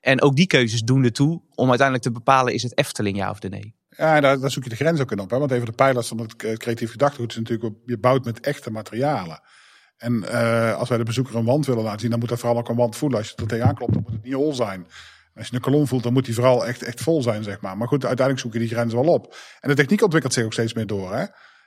[0.00, 3.38] En ook die keuzes doen ertoe om uiteindelijk te bepalen is het Efteling ja of
[3.38, 3.74] de nee.
[3.88, 5.30] Ja, daar, daar zoek je de grens ook in op.
[5.30, 5.38] Hè?
[5.38, 9.40] Want even de pijlers van het creatief gedachtegoed is natuurlijk, je bouwt met echte materialen.
[9.96, 12.58] En uh, als wij de bezoeker een wand willen laten zien, dan moet dat vooral
[12.58, 13.18] ook een wand voelen.
[13.18, 14.86] Als je er tegenaan klopt, dan moet het niet hol zijn.
[15.34, 17.76] als je een kolom voelt, dan moet die vooral echt, echt vol zijn, zeg maar.
[17.76, 19.36] Maar goed, uiteindelijk zoek je die grens wel op.
[19.60, 21.14] En de techniek ontwikkelt zich ook steeds meer door.
[21.14, 21.24] Hè?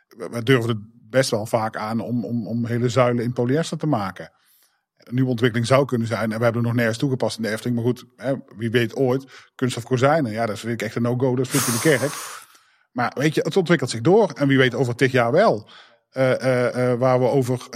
[0.08, 3.88] We durven het best wel vaak aan om, om, om hele zuilen in polyester te
[3.88, 4.32] maken.
[4.98, 7.50] Een nieuwe ontwikkeling zou kunnen zijn, en we hebben er nog nergens toegepast in de
[7.50, 7.76] Efteling.
[7.76, 9.26] Maar goed, hè, wie weet ooit,
[9.56, 10.32] kunststof kozijnen.
[10.32, 12.12] Ja, dat vind ik echt een no-go, dat is in de kerk.
[12.92, 14.32] Maar weet je, het ontwikkelt zich door.
[14.32, 15.70] En wie weet over tig jaar wel.
[16.14, 17.68] Uh, uh, waar we over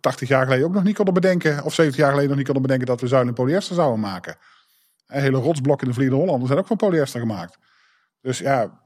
[0.00, 2.62] 80 jaar geleden ook nog niet konden bedenken, of 70 jaar geleden nog niet konden
[2.62, 4.36] bedenken dat we zuilen in polyester zouden maken.
[5.06, 7.58] Hele rotsblokken in de Vliegende Hollander zijn ook van polyester gemaakt.
[8.20, 8.82] Dus ja,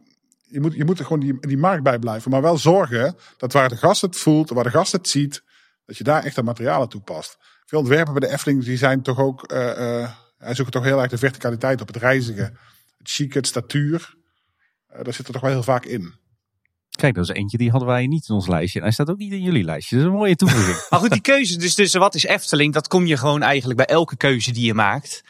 [0.48, 2.30] je moet, je moet er gewoon die, die markt bij blijven.
[2.30, 5.42] Maar wel zorgen dat waar de gast het voelt, waar de gast het ziet,
[5.84, 7.36] dat je daar echt de materialen toepast.
[7.66, 11.18] Veel ontwerpen bij de Efteling die zijn toch ook, uh, zoeken toch heel erg de
[11.18, 12.58] verticaliteit op, het reizigen.
[12.98, 14.14] Het chic, het statuur.
[15.02, 16.14] daar zit er toch wel heel vaak in.
[16.98, 18.78] Kijk, dat is eentje die hadden wij niet in ons lijstje.
[18.78, 19.96] En hij staat ook niet in jullie lijstje.
[19.96, 20.76] Dat is een mooie toevoeging.
[20.90, 22.72] maar goed, die keuze, dus, dus wat is Efteling?
[22.72, 25.22] Dat kom je gewoon eigenlijk bij elke keuze die je maakt.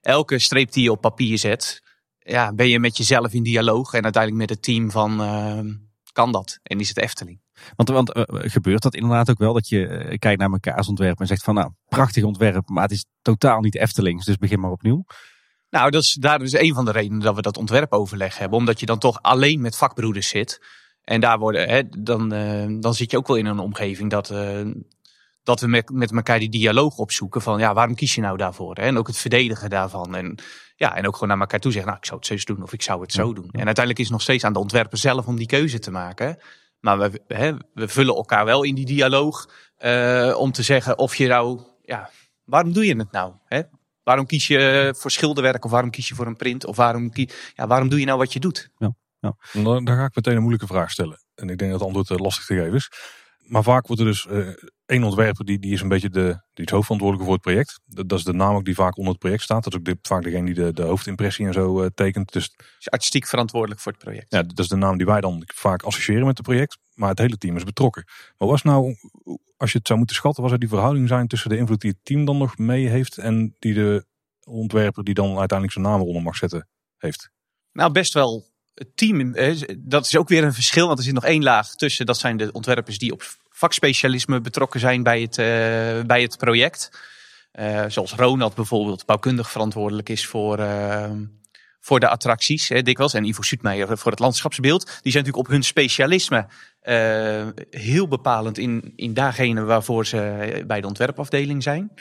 [0.00, 1.82] Elke streep die je op papier zet.
[2.18, 3.92] Ja, ben je met jezelf in dialoog.
[3.92, 5.74] En uiteindelijk met het team van, uh,
[6.12, 6.58] kan dat?
[6.62, 7.40] En is het Efteling?
[7.76, 9.52] Want, want uh, gebeurt dat inderdaad ook wel?
[9.52, 12.68] Dat je uh, kijkt naar elkaars ontwerp en zegt van nou, prachtig ontwerp.
[12.68, 14.24] Maar het is totaal niet Eftelings.
[14.24, 15.04] Dus begin maar opnieuw.
[15.70, 18.58] Nou, dat is, daar is een van de redenen dat we dat ontwerpoverleg hebben.
[18.58, 20.60] Omdat je dan toch alleen met vakbroeders zit.
[21.04, 24.30] En daar worden, hè, dan, uh, dan zit je ook wel in een omgeving dat,
[24.30, 24.60] uh,
[25.42, 28.74] dat we met, met elkaar die dialoog opzoeken van ja, waarom kies je nou daarvoor?
[28.74, 28.82] Hè?
[28.82, 30.14] En ook het verdedigen daarvan.
[30.14, 30.38] En,
[30.76, 32.72] ja, en ook gewoon naar elkaar toe zeggen, nou, ik zou het zo doen of
[32.72, 33.48] ik zou het zo doen.
[33.50, 36.38] En uiteindelijk is het nog steeds aan de ontwerper zelf om die keuze te maken.
[36.80, 41.14] Maar we, hè, we vullen elkaar wel in die dialoog uh, om te zeggen of
[41.14, 42.10] je nou, ja,
[42.44, 43.32] waarom doe je het nou?
[43.44, 43.62] Hè?
[44.02, 46.66] Waarom kies je voor schilderwerk of waarom kies je voor een print?
[46.66, 47.10] Of waarom,
[47.54, 48.70] ja, waarom doe je nou wat je doet?
[48.78, 48.94] Ja.
[49.22, 49.62] Ja.
[49.62, 51.22] Dan, dan, ga ik meteen een moeilijke vraag stellen.
[51.34, 52.90] En ik denk dat het antwoord uh, lastig te geven is.
[53.38, 54.48] Maar vaak wordt er dus uh,
[54.86, 57.80] één ontwerper die, die is een beetje de, die is hoofdverantwoordelijke voor het project.
[57.84, 59.64] Dat, dat, is de naam ook die vaak onder het project staat.
[59.64, 62.32] Dat is ook de, vaak degene die de, de hoofdimpressie en zo uh, tekent.
[62.32, 64.26] Dus is artistiek verantwoordelijk voor het project.
[64.28, 66.78] Ja, dat is de naam die wij dan vaak associëren met het project.
[66.94, 68.04] Maar het hele team is betrokken.
[68.38, 68.96] Maar was nou,
[69.56, 71.90] als je het zou moeten schatten, was er die verhouding zijn tussen de invloed die
[71.90, 74.04] het team dan nog mee heeft en die de
[74.44, 77.30] ontwerper die dan uiteindelijk zijn naam eronder mag zetten heeft?
[77.72, 79.34] Nou, best wel het team.
[79.78, 82.06] Dat is ook weer een verschil, want er zit nog één laag tussen.
[82.06, 86.90] Dat zijn de ontwerpers die op vakspecialisme betrokken zijn bij het, eh, bij het project.
[87.52, 91.10] Eh, zoals Ronald bijvoorbeeld, bouwkundig verantwoordelijk is voor, eh,
[91.80, 93.14] voor de attracties, hè, dikwijls.
[93.14, 94.84] En Ivo Soetmeijer voor het landschapsbeeld.
[94.84, 96.46] Die zijn natuurlijk op hun specialisme
[96.80, 101.92] eh, heel bepalend in, in datgene waarvoor ze bij de ontwerpafdeling zijn.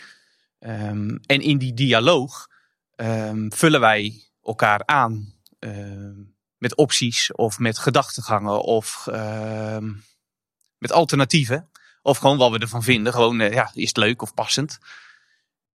[0.60, 2.48] Ehm, en in die dialoog
[2.96, 6.14] ehm, vullen wij elkaar aan ehm,
[6.62, 9.92] met opties of met gedachtegangen of ehm,
[10.78, 11.70] met alternatieven.
[12.02, 13.14] Of gewoon wat we ervan vinden.
[13.14, 14.80] Gewoon, eh, ja, is het leuk of passend.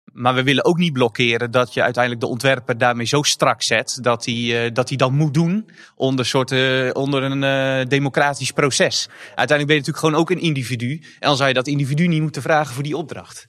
[0.04, 3.98] Maar we willen ook niet blokkeren dat je uiteindelijk de ontwerper daarmee zo strak zet
[4.02, 9.08] dat hij, eh, dat hij dan moet doen onder, soort, eh, onder een democratisch proces.
[9.36, 11.00] Uiteindelijk ben je natuurlijk gewoon ook een individu.
[11.02, 13.48] En dan zou je dat individu niet moeten vragen voor die opdracht.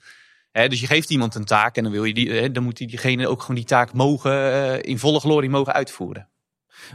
[0.53, 3.29] Dus je geeft iemand een taak en dan, wil je die, dan moet die- diegene
[3.29, 6.29] ook gewoon die taak mogen, in volle glorie mogen uitvoeren.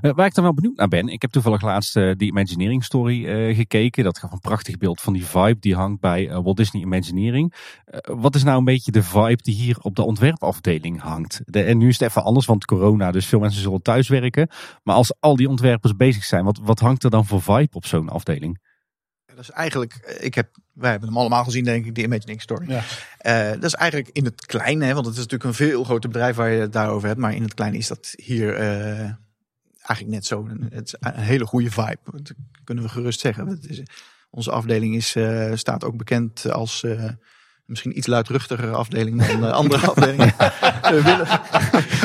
[0.01, 2.83] Eh, waar ik dan wel benieuwd naar ben, ik heb toevallig laatst eh, die Imagineering
[2.83, 4.03] Story eh, gekeken.
[4.03, 7.53] Dat gaf een prachtig beeld van die vibe die hangt bij Walt Disney Imagineering.
[7.85, 11.41] Eh, wat is nou een beetje de vibe die hier op de ontwerpafdeling hangt?
[11.45, 14.49] De, en nu is het even anders, want corona, dus veel mensen zullen thuiswerken.
[14.83, 17.85] Maar als al die ontwerpers bezig zijn, wat, wat hangt er dan voor vibe op
[17.85, 18.59] zo'n afdeling?
[19.25, 22.69] Dat is eigenlijk, ik heb, wij hebben hem allemaal gezien, denk ik, die Imagining Story.
[22.69, 22.83] Ja.
[23.17, 26.09] Eh, dat is eigenlijk in het kleine, hè, want het is natuurlijk een veel groter
[26.09, 27.19] bedrijf waar je het daarover hebt.
[27.19, 29.09] Maar in het kleine is dat hier eh,
[29.95, 30.47] eigenlijk net zo.
[30.69, 31.97] Het is een hele goede vibe.
[32.11, 33.59] Dat kunnen we gerust zeggen.
[33.67, 33.81] Is,
[34.29, 37.09] onze afdeling is, eh, staat ook bekend als eh,
[37.65, 40.33] misschien iets luidruchtigere afdeling dan eh, andere afdelingen.
[40.95, 41.27] we, willen,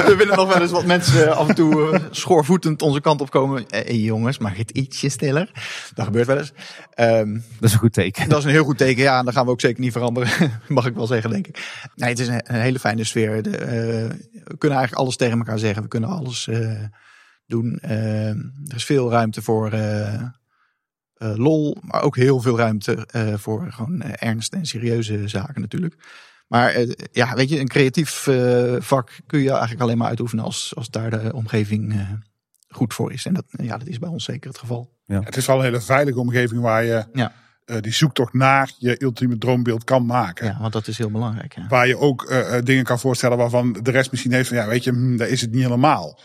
[0.07, 3.65] we willen nog wel eens wat mensen af en toe schoorvoetend onze kant op komen.
[3.69, 5.51] Hey, jongens, mag het ietsje stiller?
[5.95, 6.53] Dat gebeurt wel eens.
[6.91, 8.29] Ehm, Dat is een goed teken.
[8.29, 9.03] dat is een heel goed teken.
[9.03, 10.31] Ja, en dat gaan we ook zeker niet veranderen.
[10.69, 11.89] Mag ik wel zeggen, denk ik.
[11.95, 13.43] Nee, het is een, een hele fijne sfeer.
[13.43, 13.51] De,
[14.45, 15.83] we kunnen eigenlijk alles tegen elkaar zeggen.
[15.83, 16.49] We kunnen alles
[17.47, 17.79] doen.
[17.79, 20.23] Eh, er is veel ruimte voor eh, eh,
[21.17, 21.77] lol.
[21.81, 25.95] Maar ook heel veel ruimte eh, voor gewoon ernst en serieuze zaken natuurlijk.
[26.49, 30.45] Maar eh, ja, weet je, een creatief eh, vak kun je eigenlijk alleen maar uitoefenen
[30.45, 32.11] als, als daar de omgeving eh,
[32.69, 33.27] goed voor is.
[33.27, 34.95] En dat, ja, dat is bij ons zeker het geval.
[35.07, 37.33] Het is wel een hele veilige omgeving waar je Ja.
[37.65, 40.47] eh, die zoektocht naar je ultieme droombeeld kan maken.
[40.47, 41.55] Ja, want dat is heel belangrijk.
[41.55, 41.67] Ja.
[41.69, 42.33] Waar je ook
[42.65, 45.41] dingen kan voorstellen waarvan de rest misschien heeft van ja, weet je, hm, dat is
[45.41, 46.21] het niet helemaal.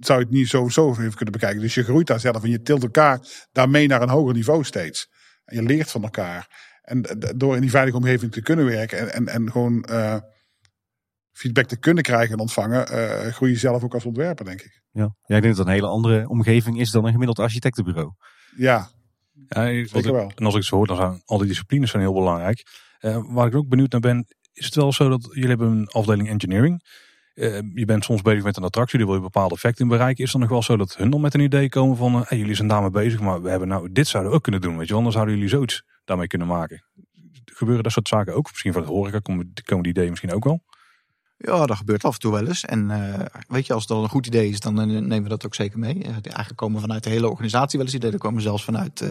[0.00, 1.60] Zou je het niet sowieso even kunnen bekijken.
[1.60, 3.20] Dus je groeit daar zelf en je tilt elkaar
[3.52, 5.10] daarmee naar een hoger niveau steeds.
[5.44, 6.66] En je leert van elkaar.
[6.82, 7.02] En
[7.36, 10.16] door in die veilige omgeving te kunnen werken en, en, en gewoon eh,
[11.32, 14.82] feedback te kunnen krijgen en ontvangen, eh, groei je zelf ook als ontwerper, denk ik.
[14.90, 15.14] Ja.
[15.24, 18.12] ja, ik denk dat het een hele andere omgeving is dan een gemiddeld architectenbureau.
[18.56, 18.90] Ja,
[19.48, 20.32] Ja, Zeker wel.
[20.34, 22.66] En als ik het zo hoor, dan zijn al die disciplines zijn heel belangrijk.
[22.98, 25.88] Eh, waar ik ook benieuwd naar ben, is het wel zo dat jullie hebben een
[25.88, 26.82] afdeling engineering.
[27.38, 30.24] Eh, je bent soms bezig met een attractie, die wil je bepaalde effecten in bereiken.
[30.24, 32.54] Is dan nog wel zo dat hun dan met een idee komen van, eh, jullie
[32.54, 34.94] zijn daarmee bezig, maar we hebben nou, dit zouden we ook kunnen doen, weet je.
[34.94, 36.84] Dan zouden jullie zoiets daarmee kunnen maken.
[37.44, 38.48] Gebeuren dat soort zaken ook?
[38.50, 40.62] Misschien van het horeca komen, die ideeën misschien ook wel.
[41.36, 42.64] Ja, dat gebeurt af en toe wel eens.
[42.64, 45.54] En eh, weet je, als dan een goed idee is, dan nemen we dat ook
[45.54, 46.02] zeker mee.
[46.02, 48.12] Eigenlijk komen vanuit de hele organisatie wel eens ideeën.
[48.12, 49.04] Er komen zelfs vanuit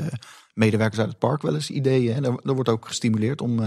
[0.54, 2.14] medewerkers uit het park wel eens ideeën.
[2.14, 3.60] En daar wordt ook gestimuleerd om,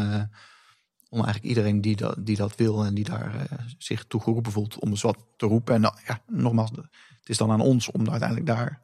[1.11, 4.53] om eigenlijk iedereen die dat, die dat wil en die daar eh, zich toe geroepen
[4.53, 5.75] voelt, om eens wat te roepen.
[5.75, 8.81] En nou, ja, nogmaals, het is dan aan ons om uiteindelijk daar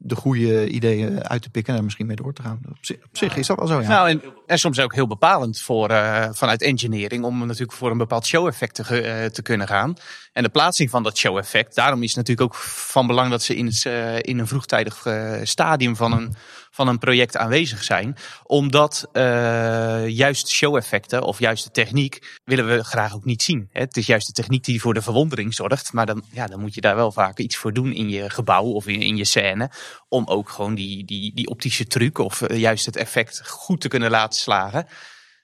[0.00, 2.60] de goede ideeën uit te pikken en misschien mee door te gaan.
[2.68, 3.88] Op zich, op zich is dat wel zo, ja.
[3.88, 7.98] Nou, en, en soms ook heel bepalend voor, eh, vanuit engineering om natuurlijk voor een
[7.98, 9.94] bepaald show-effect te, eh, te kunnen gaan.
[10.32, 13.56] En de plaatsing van dat show-effect, daarom is het natuurlijk ook van belang dat ze
[13.56, 15.06] in, eh, in een vroegtijdig
[15.42, 16.34] stadium van een,
[16.78, 18.16] van een project aanwezig zijn.
[18.42, 23.68] Omdat eh, juist show-effecten of juist de techniek willen we graag ook niet zien.
[23.72, 25.92] Het is juist de techniek die voor de verwondering zorgt.
[25.92, 28.64] Maar dan, ja, dan moet je daar wel vaak iets voor doen in je gebouw
[28.64, 29.70] of in, je scène.
[30.08, 33.88] Om ook gewoon die, die, die optische truc of eh, juist het effect goed te
[33.88, 34.86] kunnen laten slagen.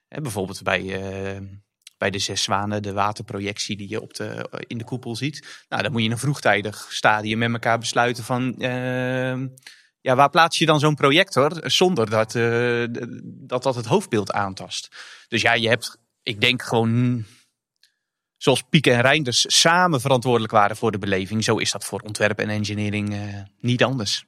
[0.08, 1.40] Bijvoorbeeld bij, eh,
[1.98, 5.64] bij de Zes Zwanen, de waterprojectie die je op de, in de koepel ziet.
[5.68, 8.58] Nou, dan moet je in een vroegtijdig stadium met elkaar besluiten van...
[8.58, 9.34] eh,
[10.04, 12.84] ja, waar plaats je dan zo'n projector zonder dat, eh,
[13.24, 14.88] dat dat het hoofdbeeld aantast?
[15.28, 17.24] Dus ja, je hebt, ik denk gewoon
[18.36, 21.44] zoals Piek en Reinders samen verantwoordelijk waren voor de beleving.
[21.44, 23.18] Zo is dat voor ontwerp en engineering eh,
[23.60, 24.24] niet anders.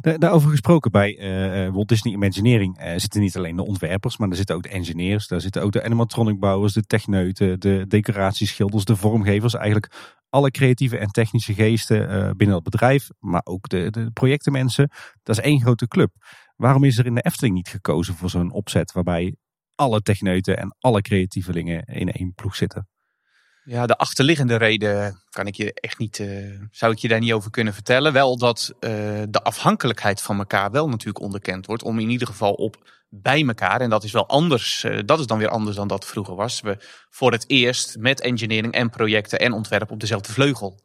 [0.00, 4.36] Daar- Daarover gesproken, bij eh, Walt Disney Imagineering zitten niet alleen de ontwerpers, maar er
[4.36, 8.96] zitten ook de engineers, daar zitten ook de animatronic bouwers, de techneuten, de decoratieschilders, de
[8.96, 9.54] vormgevers.
[9.54, 14.90] Eigenlijk alle creatieve en technische geesten binnen het bedrijf, maar ook de, de projectenmensen.
[15.22, 16.12] Dat is één grote club.
[16.56, 19.34] Waarom is er in de Efteling niet gekozen voor zo'n opzet waarbij
[19.74, 22.88] alle techneuten en alle creatievelingen in één ploeg zitten?
[23.68, 26.28] Ja, de achterliggende reden kan ik je echt niet, eh,
[26.70, 28.12] zou ik je daar niet over kunnen vertellen.
[28.12, 28.90] Wel dat eh,
[29.28, 31.82] de afhankelijkheid van elkaar wel natuurlijk onderkend wordt.
[31.82, 35.26] Om in ieder geval op bij elkaar, en dat is wel anders, eh, dat is
[35.26, 36.60] dan weer anders dan dat vroeger was.
[36.60, 36.76] We
[37.10, 40.80] voor het eerst met engineering en projecten en ontwerp op dezelfde vleugel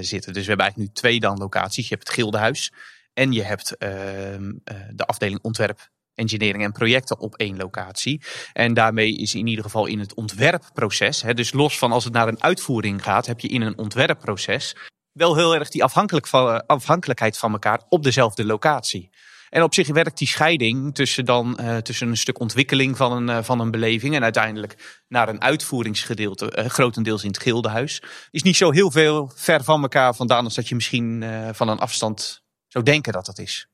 [0.00, 0.32] zitten.
[0.32, 1.88] Dus we hebben eigenlijk nu twee dan locaties.
[1.88, 2.72] Je hebt het Gildenhuis
[3.12, 8.22] en je hebt ehm, eh, de afdeling ontwerp engineering en projecten op één locatie.
[8.52, 12.12] En daarmee is in ieder geval in het ontwerpproces, hè, dus los van als het
[12.12, 14.76] naar een uitvoering gaat, heb je in een ontwerpproces
[15.12, 19.10] wel heel erg die van, afhankelijkheid van elkaar op dezelfde locatie.
[19.50, 23.28] En op zich werkt die scheiding tussen, dan, eh, tussen een stuk ontwikkeling van een,
[23.28, 28.42] eh, van een beleving en uiteindelijk naar een uitvoeringsgedeelte, eh, grotendeels in het gildenhuis, is
[28.42, 31.78] niet zo heel veel ver van elkaar vandaan als dat je misschien eh, van een
[31.78, 33.69] afstand zou denken dat dat is.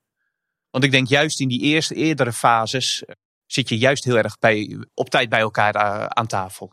[0.76, 3.14] Want ik denk juist in die eerste, eerdere fases eh,
[3.46, 6.72] zit je juist heel erg bij, op tijd bij elkaar eh, aan tafel.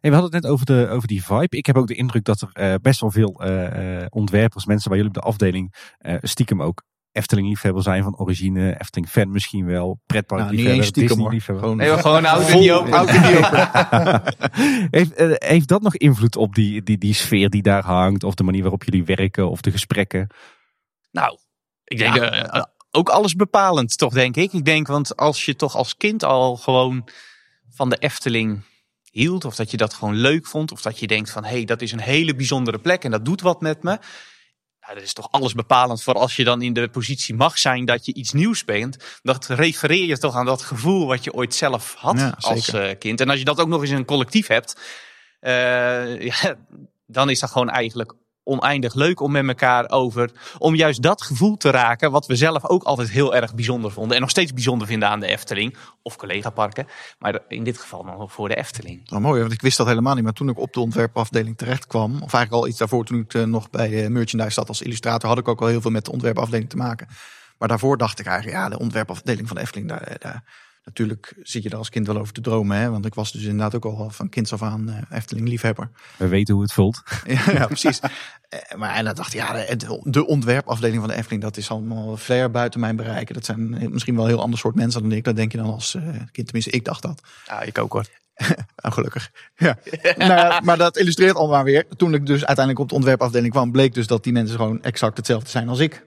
[0.00, 1.56] Hey, we hadden het net over, de, over die vibe.
[1.56, 4.88] Ik heb ook de indruk dat er eh, best wel veel eh, eh, ontwerpers, mensen
[4.90, 8.80] bij jullie op de afdeling, eh, stiekem ook Efteling-liefhebber zijn van origine.
[8.80, 9.84] Efteling-fan misschien wel.
[9.86, 11.30] Nou, Pretpark-liefhebber, niet eens stiekem hoor.
[11.30, 11.64] Disney-liefhebber.
[11.64, 12.92] Gewoon, Nee, gewoon oud en Vol- nieuw open.
[12.92, 14.22] oud en nieuw open.
[14.98, 15.12] heeft,
[15.44, 18.24] heeft dat nog invloed op die, die, die sfeer die daar hangt?
[18.24, 19.50] Of de manier waarop jullie werken?
[19.50, 20.26] Of de gesprekken?
[21.10, 21.38] Nou,
[21.84, 24.52] ik denk eh, ook alles bepalend, toch denk ik.
[24.52, 27.08] Ik denk, want als je toch als kind al gewoon
[27.70, 28.62] van de Efteling
[29.10, 31.64] hield, of dat je dat gewoon leuk vond, of dat je denkt van, hé, hey,
[31.64, 33.98] dat is een hele bijzondere plek en dat doet wat met me.
[34.80, 37.84] Nou, dat is toch alles bepalend voor als je dan in de positie mag zijn
[37.84, 38.96] dat je iets nieuws bent.
[39.22, 42.98] Dat refereer je toch aan dat gevoel wat je ooit zelf had Ja, als eh,
[42.98, 43.20] kind.
[43.20, 44.80] En als je dat ook nog eens in een collectief hebt,
[45.40, 46.56] eh, ja,
[47.06, 48.12] dan is dat gewoon eigenlijk
[48.48, 50.30] oneindig leuk om met elkaar over.
[50.58, 52.10] Om juist dat gevoel te raken.
[52.10, 54.14] Wat we zelf ook altijd heel erg bijzonder vonden.
[54.14, 55.76] En nog steeds bijzonder vinden aan de Efteling.
[56.02, 56.86] Of collega-parken.
[57.18, 59.10] Maar in dit geval dan voor de Efteling.
[59.10, 60.24] Nou, mooi, want ik wist dat helemaal niet.
[60.24, 63.34] Maar toen ik op de ontwerpafdeling terecht kwam, of eigenlijk al iets daarvoor, toen ik
[63.34, 66.04] eh, nog bij de merchandise zat als illustrator, had ik ook wel heel veel met
[66.04, 67.08] de ontwerpafdeling te maken.
[67.58, 70.42] Maar daarvoor dacht ik eigenlijk, ja, de ontwerpafdeling van de Efteling, daar, daar,
[70.88, 72.76] natuurlijk zit je daar als kind wel over te dromen.
[72.76, 72.90] Hè?
[72.90, 75.90] Want ik was dus inderdaad ook al van kinds af aan eh, Efteling-liefhebber.
[76.16, 77.02] We weten hoe het voelt.
[77.26, 78.00] ja, ja, precies.
[78.00, 81.70] Eh, maar en dan dacht ik, ja, de, de ontwerpafdeling van de Efteling, dat is
[81.70, 83.34] allemaal ver buiten mijn bereiken.
[83.34, 85.24] Dat zijn misschien wel een heel ander soort mensen dan ik.
[85.24, 86.02] Dat denk je dan als eh,
[86.32, 86.46] kind.
[86.46, 87.20] Tenminste, ik dacht dat.
[87.46, 88.06] Ja, ik ook hoor.
[88.76, 89.30] Nou, gelukkig.
[89.56, 89.78] Ja.
[90.16, 91.86] nou, ja, maar dat illustreert al maar weer.
[91.96, 95.16] Toen ik dus uiteindelijk op de ontwerpafdeling kwam, bleek dus dat die mensen gewoon exact
[95.16, 96.06] hetzelfde zijn als ik.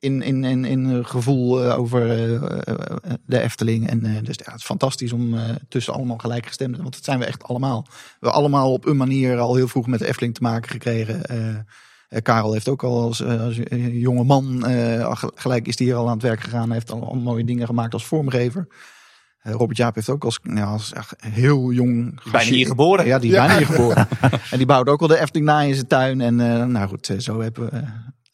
[0.00, 3.88] In, in, in, in gevoel eh, over eh, eh, de Efteling.
[3.88, 6.82] En eh, dus ja, het is fantastisch om eh, tussen allemaal gelijkgestemden.
[6.82, 7.82] Want dat zijn we echt allemaal.
[7.88, 11.22] We hebben allemaal op een manier al heel vroeg met de Efteling te maken gekregen.
[12.22, 13.60] Karel heeft ook al als, als
[13.90, 16.66] jonge man, eh, gelijk is hij hier al aan het werk gegaan.
[16.66, 18.66] Hij heeft al, al mooie dingen gemaakt als vormgever.
[19.38, 22.20] Eh, Robert Jaap heeft ook als, ja, als echt heel jong...
[22.30, 23.06] Bijna hier geboren.
[23.06, 24.08] Ja, die is bijna hier geboren.
[24.50, 26.20] en die bouwde ook al de Efteling na in zijn tuin.
[26.20, 27.82] En eh, nou goed, zo hebben we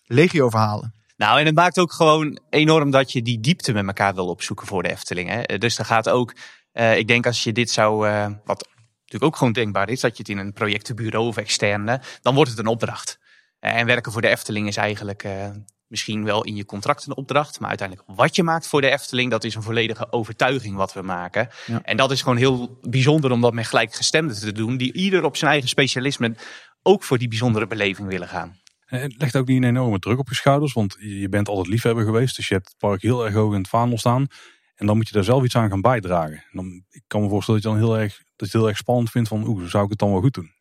[0.07, 0.93] legio verhalen.
[1.16, 4.66] Nou, en het maakt ook gewoon enorm dat je die diepte met elkaar wil opzoeken
[4.66, 5.28] voor de Efteling.
[5.28, 5.59] Hè?
[5.59, 6.35] Dus er gaat ook,
[6.73, 8.69] eh, ik denk als je dit zou, eh, wat
[9.01, 12.51] natuurlijk ook gewoon denkbaar is, dat je het in een projectenbureau of externe, dan wordt
[12.51, 13.19] het een opdracht.
[13.65, 15.51] Eh, en werken voor de Efteling is eigenlijk eh,
[15.86, 19.31] misschien wel in je contract een opdracht, maar uiteindelijk wat je maakt voor de Efteling,
[19.31, 21.49] dat is een volledige overtuiging wat we maken.
[21.66, 21.82] Ja.
[21.82, 25.36] En dat is gewoon heel bijzonder om dat met gelijkgestemden te doen, die ieder op
[25.36, 26.35] zijn eigen specialisme
[26.82, 28.57] ook voor die bijzondere beleving willen gaan.
[28.94, 31.66] Eh, Het legt ook niet een enorme druk op je schouders, want je bent altijd
[31.66, 32.36] liefhebber geweest.
[32.36, 34.26] Dus je hebt het park heel erg hoog in het vaandel staan.
[34.74, 36.34] En dan moet je daar zelf iets aan gaan bijdragen.
[36.36, 38.68] En dan, ik kan me voorstellen dat je dan heel erg, dat je het heel
[38.68, 40.52] erg spannend vindt van, oeh, zou ik het dan wel goed doen?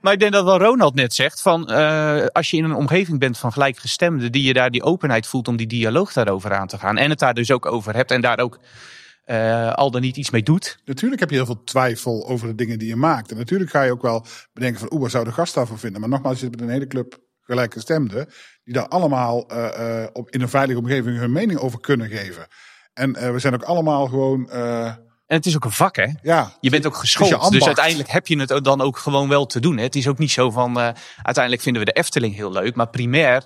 [0.00, 3.18] Maar ik denk dat wel Ronald net zegt, van eh, als je in een omgeving
[3.18, 6.78] bent van gelijkgestemden, die je daar die openheid voelt om die dialoog daarover aan te
[6.78, 6.96] gaan.
[6.96, 8.60] En het daar dus ook over hebt en daar ook
[9.24, 10.78] eh, al dan niet iets mee doet.
[10.84, 13.30] Natuurlijk heb je heel veel twijfel over de dingen die je maakt.
[13.30, 16.00] En natuurlijk ga je ook wel bedenken van, oeh, wat zou de gast daarvan vinden?
[16.00, 18.28] Maar nogmaals, je zit met een hele club gelijkgestemden,
[18.64, 22.46] die daar allemaal eh, eh, op, in een veilige omgeving hun mening over kunnen geven.
[22.92, 26.06] En eh, we zijn ook allemaal gewoon, En het is ook een vak, hè?
[26.22, 29.60] ja, Je bent ook geschoold, dus uiteindelijk heb je het dan ook gewoon wel te
[29.60, 29.76] doen.
[29.76, 29.82] Hè?
[29.82, 30.78] Het is ook niet zo van,
[31.22, 33.44] uiteindelijk vinden we de Efteling heel leuk, maar primair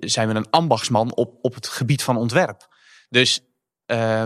[0.00, 2.66] zijn we een ambachtsman op, op het gebied van ontwerp.
[3.08, 3.40] Dus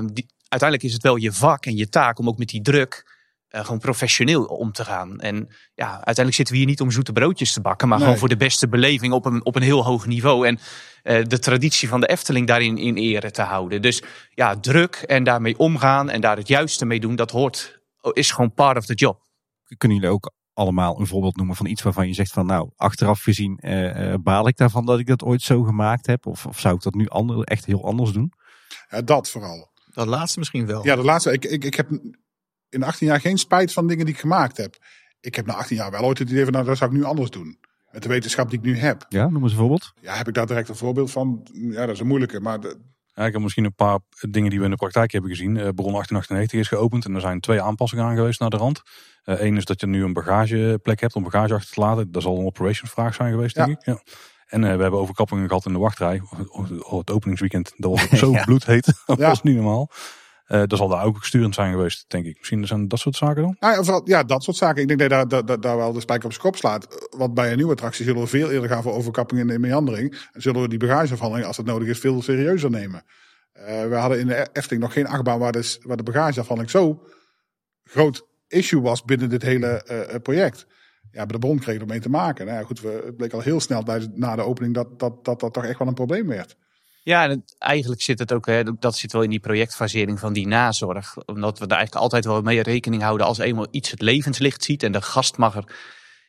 [0.04, 3.11] die, uiteindelijk is het wel je vak en je taak om ook met die druk
[3.52, 5.20] eh, gewoon professioneel om te gaan.
[5.20, 8.06] En ja, uiteindelijk zitten we hier niet om zoete broodjes te bakken, maar Nee.
[8.06, 10.46] gewoon voor de beste beleving op een, op een heel hoog niveau.
[10.46, 10.58] En
[11.02, 13.82] eh, de traditie van de Efteling daarin in ere te houden.
[13.82, 14.02] Dus
[14.34, 17.80] ja, druk en daarmee omgaan en daar het juiste mee doen, dat hoort,
[18.12, 19.20] is gewoon part of the job.
[19.76, 23.22] Kunnen jullie ook allemaal een voorbeeld noemen van iets waarvan je zegt van nou, achteraf
[23.22, 26.26] gezien eh, eh, baal ik daarvan dat ik dat ooit zo gemaakt heb?
[26.26, 28.32] Of, of zou ik dat nu ander, echt heel anders doen?
[28.90, 29.70] ja, dat vooral.
[29.94, 30.84] Dat laatste misschien wel.
[30.84, 31.88] Ja, de laatste, ik, ik, ik heb
[32.72, 34.76] in 18 jaar geen spijt van dingen die ik gemaakt heb.
[35.20, 37.04] ik heb na 18 jaar wel ooit het idee van, nou, dat zou ik nu
[37.04, 37.58] anders doen.
[37.90, 39.06] Met de wetenschap die ik nu heb.
[39.08, 39.92] Ja, noem eens een voorbeeld.
[40.00, 41.46] Ja, heb ik daar direct een voorbeeld van?
[41.52, 42.40] Ja, dat is een moeilijke.
[42.40, 42.80] Maar de-
[43.14, 43.98] Ja, ik heb misschien een paar
[44.30, 45.56] dingen die we in de praktijk hebben gezien.
[45.56, 48.82] Eh Bron 1898 is geopend en er zijn twee aanpassingen aan geweest naar de rand.
[49.24, 52.12] Eén is dat je nu een bagageplek hebt om bagage achter te laten.
[52.12, 53.84] Dat zal een operations vraag zijn geweest, denk ik.
[53.84, 54.02] Ja.
[54.46, 56.22] En eh, we hebben overkappingen gehad in de wachtrij.
[56.48, 58.44] Oh, oh, het openingsweekend, dat was zo Ja.
[58.44, 58.84] bloedheet.
[59.06, 59.28] Dat Ja.
[59.28, 59.90] was niet normaal.
[60.52, 62.36] Eh dat zal daar ook sturend zijn geweest, denk ik.
[62.38, 63.56] Misschien zijn dat soort zaken dan?
[63.60, 64.82] Nou ja, ja, dat soort zaken.
[64.82, 67.08] Ik denk dat daar, wel de spijker op zijn kop slaat.
[67.16, 70.28] Want bij een nieuwe attractie zullen we veel eerder gaan voor overkappingen en meandering.
[70.32, 73.04] En zullen we die bagageafhandeling, als het nodig is, veel serieuzer nemen.
[73.52, 77.02] Eh, we hadden in de Efteling nog geen achtbaan waar de, waar de bagageafhandeling zo
[77.84, 80.66] groot issue was binnen dit hele eh, project.
[81.10, 82.46] Ja, bij de bron kregen we ermee te maken.
[82.46, 83.82] Nou ja, goed, we, het bleek al heel snel
[84.14, 86.56] na de opening dat dat, dat dat toch echt wel een probleem werd.
[87.04, 90.32] Ja, en het- eigenlijk zit het ook, hè, dat zit wel in die projectfasering van
[90.32, 91.16] die nazorg.
[91.16, 94.82] Omdat we daar eigenlijk altijd wel mee rekening houden als eenmaal iets het levenslicht ziet
[94.82, 95.64] en de gast mag er,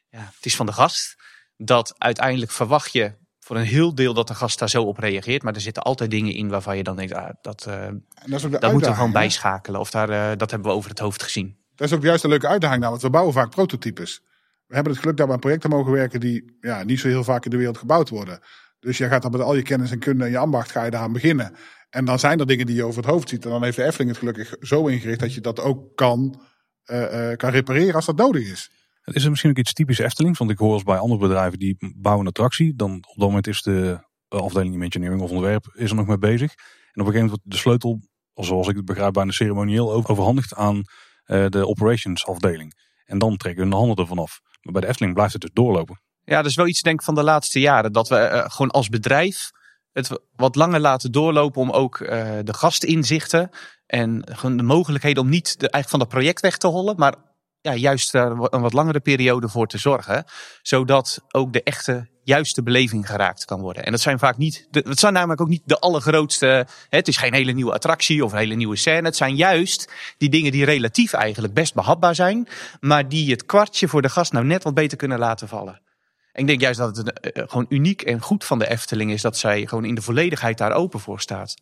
[0.10, 1.16] ja, het is van de gast,
[1.58, 5.44] dat uiteindelijk verwacht je voor een heel deel dat de gast daar zo op reageert.
[5.44, 8.90] Maar er zitten altijd dingen in waarvan je dan denkt, ah, dat, En dat moeten
[8.90, 9.12] we gewoon hè?
[9.20, 9.80] bijschakelen.
[9.80, 11.58] Of daar, eh, dat hebben we over het hoofd gezien.
[11.76, 14.22] Dat is ook juist een leuke uitdaging, nou, want we bouwen vaak prototypes.
[14.68, 17.24] We hebben het geluk dat we aan projecten mogen werken die ja, niet zo heel
[17.24, 18.40] vaak in de wereld gebouwd worden.
[18.84, 20.92] Dus je gaat dan met al je kennis en kunde en je ambacht ga je
[20.92, 21.56] daaraan beginnen.
[21.90, 23.44] En dan zijn er dingen die je over het hoofd ziet.
[23.46, 26.42] En dan heeft de Efteling het gelukkig zo ingericht dat je dat ook kan,
[26.84, 28.72] eh, eh, kan repareren als dat nodig is.
[29.02, 30.38] Het is er misschien ook iets typisch Efteling.
[30.38, 32.76] Want ik hoor als bij andere bedrijven die bouwen een attractie.
[32.76, 36.52] Dan op dat moment is de afdeling engineering of ontwerp is er nog mee bezig.
[36.52, 38.00] En op een gegeven moment wordt de sleutel,
[38.34, 40.82] zoals ik het begrijp, bijna ceremonieel over- overhandigd aan
[41.24, 42.74] eh, de operations afdeling.
[43.06, 44.40] En dan trekken hun de handen ervan af.
[44.62, 46.02] Maar bij de Efteling blijft het dus doorlopen.
[46.26, 47.92] Ja, dat is wel iets denk van de laatste jaren.
[47.92, 49.52] Dat we eh, gewoon als bedrijf
[49.92, 53.50] het wat langer laten doorlopen om ook eh, de gastinzichten
[53.86, 57.16] en de mogelijkheden om niet eigenlijk van dat project weg te hollen, maar
[57.62, 60.26] ja, juist daar wa- een wat langere periode voor te zorgen.
[60.62, 63.84] Zodat ook de echte juiste beleving geraakt kan worden.
[63.86, 66.46] En dat zijn vaak niet, de, het zijn namelijk ook niet de allergrootste,
[66.90, 69.08] hè, het is geen hele nieuwe attractie of een hele nieuwe scène.
[69.08, 72.48] Het zijn juist die dingen die relatief eigenlijk best behapbaar zijn,
[72.80, 75.82] maar die het kwartje voor de gast nou net wat beter kunnen laten vallen.
[76.34, 79.22] En ik denk juist dat het eh, gewoon uniek en goed van de Efteling is
[79.22, 81.56] dat zij gewoon in de volledigheid daar open voor staat.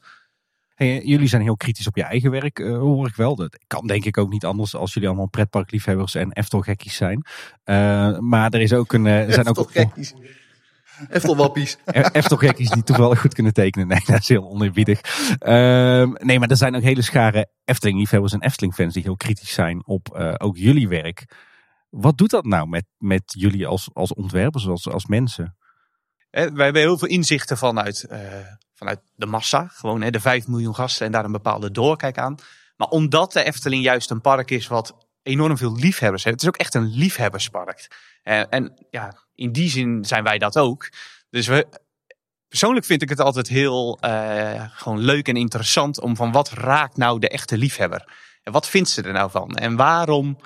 [0.75, 3.35] Hey, jullie zijn heel kritisch op je eigen werk, eh, hoor ik wel.
[3.35, 7.25] Dat kan denk ik ook niet anders als jullie allemaal pretparkliefhebbers en Eftel-gekkies zijn.
[7.63, 9.05] Eh, maar er is ook een...
[9.05, 10.13] eh, er zijn ook gekkies.
[11.09, 11.77] Eftelwappies.
[12.11, 13.87] Eftel-gekkies die toevallig goed kunnen tekenen.
[13.87, 15.01] Nee, dat is heel oneerbiedig.
[15.39, 19.85] Ehm, nee, maar er zijn ook hele schare Efteling-liefhebbers en Efteling-fans die heel kritisch zijn
[19.85, 21.25] op eh, ook jullie werk.
[21.91, 25.57] Wat doet dat nou met, met jullie als, als ontwerpers, als, als mensen?
[26.29, 28.19] Hè, wij hebben heel veel inzichten vanuit, eh,
[28.73, 29.67] vanuit de massa.
[29.67, 32.35] Gewoon hè, de 5 miljoen gasten en daar een bepaalde doorkijk aan.
[32.75, 36.35] Maar omdat de Efteling juist een park is wat enorm veel liefhebbers heeft.
[36.35, 37.87] Het is ook echt een liefhebberspark.
[38.23, 40.89] En, en ja, in die zin zijn wij dat ook.
[41.29, 41.67] Dus we,
[42.47, 46.97] persoonlijk vind ik het altijd heel eh, gewoon leuk en interessant om van wat raakt
[46.97, 48.13] nou de echte liefhebber?
[48.43, 49.55] En wat vindt ze er nou van?
[49.55, 50.37] En waarom,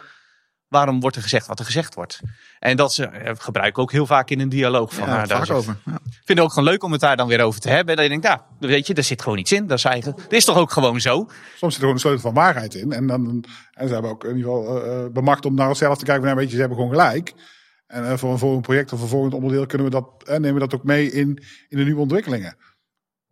[0.67, 2.19] waarom wordt er gezegd wat er gezegd wordt?
[2.59, 5.07] En dat ze eh, gebruiken ook heel vaak in een dialoog van.
[5.07, 5.77] Ja, nou, daar over.
[5.85, 5.93] Ja.
[5.93, 7.87] ik vind het ook gewoon leuk om het daar dan weer over te hebben.
[7.87, 9.67] En dat je denkt, ja, weet je, daar zit gewoon iets in.
[9.67, 11.15] Dat is eigenlijk, dat is toch ook gewoon zo?
[11.17, 12.91] Soms zit er gewoon een sleutel van waarheid in.
[12.91, 16.05] En, dan, en ze hebben ook in ieder geval eh, bemacht om naar onszelf te
[16.05, 16.23] kijken.
[16.23, 17.33] Van, ja, weet je, ze hebben gewoon gelijk.
[17.87, 20.75] En voor een volgend project of een volgend onderdeel kunnen we dat, nemen we dat
[20.75, 22.57] ook mee in, in de nieuwe ontwikkelingen.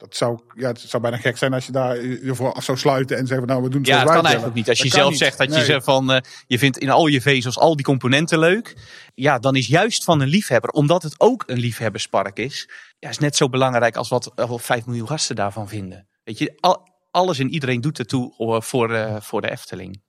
[0.04, 2.78] Dat zou, ja, het zou bijna gek zijn als je daar je voor af zou
[2.78, 4.70] sluiten en zeggen, van, nou, we doen het Ja, zoals kan eigenlijk niet.
[4.70, 5.18] Als je Dat zelf niet.
[5.20, 5.66] zegt dat je Nee.
[5.66, 8.76] zegt van, eh, je vindt in al je vezels al die componenten leuk.
[9.16, 12.70] Ja, dan is juist van een liefhebber, omdat het ook een liefhebberspark is.
[13.00, 16.08] Ja, is net zo belangrijk als wat eh, 5 miljoen gasten daarvan vinden.
[16.24, 20.02] Weet je, al, alles en iedereen doet ertoe eh, voor, voor de Efteling.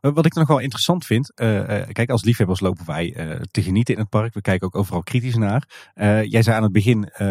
[0.00, 3.62] Wat ik nog wel interessant vind, eh, eh, kijk, als liefhebbers lopen wij eh, te
[3.62, 4.34] genieten in het park.
[4.34, 5.90] We kijken ook overal kritisch naar.
[5.94, 7.26] Eh, jij zei aan het begin, eh,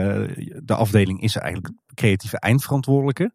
[0.64, 3.32] de afdeling is eigenlijk creatieve eindverantwoordelijke.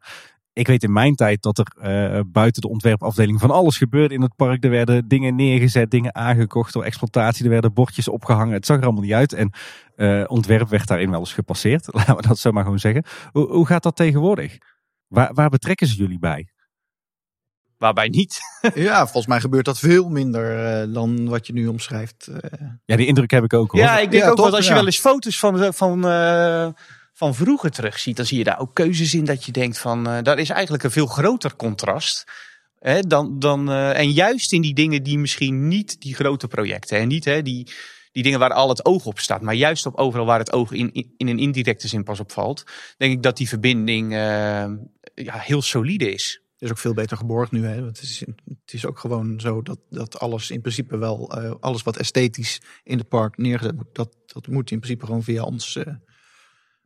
[0.52, 4.22] Ik weet in mijn tijd dat er eh, buiten de ontwerpafdeling van alles gebeurde in
[4.22, 4.64] het park.
[4.64, 7.44] Er werden dingen neergezet, dingen aangekocht door exploitatie.
[7.44, 8.54] Er werden bordjes opgehangen.
[8.54, 9.32] Het zag er allemaal niet uit.
[9.32, 9.52] En
[9.96, 11.86] eh, ontwerp werd daarin wel eens gepasseerd.
[11.94, 13.04] Laten we dat zo maar gewoon zeggen.
[13.32, 14.58] Hoe, hoe gaat dat tegenwoordig?
[15.06, 16.48] Waar, waar betrekken ze jullie bij?
[17.80, 18.38] Waarbij niet.
[18.74, 22.26] ja, volgens mij gebeurt dat veel minder eh, dan wat je nu omschrijft.
[22.26, 22.60] eh.
[22.84, 23.80] Ja, die indruk heb ik ook hoor.
[23.80, 24.76] Ja, ik denk Ja, ook dat als je Ja.
[24.76, 26.68] wel eens foto's van, van, eh,
[27.12, 30.22] van vroeger terugziet, dan zie je daar ook keuzes in dat je denkt van, eh
[30.22, 32.24] daar is eigenlijk een veel groter contrast.
[32.78, 36.98] Hè, dan, dan, eh, en juist in die dingen die misschien niet die grote projecten,
[36.98, 37.72] en niet hè, die,
[38.12, 40.72] die dingen waar al het oog op staat, maar juist op overal waar het oog
[40.72, 42.64] in, in, in een indirecte zin pas op valt,
[42.96, 44.64] denk ik dat die verbinding eh,
[45.14, 46.42] ja, heel solide is.
[46.60, 47.66] Het is ook veel beter geborgd nu.
[47.66, 47.84] Hè?
[47.84, 51.82] Het, is, het is ook gewoon zo dat, dat alles in principe wel, uh, alles
[51.82, 55.76] wat esthetisch in het park neergezet wordt, dat, dat moet in principe gewoon via ons
[55.76, 55.84] uh,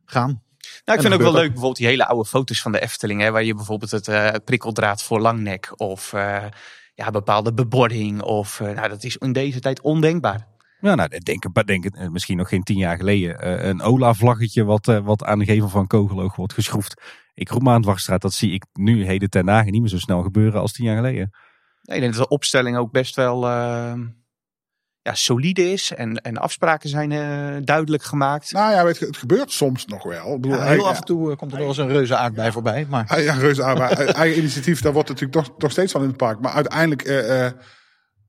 [0.04, 0.42] gaan.
[0.84, 3.20] Nou, ik vind ook wel leuk bijvoorbeeld die hele oude foto's van de Efteling.
[3.20, 6.10] Hè, waar je bijvoorbeeld het uh, prikkeldraad voor langnek of
[6.94, 8.22] ja, bepaalde bebording.
[8.22, 10.46] Of, nou, dat is in deze tijd ondenkbaar.
[10.80, 13.68] Ja, nou, denk, denk misschien nog geen tien jaar geleden.
[13.68, 17.02] een Ola-vlaggetje wat, wat aan de gevel van Kogeloog wordt geschroefd.
[17.34, 19.98] Ik roep maar aan Dwarsstraat, dat zie ik nu heden ten dagen niet meer zo
[19.98, 21.30] snel gebeuren als tien jaar geleden.
[21.82, 23.94] Nee, ik denk dat de opstelling ook best wel uh,
[25.02, 28.52] ja, solide is en, en afspraken zijn uh, duidelijk gemaakt.
[28.52, 30.34] Nou ja, het, het gebeurt soms nog wel.
[30.34, 32.86] Ik bedoel, ja, heel af en toe komt er wel eens een reuze aardbei voorbij.
[32.88, 33.22] Maar...
[33.22, 33.94] Ja, reuze aardbei.
[33.94, 36.40] eigen initiatief, daar wordt natuurlijk toch, toch steeds van in het park.
[36.40, 37.50] Maar uiteindelijk uh,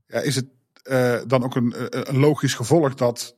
[0.05, 0.47] ja, is het
[1.29, 1.73] dan ook een,
[2.09, 3.35] een logisch gevolg dat,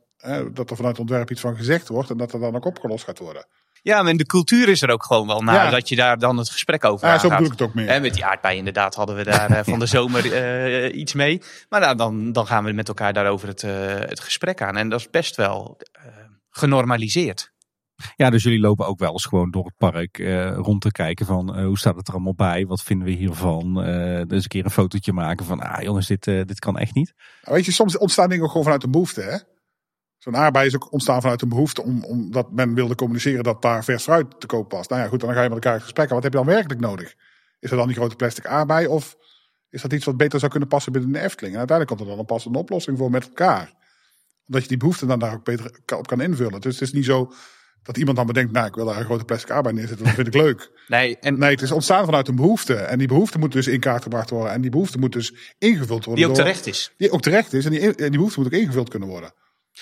[0.54, 3.20] dat er vanuit ontwerp iets van gezegd wordt en dat er dan ook opgelost gaat
[3.20, 3.46] worden.
[3.82, 6.50] Ja, en de cultuur is er ook gewoon wel naar dat je daar dan het
[6.50, 7.88] gesprek over ja, zo bedoel ik het ook meer.
[7.88, 11.42] En met die aardbei inderdaad hadden we daar uh, van de zomer uh, iets mee.
[11.70, 14.78] Maar nou, dan, dan gaan we met elkaar daarover het, uh, het gesprek aan.
[14.78, 15.78] En dat is best wel
[16.50, 17.56] genormaliseerd.
[18.16, 20.18] Ja, dus jullie lopen ook wel eens gewoon door het park
[20.56, 22.66] rond te kijken van hoe staat het er allemaal bij?
[22.66, 23.74] Wat vinden we hiervan?
[24.28, 27.14] dus een keer een fotootje maken van, ah jongens, dit, dit kan echt niet.
[27.42, 29.38] Weet je, soms ontstaan dingen gewoon vanuit een behoefte hè?
[30.28, 33.84] Zo'n aardbei is ook ontstaan vanuit een behoefte om, omdat men wilde communiceren dat daar
[33.84, 34.88] vers fruit te koop was.
[34.88, 36.10] Nou ja, goed, dan ga je met elkaar in gesprek.
[36.10, 37.16] Wat heb je dan werkelijk nodig?
[37.60, 39.18] Is er dan die grote plastic aardbei of
[39.70, 41.54] is dat iets wat beter zou kunnen passen binnen de Efteling?
[41.54, 43.74] En uiteindelijk komt er dan een passende oplossing voor met elkaar.
[44.48, 46.62] Omdat je die behoefte dan daar ook beter op kan invullen.
[46.62, 47.34] Dus het is niet zo
[47.84, 50.28] dat iemand dan bedenkt, nou ik wil daar een grote plastic aardbei neerzetten, dat vind
[50.28, 50.72] ik leuk.
[50.88, 51.40] Nee, en...
[51.40, 52.76] nee, het is ontstaan vanuit een behoefte.
[52.76, 54.52] En die behoefte moet dus in kaart gebracht worden.
[54.52, 56.24] En die behoefte moet dus ingevuld worden.
[56.24, 56.94] Die ook terecht is.
[56.98, 57.66] Die ook terecht is.
[57.66, 59.34] En die, en die behoefte moet ook ingevuld kunnen worden.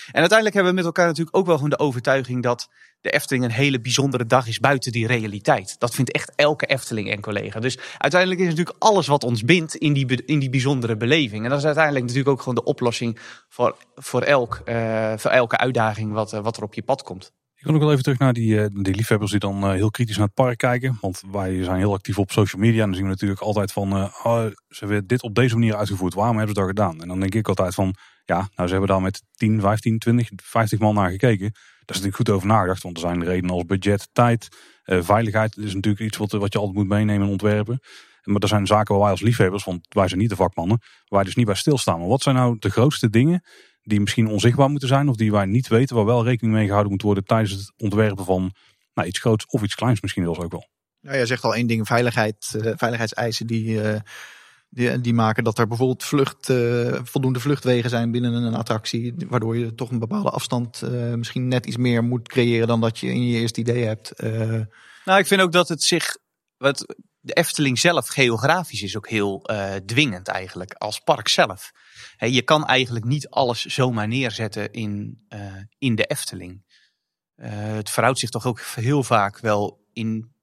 [0.05, 2.69] En uiteindelijk hebben we met elkaar natuurlijk ook wel gewoon de overtuiging dat
[3.01, 5.75] de Efteling een hele bijzondere dag is buiten die realiteit.
[5.79, 7.59] Dat vindt echt elke Efteling en collega.
[7.59, 11.43] Dus uiteindelijk is natuurlijk alles wat ons bindt in die, in die bijzondere beleving.
[11.43, 13.19] En dat is uiteindelijk natuurlijk ook gewoon de oplossing
[13.49, 17.31] voor, voor, elk, uh, voor elke uitdaging wat, uh, wat er op je pad komt.
[17.65, 20.25] Ik wil nog wel even terug naar die, die liefhebbers die dan heel kritisch naar
[20.25, 20.97] het park kijken.
[21.01, 22.81] Want wij zijn heel actief op social media.
[22.81, 26.13] En dan zien we natuurlijk altijd van, oh, ze hebben dit op deze manier uitgevoerd.
[26.13, 27.01] Waarom hebben ze dat gedaan?
[27.01, 30.29] En dan denk ik altijd van, ja, nou ze hebben daar met 10, 15, 20,
[30.35, 31.51] 50 man naar gekeken.
[31.51, 32.83] Daar is natuurlijk goed over nagedacht.
[32.83, 34.47] Want er zijn redenen als budget, tijd,
[34.83, 35.55] veiligheid.
[35.55, 37.79] Dat is natuurlijk iets wat, je altijd moet meenemen in ontwerpen.
[38.23, 41.23] Maar er zijn zaken waar wij als liefhebbers, want wij zijn niet de vakmannen, waar
[41.23, 41.99] dus niet bij stilstaan.
[41.99, 43.43] Maar wat zijn nou de grootste dingen
[43.85, 46.91] die misschien onzichtbaar moeten zijn of die wij niet weten, waar wel rekening mee gehouden
[46.91, 48.53] moet worden tijdens het ontwerpen van
[48.93, 50.67] nou, iets groots of iets kleins misschien wel ook wel?
[51.01, 53.99] Nou, jij zegt al één ding, veiligheid, uh, veiligheidseisen die, uh,
[54.69, 59.57] die, die, maken dat er bijvoorbeeld vlucht, uh, voldoende vluchtwegen zijn binnen een attractie, waardoor
[59.57, 60.81] je toch een bepaalde afstand
[61.15, 64.21] misschien net iets meer moet creëren dan dat je in je eerste idee hebt.
[65.05, 66.17] Nou, ik vind ook dat het zich,
[66.57, 66.95] wat
[67.25, 69.49] de Efteling zelf geografisch is ook heel
[69.85, 71.71] dwingend eigenlijk als park zelf
[72.17, 76.63] je kan eigenlijk niet alles zomaar neerzetten in, uh, in de Efteling.
[77.35, 80.33] Uh, het verhoudt zich toch ook heel vaak wel in,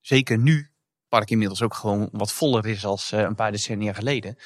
[0.00, 4.36] zeker nu, het park inmiddels ook gewoon wat voller is als een paar decennia geleden.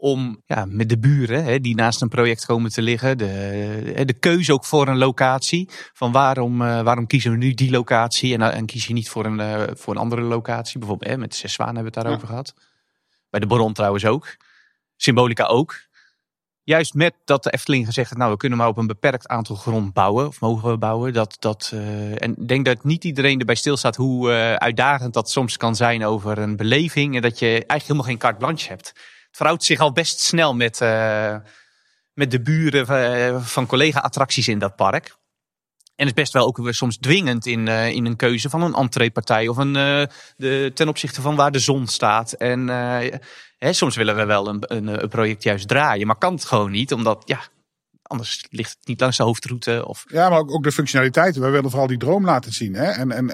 [0.00, 4.12] Om ja, met de buren hè, die naast een project komen te liggen, de, de
[4.12, 5.68] keuze ook voor een locatie.
[5.92, 9.68] Van waarom, waarom kiezen we nu die locatie en, en kies je niet voor een,
[9.76, 10.78] voor een andere locatie?
[10.78, 12.54] Bijvoorbeeld hè, met de Zes Zwaan hebben we het daarover gehad.
[13.30, 14.36] Bij de Baron trouwens ook.
[14.96, 15.88] Symbolica ook
[16.68, 19.56] juist met dat de Efteling gezegd heeft, nou we kunnen maar op een beperkt aantal
[19.56, 21.12] grond bouwen, of mogen we bouwen.
[21.12, 25.56] Dat, dat, uh, en ik denk dat niet iedereen erbij stilstaat hoe uitdagend dat soms
[25.56, 27.16] kan zijn over een beleving.
[27.16, 28.92] En dat je eigenlijk helemaal geen carte blanche hebt.
[29.30, 31.36] Verhoudt zich al best snel met, uh,
[32.14, 35.16] met de buren van collega-attracties in dat park.
[35.96, 39.48] En is best wel ook soms dwingend in, uh, in een keuze van een entreepartij
[39.48, 39.72] of een,
[40.36, 42.32] de, ten opzichte van waar de zon staat.
[42.32, 42.68] En
[43.58, 46.70] hè, soms willen we wel een, een, een, project juist draaien, maar kan het gewoon
[46.70, 47.40] niet, omdat ja,
[48.02, 49.86] anders ligt het niet langs de hoofdroute.
[49.86, 50.04] Of...
[50.06, 51.42] Ja, maar ook, ook de functionaliteiten.
[51.42, 52.74] We willen vooral die droom laten zien.
[52.74, 52.90] Hè?
[52.90, 53.30] En, en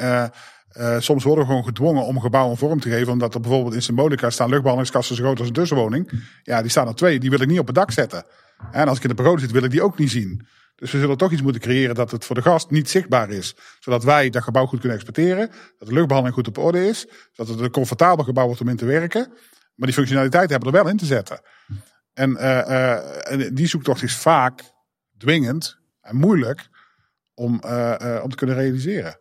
[0.99, 4.31] soms worden we gewoon gedwongen om gebouwen vorm te geven, omdat er bijvoorbeeld in Symbolica
[4.31, 6.11] staan luchtbehandelingskasten zo groot als een tussenwoning.
[6.43, 8.25] Ja, die staan er twee, die wil ik niet op het dak zetten.
[8.71, 10.47] En als ik in de pagode zit, wil ik die ook niet zien.
[10.77, 13.57] Dus we zullen toch iets moeten creëren dat het voor de gast niet zichtbaar is.
[13.81, 15.51] Zodat wij dat gebouw goed kunnen exporteren.
[15.79, 17.07] Dat de luchtbehandeling goed op orde is.
[17.35, 19.29] Dat het een comfortabel gebouw wordt om in te werken.
[19.75, 21.41] Maar die functionaliteit hebben we er wel in te zetten.
[22.13, 22.95] En, uh,
[23.39, 24.63] uh, die zoektocht is vaak
[25.19, 26.69] dwingend en moeilijk
[27.35, 27.55] om,
[28.23, 29.19] om te kunnen realiseren.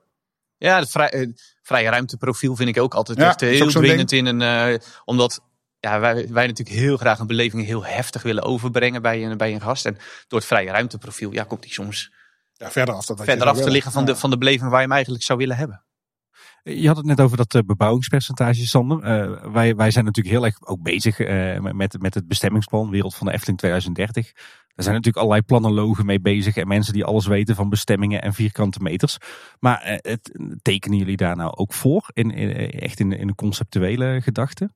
[0.67, 4.81] Ja, het vrij, vrije ruimteprofiel vind ik ook altijd ja, echt heel dwingend in een.
[5.05, 5.41] omdat
[5.79, 9.53] ja, wij, wij natuurlijk heel graag een beleving heel heftig willen overbrengen bij een, bij
[9.53, 9.85] een gast.
[9.85, 12.11] En door het vrije ruimteprofiel ja, komt die soms
[12.53, 14.85] ja, verder af, dat verder af te liggen van, de, van de beleving waar je
[14.85, 15.83] hem eigenlijk zou willen hebben.
[16.63, 18.97] Je had het net over dat bebouwingspercentage, Sander.
[18.97, 23.15] Uh, wij, wij zijn natuurlijk heel erg ook bezig uh, met, met het bestemmingsplan Wereld
[23.15, 24.31] van de Efteling 2030.
[24.75, 28.33] Daar zijn natuurlijk allerlei planologen mee bezig en mensen die alles weten van bestemmingen en
[28.33, 29.17] vierkante meters.
[29.59, 34.69] Maar het, tekenen jullie daar nou ook voor, in, in echt in, een conceptuele gedachte?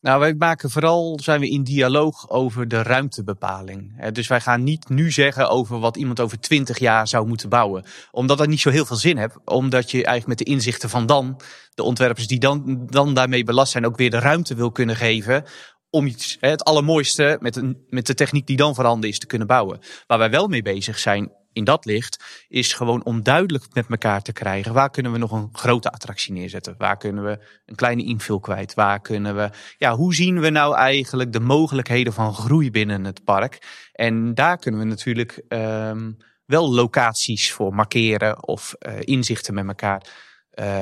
[0.00, 4.08] Nou, wij maken vooral, zijn we in dialoog over de ruimtebepaling.
[4.10, 7.84] Dus wij gaan niet nu zeggen over wat iemand over twintig jaar zou moeten bouwen.
[8.10, 9.38] Omdat dat niet zo heel veel zin heeft.
[9.44, 11.40] Omdat je eigenlijk met de inzichten van dan,
[11.74, 15.44] de ontwerpers die dan, dan daarmee belast zijn, ook weer de ruimte wil kunnen geven
[15.92, 19.46] om iets, het allermooiste met, een, met de techniek die dan voorhanden is te kunnen
[19.46, 19.80] bouwen.
[20.06, 24.22] Waar wij wel mee bezig zijn in dat licht is gewoon om duidelijk met elkaar
[24.22, 24.72] te krijgen.
[24.72, 26.74] Waar kunnen we nog een grote attractie neerzetten?
[26.78, 28.74] Waar kunnen we een kleine invul kwijt?
[28.74, 33.24] Waar kunnen we, ja, hoe zien we nou eigenlijk de mogelijkheden van groei binnen het
[33.24, 33.58] park?
[33.92, 36.16] En daar kunnen we natuurlijk um,
[36.46, 40.06] wel locaties voor markeren of uh, inzichten met elkaar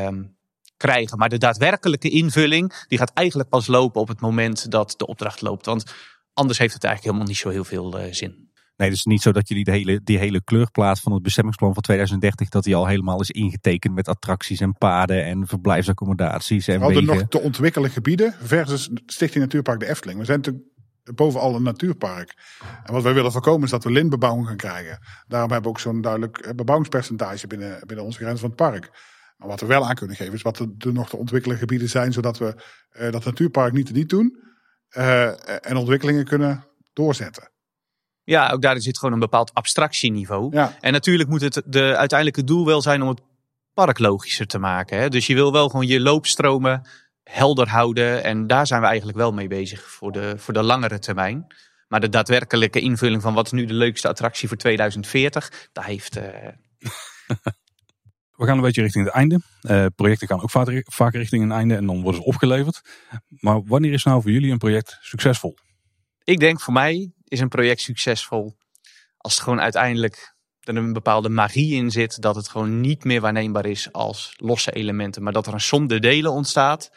[0.07, 0.39] um,
[0.81, 1.19] krijgen.
[1.19, 5.41] Maar de daadwerkelijke invulling, die gaat eigenlijk pas lopen op het moment dat de opdracht
[5.41, 5.67] loopt.
[5.67, 5.95] Want
[6.33, 8.49] anders heeft het eigenlijk helemaal niet zo heel veel uh, zin.
[8.77, 11.83] Nee, dus niet zo dat jullie de hele, die hele kleurplaat van het bestemmingsplan van
[11.83, 17.01] 2030, dat die al helemaal is ingetekend met attracties en paden en verblijfsaccommodaties en We
[17.01, 20.19] nog te ontwikkelen gebieden versus Stichting Natuurpark de Efteling.
[20.19, 20.65] We zijn natuurlijk
[21.15, 22.35] bovenal een natuurpark.
[22.85, 24.99] En wat wij willen voorkomen is dat we lintbebouwing gaan krijgen.
[25.29, 28.91] Daarom hebben we ook zo'n duidelijk eh, bebouwingspercentage binnen, binnen onze grens van het park.
[29.41, 32.13] Maar wat we wel aan kunnen geven is wat er nog te ontwikkelen gebieden zijn,
[32.13, 32.55] zodat we
[33.01, 34.39] uh, dat natuurpark niet te niet doen
[34.97, 37.51] uh, en ontwikkelingen kunnen doorzetten.
[38.23, 40.57] Ja, ook daarin zit gewoon een bepaald abstractieniveau.
[40.57, 40.77] Ja.
[40.81, 43.21] En natuurlijk moet het de uiteindelijke doel wel zijn om het
[43.75, 44.99] park logischer te maken.
[44.99, 45.09] Hè?
[45.09, 46.89] Dus je wil wel gewoon je loopstromen
[47.23, 48.25] helder houden.
[48.25, 51.47] En daar zijn we eigenlijk wel mee bezig voor de, voor de langere termijn.
[51.89, 56.17] Maar de daadwerkelijke invulling van wat is nu de leukste attractie voor 2040, daar heeft.
[56.17, 56.25] Uh...
[58.41, 59.41] We gaan een beetje richting het einde.
[59.63, 62.81] Uh, projecten gaan ook vaak, vaak richting een einde en dan worden ze opgeleverd.
[63.29, 65.55] Maar wanneer is nou voor jullie een project succesvol?
[66.25, 68.57] Ik denk voor mij is een project succesvol
[69.17, 72.23] als het gewoon uiteindelijk er een bepaalde magie in zit.
[72.23, 75.23] Dat het gewoon niet meer waarneembaar is als losse elementen.
[75.23, 76.91] Maar dat er een som de delen ontstaat.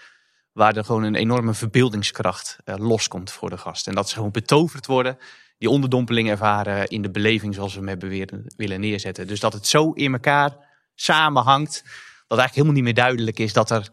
[0.51, 3.87] Waar er gewoon een enorme verbeeldingskracht uh, loskomt voor de gast.
[3.87, 5.17] En dat ze gewoon betoverd worden.
[5.57, 9.27] Die onderdompeling ervaren in de beleving zoals we hem hebben willen neerzetten.
[9.27, 10.71] Dus dat het zo in elkaar
[11.03, 11.81] samenhangt.
[12.27, 13.89] Dat eigenlijk helemaal niet meer duidelijk is dat er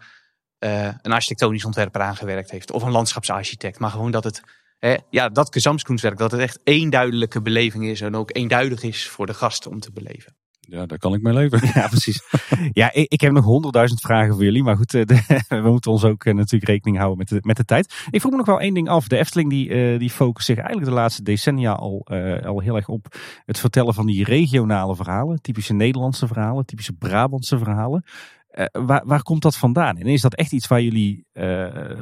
[0.58, 2.70] uh, een architectonisch ontwerper aangewerkt heeft.
[2.70, 3.78] Of een landschapsarchitect.
[3.78, 4.42] Maar gewoon dat het
[5.10, 9.26] ja, dat gezamskunstwerk, dat het echt één duidelijke beleving is en ook eenduidig is voor
[9.26, 10.36] de gasten om te beleven.
[10.70, 11.60] Ja, daar kan ik mee leven.
[11.74, 12.22] Ja, precies.
[12.72, 14.62] ja, ik, ik heb nog honderdduizend vragen voor jullie.
[14.62, 15.02] Maar goed, eh,
[15.62, 17.94] we moeten ons ook eh, natuurlijk rekening houden met de, met de tijd.
[18.10, 19.08] Ik vroeg me nog wel één ding af.
[19.08, 22.76] De Efteling die, uh, die focust zich eigenlijk de laatste decennia al, uh, al heel
[22.76, 25.42] erg op het vertellen van die regionale verhalen.
[25.42, 28.04] Typische Nederlandse verhalen, typische Brabantse verhalen.
[28.72, 29.96] waar, waar komt dat vandaan?
[29.96, 31.26] En is dat echt iets waar jullie,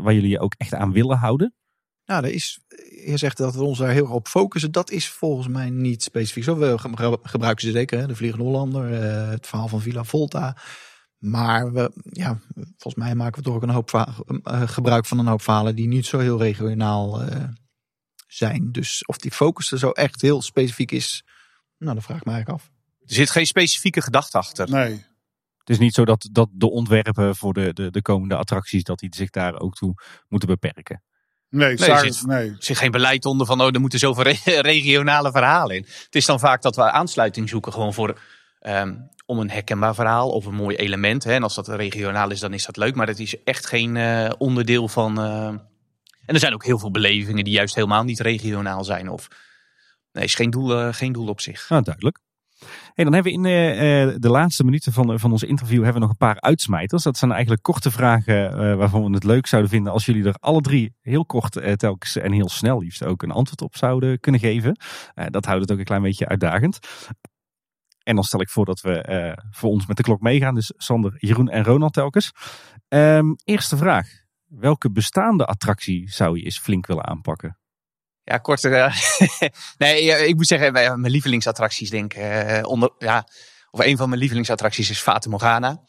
[0.01, 1.55] waar jullie ook echt aan willen houden?
[2.05, 2.61] Nou, er is,
[3.07, 4.73] je zegt dat we ons daar heel erg op focussen.
[4.73, 6.57] Dat is volgens mij niet specifiek zo.
[6.57, 6.79] We
[7.23, 8.07] gebruiken ze zeker, hè?
[8.07, 10.57] de Vliegende Hollander, uh, het verhaal van Villa Volta.
[11.19, 15.27] Maar we, ja, volgens mij maken we toch ook een hoop uh, gebruik van een
[15.27, 17.45] hoop verhalen die niet zo heel regionaal uh,
[18.27, 18.73] zijn.
[18.73, 21.25] Dus of die focus er zo echt heel specifiek is,
[21.79, 22.70] nou, dat vraag ik me eigenlijk af.
[22.99, 24.70] Er zit geen specifieke gedachte achter.
[24.70, 25.07] Nee.
[25.59, 28.99] Het is niet zo dat, dat de ontwerpen voor de, de, de komende attracties, dat
[28.99, 29.95] die zich daar ook toe
[30.29, 31.03] moeten beperken.
[31.51, 32.57] Nee, nee, er zit, nee.
[32.59, 34.33] zit geen beleid onder van oh, er moeten zoveel
[34.73, 35.83] regionale verhalen in.
[35.83, 38.19] Het is dan vaak dat we aansluiting zoeken gewoon voor
[38.62, 41.25] um, om een herkenbaar verhaal of een mooi element.
[41.25, 41.33] Hè.
[41.33, 42.95] En als dat regionaal is, dan is dat leuk.
[42.95, 45.20] Maar het is echt geen uh, onderdeel van.
[45.20, 45.47] Uh...
[45.47, 49.09] En er zijn ook heel veel belevingen die juist helemaal niet regionaal zijn.
[49.09, 49.29] Of
[50.12, 51.70] nee, is geen doel, uh, geen doel op zich.
[51.70, 52.19] Ah, duidelijk.
[52.94, 56.10] Dan hebben we in uh, de laatste minuten van, van ons interview hebben we nog
[56.10, 57.02] een paar uitsmijters.
[57.02, 60.35] Dat zijn eigenlijk korte vragen uh, waarvan we het leuk zouden vinden als jullie er
[60.40, 64.40] alle drie heel kort telkens en heel snel liefst ook een antwoord op zouden kunnen
[64.40, 64.76] geven.
[65.30, 66.78] dat houdt het ook een klein beetje uitdagend.
[68.02, 70.55] En dan stel ik voor dat we voor ons met de klok meegaan.
[70.55, 72.32] Dus Sander, Jeroen en Ronald telkens.
[72.89, 74.09] Um, eerste vraag.
[74.47, 77.59] Welke bestaande attractie zou je eens flink willen aanpakken?
[78.29, 78.73] Ja, korter.
[78.73, 78.97] Uh,
[79.79, 82.23] nee, ik moet zeggen, mijn lievelingsattracties denk ik.
[82.23, 83.29] Uh, onder, ja,
[83.71, 85.83] of een van mijn lievelingsattracties is Fata Morgana.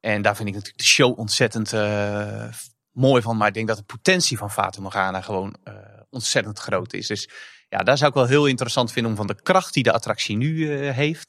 [0.00, 2.48] En daar vind ik natuurlijk de show ontzettend uh,
[2.92, 3.36] mooi van.
[3.36, 5.56] Maar ik denk dat de potentie van Fata Morgana gewoon
[6.10, 7.06] ontzettend groot is.
[7.06, 7.30] Dus
[7.68, 10.36] ja, daar zou ik wel heel interessant vinden om van de kracht die de attractie
[10.36, 11.28] nu heeft,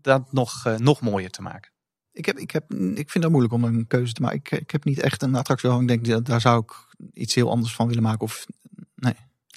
[0.00, 1.72] dat nog, nog mooier te maken.
[2.12, 4.38] Ik, heb, ik, heb, ik vind het moeilijk om een keuze te maken.
[4.38, 6.72] Ik, ik heb niet echt een attractie waarvan ik denk, daar zou ik
[7.12, 8.20] iets heel anders van willen maken.
[8.20, 8.46] Of.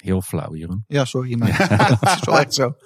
[0.02, 0.84] Heel flauw, Jeroen.
[0.86, 1.48] Ja, sorry, maar
[2.00, 2.76] het is wel echt zo.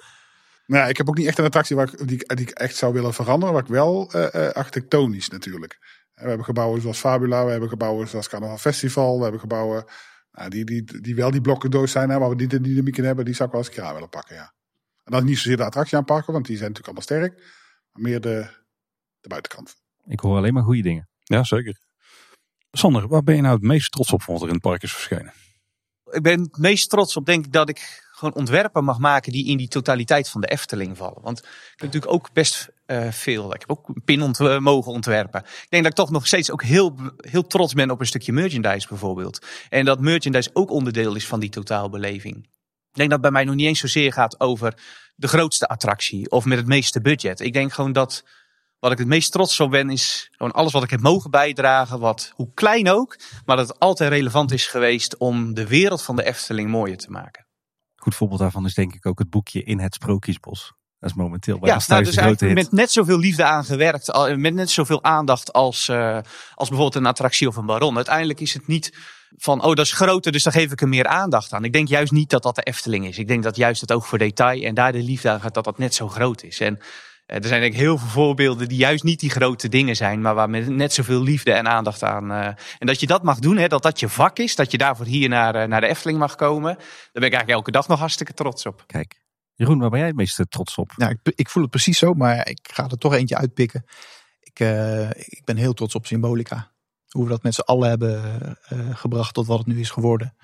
[0.65, 2.93] Nou, ik heb ook niet echt een attractie waar ik, die, die ik echt zou
[2.93, 3.53] willen veranderen.
[3.53, 5.77] Maar ik wel uh, architectonisch natuurlijk.
[6.13, 9.85] We hebben gebouwen zoals Fabula, we hebben gebouwen zoals Carnaval Festival, we hebben gebouwen
[10.31, 13.03] nou, die, die, die wel die blokkendoos zijn, hè, waar we niet de dynamiek in
[13.03, 14.53] hebben, die zou ik wel eens een keer aan willen pakken, ja.
[15.03, 17.43] En dan niet zozeer de attractie aanpakken, want die zijn natuurlijk allemaal sterk,
[17.91, 18.47] maar meer de,
[19.19, 19.75] de buitenkant.
[20.05, 21.09] Ik hoor alleen maar goede dingen.
[21.23, 21.79] Ja, zeker.
[22.71, 24.83] Sander, waar ben je nou het meest trots op van wat er in het park
[24.83, 25.33] is verschenen?
[26.11, 29.47] Ik ben het meest trots op, denk ik, dat ik gewoon ontwerpen mag maken die
[29.47, 31.21] in die totaliteit van de Efteling vallen.
[31.21, 33.53] Want ik heb natuurlijk ook best uh, veel.
[33.53, 35.41] Ik heb ook een pin ont mogen ontwerpen.
[35.41, 38.33] Ik denk dat ik toch nog steeds ook heel, heel trots ben op een stukje
[38.33, 39.45] merchandise bijvoorbeeld.
[39.69, 42.35] En dat merchandise ook onderdeel is van die totaalbeleving.
[42.91, 44.73] Ik denk dat het bij mij nog niet eens zozeer gaat over
[45.15, 47.39] de grootste attractie of met het meeste budget.
[47.39, 48.23] Ik denk gewoon dat
[48.81, 51.99] wat ik het meest trots op ben, is gewoon alles wat ik heb mogen bijdragen.
[51.99, 56.15] Wat, hoe klein ook, maar dat het altijd relevant is geweest om de wereld van
[56.15, 57.47] de Efteling mooier te maken.
[57.95, 60.73] Goed voorbeeld daarvan is denk ik ook het boekje In het Sprookjesbos.
[60.99, 62.77] Dat is momenteel bij ja, ons nou, thuis dus de grote eigenlijk hit.
[62.77, 66.19] met net zoveel liefde aan gewerkt, met net zoveel aandacht als, eh,
[66.53, 67.95] als bijvoorbeeld een attractie of een baron.
[67.95, 68.97] Uiteindelijk is het niet
[69.37, 71.63] van, oh dat is groter, dus daar geef ik er meer aandacht aan.
[71.63, 73.17] Ik denk juist niet dat dat de Efteling is.
[73.17, 75.63] Ik denk dat juist het oog voor detail en daar de liefde aan gaat, dat
[75.63, 76.59] dat net zo groot is.
[76.59, 76.79] En
[77.39, 80.35] er zijn denk ik heel veel voorbeelden die juist niet die grote dingen zijn, maar
[80.35, 82.31] waar met net zoveel liefde en aandacht aan.
[82.31, 82.45] eh,
[82.79, 85.05] en dat je dat mag doen, hè, dat dat je vak is, dat je daarvoor
[85.05, 86.75] hier naar, eh, naar de Efteling mag komen.
[86.75, 88.83] Daar ben ik eigenlijk elke dag nog hartstikke trots op.
[88.87, 89.21] Kijk.
[89.61, 90.91] Jeroen, waar ben jij het meest eh, trots op?
[90.97, 93.85] Nou, ik, ik voel het precies zo, maar ik ga er toch eentje uitpikken.
[94.39, 96.71] Ik, eh, ik ben heel trots op Symbolica.
[97.09, 98.21] Hoe we dat met z'n allen hebben
[98.67, 100.35] eh, gebracht tot wat het nu is geworden.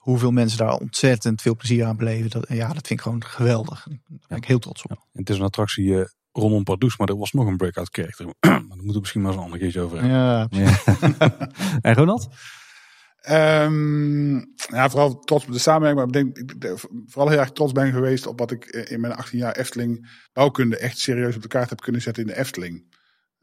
[0.00, 2.30] Hoeveel mensen daar ontzettend veel plezier aan beleven.
[2.30, 3.86] Dat, ja, dat vind ik gewoon geweldig.
[3.88, 4.90] Daar ben ik heel trots op.
[4.90, 8.26] En het is een attractie eh, rondom Pardoes, maar er was nog een breakout character.
[8.40, 10.16] maar daar moeten we misschien maar eens een ander keertje over hebben.
[10.18, 10.48] Ja,
[11.90, 12.28] En Ronald?
[13.20, 14.34] Ehm,
[14.74, 16.12] ja, vooral trots op de samenwerking.
[16.12, 19.00] Maar ik denk ik vooral heel erg trots ben geweest op wat ik eh, in
[19.00, 22.38] mijn 18 jaar Efteling bouwkunde echt serieus op de kaart heb kunnen zetten in de
[22.38, 22.89] Efteling.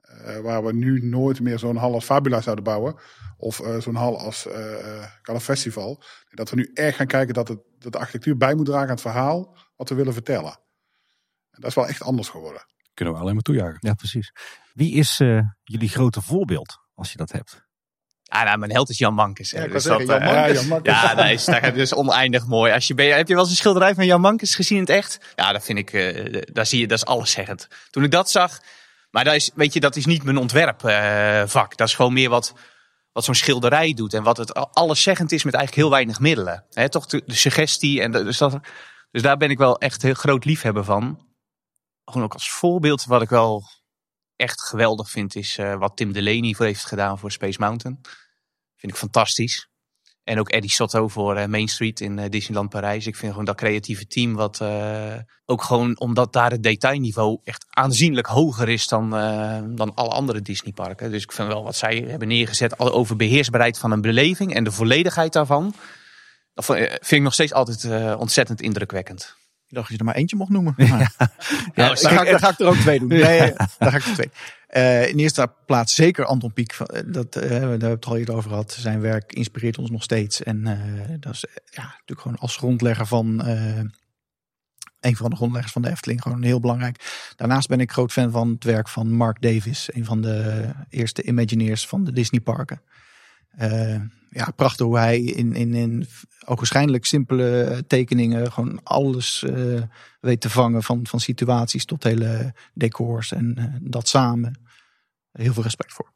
[0.07, 2.95] Eh, waar we nu nooit meer zo'n hal als Fabula zouden bouwen.
[3.37, 6.03] Of eh, zo'n hal als eh uh, Festival.
[6.29, 8.89] Dat we nu echt gaan kijken dat, het, dat de architectuur bij moet dragen aan
[8.93, 10.59] het verhaal wat we willen vertellen.
[11.51, 12.65] En dat is wel echt anders geworden.
[12.93, 13.77] Kunnen we alleen maar toejuichen.
[13.79, 14.31] Ja, precies.
[14.73, 17.65] Wie is eh, jullie grote voorbeeld, als je dat hebt?
[18.25, 19.51] Ah, nou, mijn held is Jan Mankes.
[19.51, 19.57] hè.
[19.59, 20.79] Ja, ik Dus zeggen, dat, Jan eh, Ja, Jan.
[20.83, 22.71] Ja, dat is, dat is oneindig mooi.
[22.73, 24.83] Als je, ben, je- heb je wel eens een schilderij van Jan Mankes gezien in
[24.83, 25.19] het echt?
[25.35, 27.67] Ja, dat vind ik, eh, daar zie je, dat is alleszeggend.
[27.89, 28.61] Toen ik dat zag,
[29.17, 31.77] maar dat is, weet je, dat is niet mijn ontwerpvak.
[31.77, 32.53] dat is gewoon meer wat,
[33.11, 34.13] wat zo'n schilderij doet.
[34.13, 36.65] En wat het alleszeggend is met eigenlijk heel weinig middelen.
[36.69, 38.01] Hè, toch de, suggestie.
[38.01, 38.59] En dus, dat,
[39.11, 41.27] dus daar ben ik wel echt heel groot liefhebber van.
[42.05, 43.63] Gewoon ook als voorbeeld wat ik wel
[44.35, 47.99] echt geweldig vind, is eh, wat Tim Delaney heeft gedaan voor Space Mountain.
[48.75, 49.69] Vind ik fantastisch.
[50.27, 53.07] En ook Eddie Sotto voor eh, Main Street in eh, Disneyland Parijs.
[53.07, 55.13] Ik vind gewoon dat creatieve team wat eh,
[55.45, 59.09] ook gewoon omdat daar het detailniveau echt aanzienlijk hoger is dan,
[59.75, 61.11] dan alle andere Disneyparken.
[61.11, 64.71] Dus ik vind wel wat zij hebben neergezet over beheersbaarheid van een beleving en de
[64.71, 65.73] volledigheid daarvan.
[66.53, 69.35] Dat vind ik nog steeds altijd ontzettend indrukwekkend.
[69.67, 70.73] Ik dacht dat je er maar eentje mocht noemen.
[70.77, 70.87] Maar,
[71.75, 73.07] Ja, daar, ga ik, daar ga ik er ook twee doen.
[73.07, 74.29] Nee, daar ga ik er twee.
[74.67, 76.71] Eh, in eerste plaats zeker Anton Pieck.
[76.73, 78.71] eh, Dat, eh, daar hebben we het al eerder over gehad.
[78.79, 80.43] Zijn werk inspireert ons nog steeds.
[80.43, 83.41] En eh, dat is eh, ja, natuurlijk gewoon als grondlegger van...
[83.41, 83.79] eh,
[84.99, 86.21] een van de grondleggers van de Efteling.
[86.21, 87.31] Gewoon heel belangrijk.
[87.35, 89.89] Daarnaast ben ik groot fan van het werk van Mark Davis.
[89.93, 92.81] Een van de eerste Imagineers van de Disney parken.
[93.57, 96.07] Eh, ja, prachtig hoe hij in, in, in
[96.45, 99.81] ook waarschijnlijk simpele tekeningen gewoon alles eh,
[100.19, 100.83] weet te vangen.
[100.83, 104.59] Van, van situaties tot hele decors en eh, dat samen.
[105.31, 106.11] Heel veel respect voor.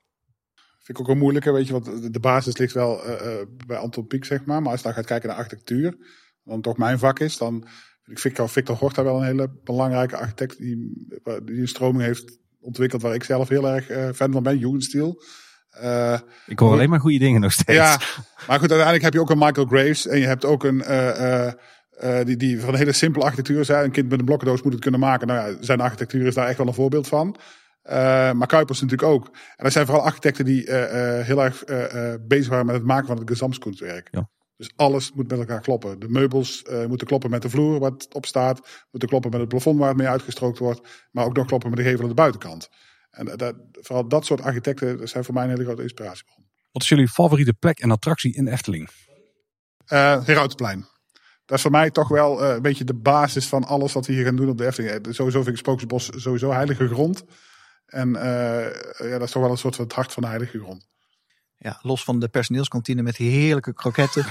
[0.56, 3.02] Vind ik ook wel moeilijker, weet je, want de- basis ligt wel
[3.68, 4.62] bij Anton Pieck, zeg maar.
[4.62, 5.98] Maar als je dan gaat kijken naar architectuur,
[6.44, 7.68] wat toch mijn vak is, dan
[8.04, 11.08] vind ik Victor, Horta wel een hele belangrijke architect die,
[11.44, 15.22] die een stroming heeft ontwikkeld waar ik zelf heel erg fan van ben, Jugendstil.
[16.46, 17.78] Ik hoor alleen maar goede dingen nog steeds.
[17.78, 17.98] ja,
[18.48, 21.46] maar goed, uiteindelijk heb je ook een Michael Graves en je hebt ook een eh,
[21.48, 21.54] eh,
[22.00, 23.86] eh, die, die van een hele simpele architectuur zei.
[23.86, 25.28] Een kind met een blokkendoos moet het kunnen maken.
[25.28, 27.36] Nou ja, zijn architectuur is daar echt wel een voorbeeld van.
[28.34, 29.26] Maar Kuipers natuurlijk ook.
[29.26, 30.72] En dat zijn vooral architecten die
[31.24, 31.64] heel erg
[32.28, 34.08] bezig waren met het maken van het gezamskunstwerk.
[34.12, 34.30] Ja.
[34.58, 36.00] Dus alles moet met elkaar kloppen.
[36.00, 38.86] De meubels moeten kloppen met de vloer waar het op staat.
[38.92, 41.08] Moeten kloppen met het plafond waar het mee uitgestrookt wordt.
[41.12, 42.70] Maar ook nog kloppen met de gevel aan de buitenkant.
[43.12, 46.46] En dat, vooral dat soort architecten dat zijn voor mij een hele grote inspiratiebron.
[46.72, 48.90] Wat is jullie favoriete plek en attractie in de Efteling?
[49.86, 50.86] Herautenplein.
[51.46, 54.14] Dat is voor mij toch wel eh, een beetje de basis van alles wat we
[54.14, 54.94] hier gaan doen op de Efteling.
[54.94, 57.24] Eh, Sowieso vind ik Spookjesbos sowieso heilige grond.
[57.86, 60.60] En eh, ja, dat is toch wel een soort van het hart van de heilige
[60.60, 60.88] grond.
[61.58, 64.26] Ja, los van de personeelskantine met die heerlijke kroketten.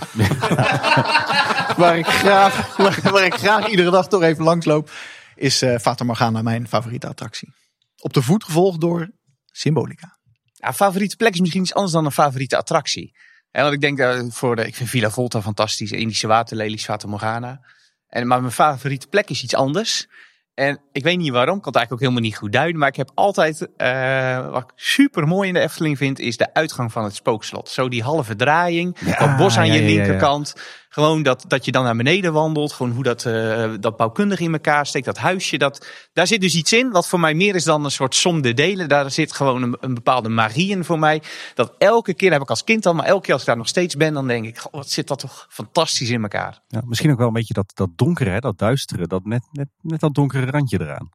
[1.83, 4.91] waar, ik graag, waar, waar ik graag iedere dag toch even langsloop.
[5.35, 7.53] Is eh Fata Morgana mijn favoriete attractie.
[8.01, 9.11] Op de voet gevolgd door
[9.47, 10.19] Symbolica.
[10.53, 13.17] Ja, favoriete plek is misschien iets anders dan een favoriete attractie.
[13.51, 17.09] En want ik denk uh, voor de, ik vind Villa Volta fantastisch, Indische waterlelies, Fata
[17.09, 17.61] Morgana.
[18.07, 20.07] En, maar mijn favoriete plek is iets anders.
[20.55, 22.79] En ik weet niet waarom, ik kan het eigenlijk ook helemaal niet goed duiden.
[22.79, 26.55] Maar ik heb altijd, uh, wat ik super mooi in de Efteling vind, is de
[26.55, 27.69] uitgang van het spookslot.
[27.69, 30.55] Zo die halve draaiing, ja, bos aan ja, je linkerkant.
[30.93, 32.73] Gewoon dat, dat je dan naar beneden wandelt.
[32.73, 35.05] Gewoon hoe dat, uh, dat bouwkundig in elkaar steekt.
[35.05, 35.59] Dat huisje.
[35.59, 38.43] Dat, daar zit dus iets in wat voor mij meer is dan een soort som
[38.43, 38.89] de delen.
[38.89, 41.23] Daar zit gewoon een, een bepaalde magie in voor mij.
[41.55, 42.95] Dat elke keer, heb ik als kind al.
[42.95, 44.15] Maar elke keer als ik daar nog steeds ben.
[44.15, 46.63] Dan denk ik, goh, wat zit dat toch fantastisch in elkaar.
[46.69, 49.07] Ja, misschien ook wel een beetje dat, dat donkere, hè, dat duistere.
[49.07, 51.09] Dat net, net, net dat donkere randje eraan.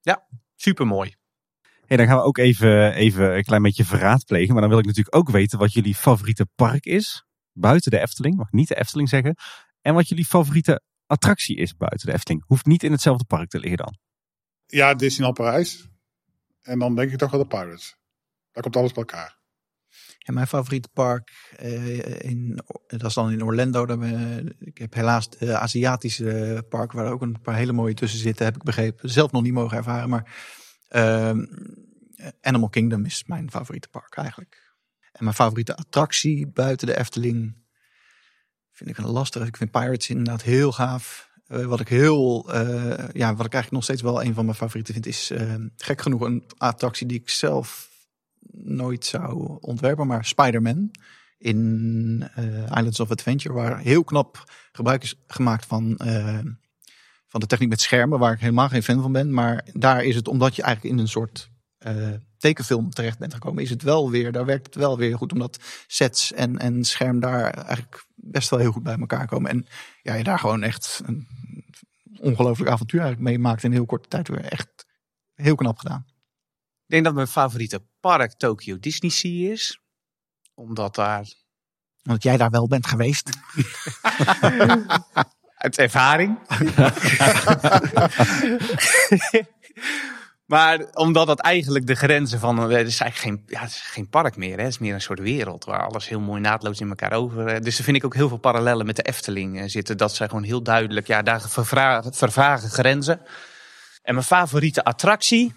[0.00, 0.26] Ja,
[0.56, 1.14] super mooi.
[1.86, 4.52] Hey, dan gaan we ook even, even een klein beetje verraad plegen.
[4.52, 8.36] Maar dan wil ik natuurlijk ook weten wat jullie favoriete park is buiten de Efteling,
[8.36, 9.36] mag niet de Efteling zeggen.
[9.80, 12.44] En wat jullie favoriete attractie is buiten de Efteling.
[12.46, 13.98] Hoeft niet in hetzelfde park te liggen dan.
[14.66, 15.88] Ja, Disneyland Parijs.
[16.62, 17.96] En dan denk ik toch wel de Pirates.
[18.52, 19.40] Daar komt alles bij elkaar.
[20.18, 23.86] En mijn favoriete park, uh, in, dat is dan in Orlando.
[23.86, 28.18] Daar ben, ik heb helaas de Aziatische park, waar ook een paar hele mooie tussen
[28.18, 29.10] zitten, heb ik begrepen.
[29.10, 30.34] Zelf nog niet mogen ervaren, maar
[30.90, 31.30] uh,
[32.40, 34.71] Animal Kingdom is mijn favoriete park eigenlijk.
[35.12, 37.60] En mijn favoriete attractie buiten de Efteling
[38.70, 39.46] vind ik een lastig.
[39.46, 41.30] Ik vind Pirates inderdaad heel gaaf.
[41.48, 44.56] Uh, wat ik heel, uh, ja, wat ik eigenlijk nog steeds wel een van mijn
[44.56, 47.90] favorieten vind, is uh, gek genoeg een attractie die ik zelf
[48.52, 50.90] nooit zou ontwerpen, maar Spider-Man
[51.38, 52.30] in
[52.64, 55.94] Islands of Adventure, waar heel knap gebruik is gemaakt van,
[57.26, 59.32] van de techniek met schermen, waar ik helemaal geen fan van ben.
[59.32, 61.50] Maar daar is het omdat je eigenlijk in een soort
[62.38, 65.58] tekenfilm terecht bent gekomen, is het wel weer, daar werkt het wel weer goed, omdat
[65.86, 69.50] sets en, en scherm daar eigenlijk best wel heel goed bij elkaar komen.
[69.50, 69.66] En
[70.02, 71.26] ja, je daar gewoon echt een
[72.20, 74.44] ongelooflijk avontuur eigenlijk meemaakt in een heel korte tijd weer.
[74.44, 74.86] Echt
[75.34, 76.04] heel knap gedaan.
[76.84, 79.80] Ik denk dat mijn favoriete park Tokyo Disney Sea is.
[80.54, 81.32] Omdat daar...
[82.04, 83.30] Omdat jij daar wel bent geweest.
[85.62, 86.38] Uit ervaring.
[90.52, 92.58] Maar omdat dat eigenlijk de grenzen van.
[92.58, 94.56] Het is eigenlijk geen, ja, het is geen park meer.
[94.56, 94.62] Hè.
[94.62, 97.46] Het is meer een soort wereld waar alles heel mooi naadloos in elkaar over.
[97.46, 99.96] Eh, dus daar vind ik ook heel veel parallellen met de Efteling eh, zitten.
[99.96, 101.06] Dat zijn gewoon heel duidelijk.
[101.06, 101.40] Ja, daar
[102.10, 103.20] vervragen, grenzen.
[104.02, 105.54] En mijn favoriete attractie.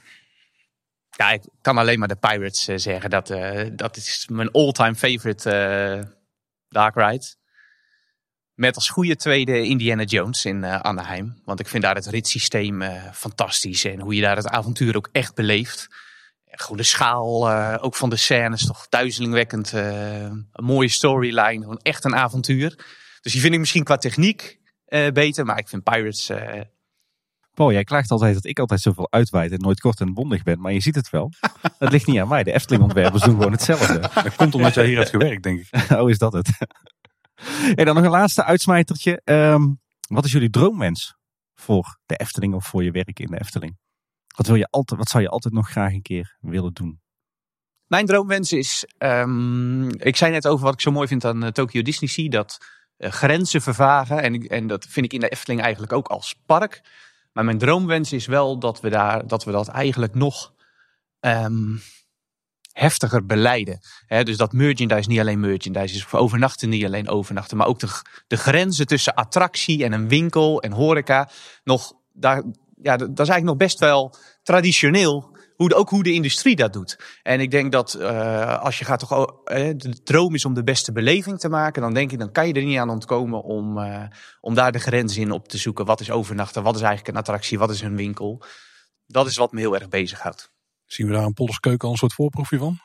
[1.10, 3.10] Ja, ik kan alleen maar de Pirates zeggen.
[3.10, 3.28] Dat,
[3.74, 6.16] dat is mijn all-time favorite
[6.70, 7.26] dark ride.
[8.56, 11.42] Met als goede tweede Indiana Jones in uh, Anaheim.
[11.46, 13.84] Want ik vind daar het ritssysteem uh, fantastisch.
[13.86, 15.88] En hoe je daar het avontuur ook echt beleeft.
[16.46, 19.72] Gewoon de schaal uh, ook van de scènes toch duizelingwekkend.
[19.72, 21.62] een mooie storyline.
[21.62, 22.76] Gewoon echt een avontuur.
[23.22, 24.60] Dus die vind ik misschien qua techniek
[25.14, 25.46] beter.
[25.46, 26.32] Maar ik vind Pirates...
[27.54, 30.60] Paul, jij klaagt altijd dat ik altijd zoveel uitweid en nooit kort en bondig ben.
[30.60, 31.32] Maar je ziet het wel.
[31.80, 32.44] Dat ligt niet aan mij.
[32.44, 34.00] De Efteling-ontwerpers doen gewoon hetzelfde.
[34.00, 35.92] Dat komt omdat jij hier hebt gewerkt, denk ik.
[36.00, 36.50] oh, is dat het?
[37.76, 39.22] En dan nog een laatste uitsmijtertje.
[39.24, 41.16] Um, wat is jullie droomwens
[41.54, 43.78] voor de Efteling of voor je werk in de Efteling?
[44.36, 47.02] Wat, wil je altijd, wat zou je altijd nog graag een keer willen doen?
[47.86, 51.50] Mijn droomwens is, um, ik zei net over wat ik zo mooi vind aan uh,
[51.50, 52.58] Tokyo Disney Sea, dat
[52.98, 54.22] uh, grenzen vervagen.
[54.22, 56.82] En, en dat vind ik in de Efteling eigenlijk ook als park.
[57.34, 60.54] Maar mijn droomwens is wel dat we, daar, dat, we dat eigenlijk nog
[61.20, 61.82] um,
[62.76, 63.80] heftiger beleiden.
[64.08, 67.88] dus dat merchandise niet alleen merchandise is, overnachten niet alleen overnachten, maar ook de,
[68.28, 71.30] de grenzen tussen attractie en een winkel en horeca
[71.64, 72.44] nog, daar,
[72.82, 75.34] ja, dat is eigenlijk nog best wel traditioneel.
[75.56, 77.20] Hoe de, ook hoe de industrie dat doet.
[77.24, 79.26] En ik denk dat uh, als je gaat toch, uh,
[79.78, 82.54] de droom is om de beste beleving te maken, dan denk ik, dan kan je
[82.54, 84.04] er niet aan ontkomen om, uh,
[84.42, 85.86] om daar de grens in op te zoeken.
[85.86, 86.64] Wat is overnachten?
[86.64, 87.60] Wat is eigenlijk een attractie?
[87.60, 88.44] Wat is een winkel?
[89.08, 90.55] Dat is wat me heel erg bezighoudt.
[90.86, 92.80] Zien we daar een Polderskeuken al een soort voorproefje van?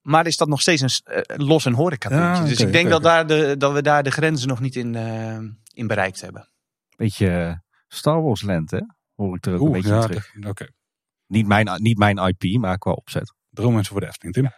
[0.00, 2.86] Maar is dat nog steeds een uh, los en horeca ja, okay, Dus ik denk
[2.86, 5.38] okay, dat, daar de, dat we daar de grenzen nog niet in, uh,
[5.72, 6.48] in bereikt hebben.
[6.96, 8.80] Beetje Star Wars land, hè?
[9.14, 10.32] Hoor ik er ook Oeh, een beetje ja, terug.
[10.46, 10.70] Okay.
[11.26, 13.34] Niet, mijn, niet mijn IP, maar qua opzet.
[13.50, 14.50] Droommensen voor de Efteling, Tim.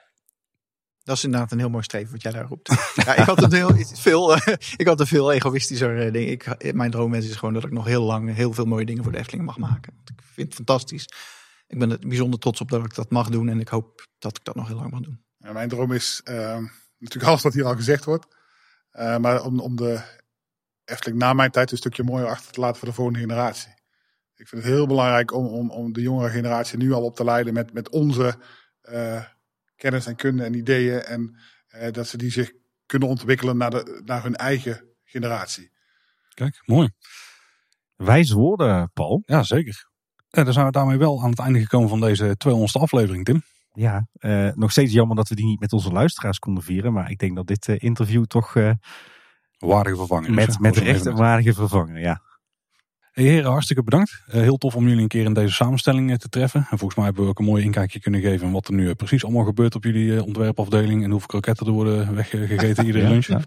[1.03, 2.69] Dat is inderdaad een heel mooi streven wat jij daar roept.
[3.05, 6.31] ja, ik had een heel, veel, uh, ik had een veel egoïstischer ding.
[6.31, 9.12] Ik, mijn droomwens is gewoon dat ik nog heel lang heel veel mooie dingen voor
[9.12, 9.93] de Efteling mag maken.
[9.97, 11.09] Want ik vind het fantastisch
[11.69, 13.49] ik ben er bijzonder trots op dat ik dat mag doen.
[13.49, 15.24] En ik hoop dat ik dat nog heel lang mag doen.
[15.36, 16.35] Ja, mijn droom is uh,
[16.99, 18.36] natuurlijk alles wat hier al gezegd wordt.
[18.93, 20.16] Uh, maar om, om de
[20.85, 23.73] Efteling na mijn tijd een stukje mooier achter te laten voor de volgende generatie.
[24.35, 27.24] Ik vind het heel belangrijk om, om, om de jongere generatie nu al op te
[27.24, 28.35] leiden met, met onze
[28.82, 29.24] uh,
[29.77, 31.03] kennis en kunde en ideeën.
[31.03, 31.36] En
[31.93, 32.53] dat ze die zich
[32.86, 35.70] kunnen ontwikkelen naar, de, naar hun eigen generatie.
[36.35, 36.90] Kijk, mooi.
[37.95, 39.23] Wijze woorden, Paul.
[39.27, 39.88] Ja, zeker.
[40.30, 43.42] En dan zijn we daarmee wel aan het einde gekomen van deze 200ste aflevering, Tim.
[43.72, 46.92] Ja, eh, nog steeds jammer dat we die niet met onze luisteraars konden vieren.
[46.92, 48.70] Maar ik denk dat dit eh, interview toch eh,
[49.59, 50.32] Waardige vervanger.
[50.32, 52.00] met, met recht en waardige vervangen.
[52.00, 52.22] Ja.
[53.19, 54.23] Hey heren, hartstikke bedankt.
[54.27, 56.61] Eh, heel tof om jullie een keer in deze samenstelling eh, te treffen.
[56.61, 58.89] En volgens mij hebben we ook een mooi inkijkje kunnen geven in wat er nu
[58.89, 61.05] eh, precies allemaal gebeurt op jullie ontwerpafdeling.
[61.05, 63.27] En hoeveel kroketten er worden weggegeten iedere Ja, lunch.
[63.27, 63.40] ja.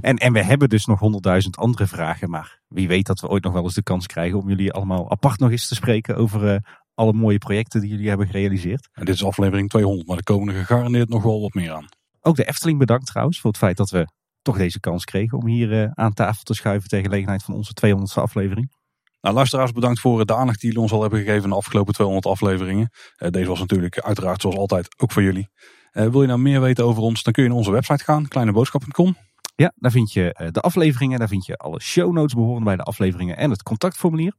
[0.00, 2.30] En, en we hebben dus nog honderdduizend andere vragen.
[2.30, 5.10] Maar wie weet dat we ooit nog wel eens de kans krijgen om jullie allemaal
[5.10, 6.60] apart nog eens te spreken over
[6.94, 8.88] alle mooie projecten die jullie hebben gerealiseerd.
[8.92, 11.88] En dit is aflevering 200, maar er komen er gegarandeerd nog wel wat meer aan.
[12.20, 14.08] Ook de Efteling bedankt trouwens voor het feit dat we
[14.42, 18.22] toch deze kans kregen om hier aan tafel te schuiven ter gelegenheid van onze 200ste
[18.22, 18.75] aflevering.
[19.20, 21.94] Nou, luisteraars, bedankt voor de aandacht die jullie ons al hebben gegeven in de afgelopen
[21.94, 22.90] 200 afleveringen.
[23.16, 25.48] Eh, deze was natuurlijk uiteraard zoals altijd ook voor jullie.
[25.90, 28.28] Eh, wil je nou meer weten over ons, dan kun je naar onze website gaan,
[28.28, 29.16] kleineboodschap.com.
[29.56, 32.76] Ja, daar vind je eh, de afleveringen, daar vind je alle show notes behorend bij
[32.76, 34.32] de afleveringen en het contactformulier.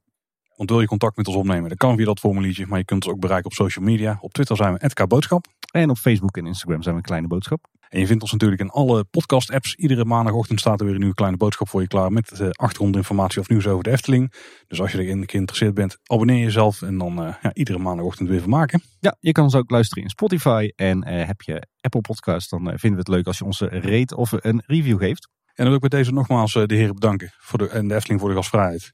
[0.58, 2.66] Want wil je contact met ons opnemen, dan kan via dat formuliertje.
[2.66, 4.18] Maar je kunt ons ook bereiken op social media.
[4.20, 5.46] Op Twitter zijn we @kboodschap.
[5.70, 7.66] En op Facebook en Instagram zijn we een kleine boodschap.
[7.88, 9.74] En je vindt ons natuurlijk in alle podcast apps.
[9.74, 12.12] Iedere maandagochtend staat er weer een nieuwe kleine boodschap voor je klaar.
[12.12, 14.32] Met eh, achtergrondinformatie of nieuws over de Efteling.
[14.66, 16.82] Dus als je erin geïnteresseerd bent, abonneer jezelf.
[16.82, 18.82] En dan eh, ja, iedere maandagochtend weer vermaken.
[19.00, 20.70] Ja, je kan ons ook luisteren in Spotify.
[20.76, 24.16] En eh, heb je Apple Podcast, dan vinden we het leuk als je ons rate
[24.16, 25.28] of een review geeft.
[25.46, 27.32] En dan wil ik bij deze nogmaals de heren bedanken.
[27.38, 28.92] Voor de, en de Efteling voor de gastvrijheid.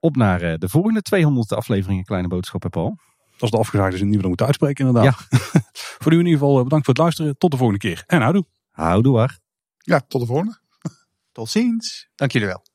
[0.00, 2.96] Op naar eh, de volgende 200 afleveringen Kleine Boodschappen, Paul.
[3.30, 5.26] Dat is de afgezaagde die we dan moeten uitspreken inderdaad.
[6.00, 7.38] voor nu in ieder geval eh, bedankt voor het luisteren.
[7.38, 8.04] Tot de volgende keer.
[8.06, 8.46] En houdoe.
[8.70, 9.38] Houdoe waar.
[9.78, 10.58] Ja, tot de volgende.
[11.32, 12.08] Tot ziens.
[12.14, 12.67] Dank jullie wel.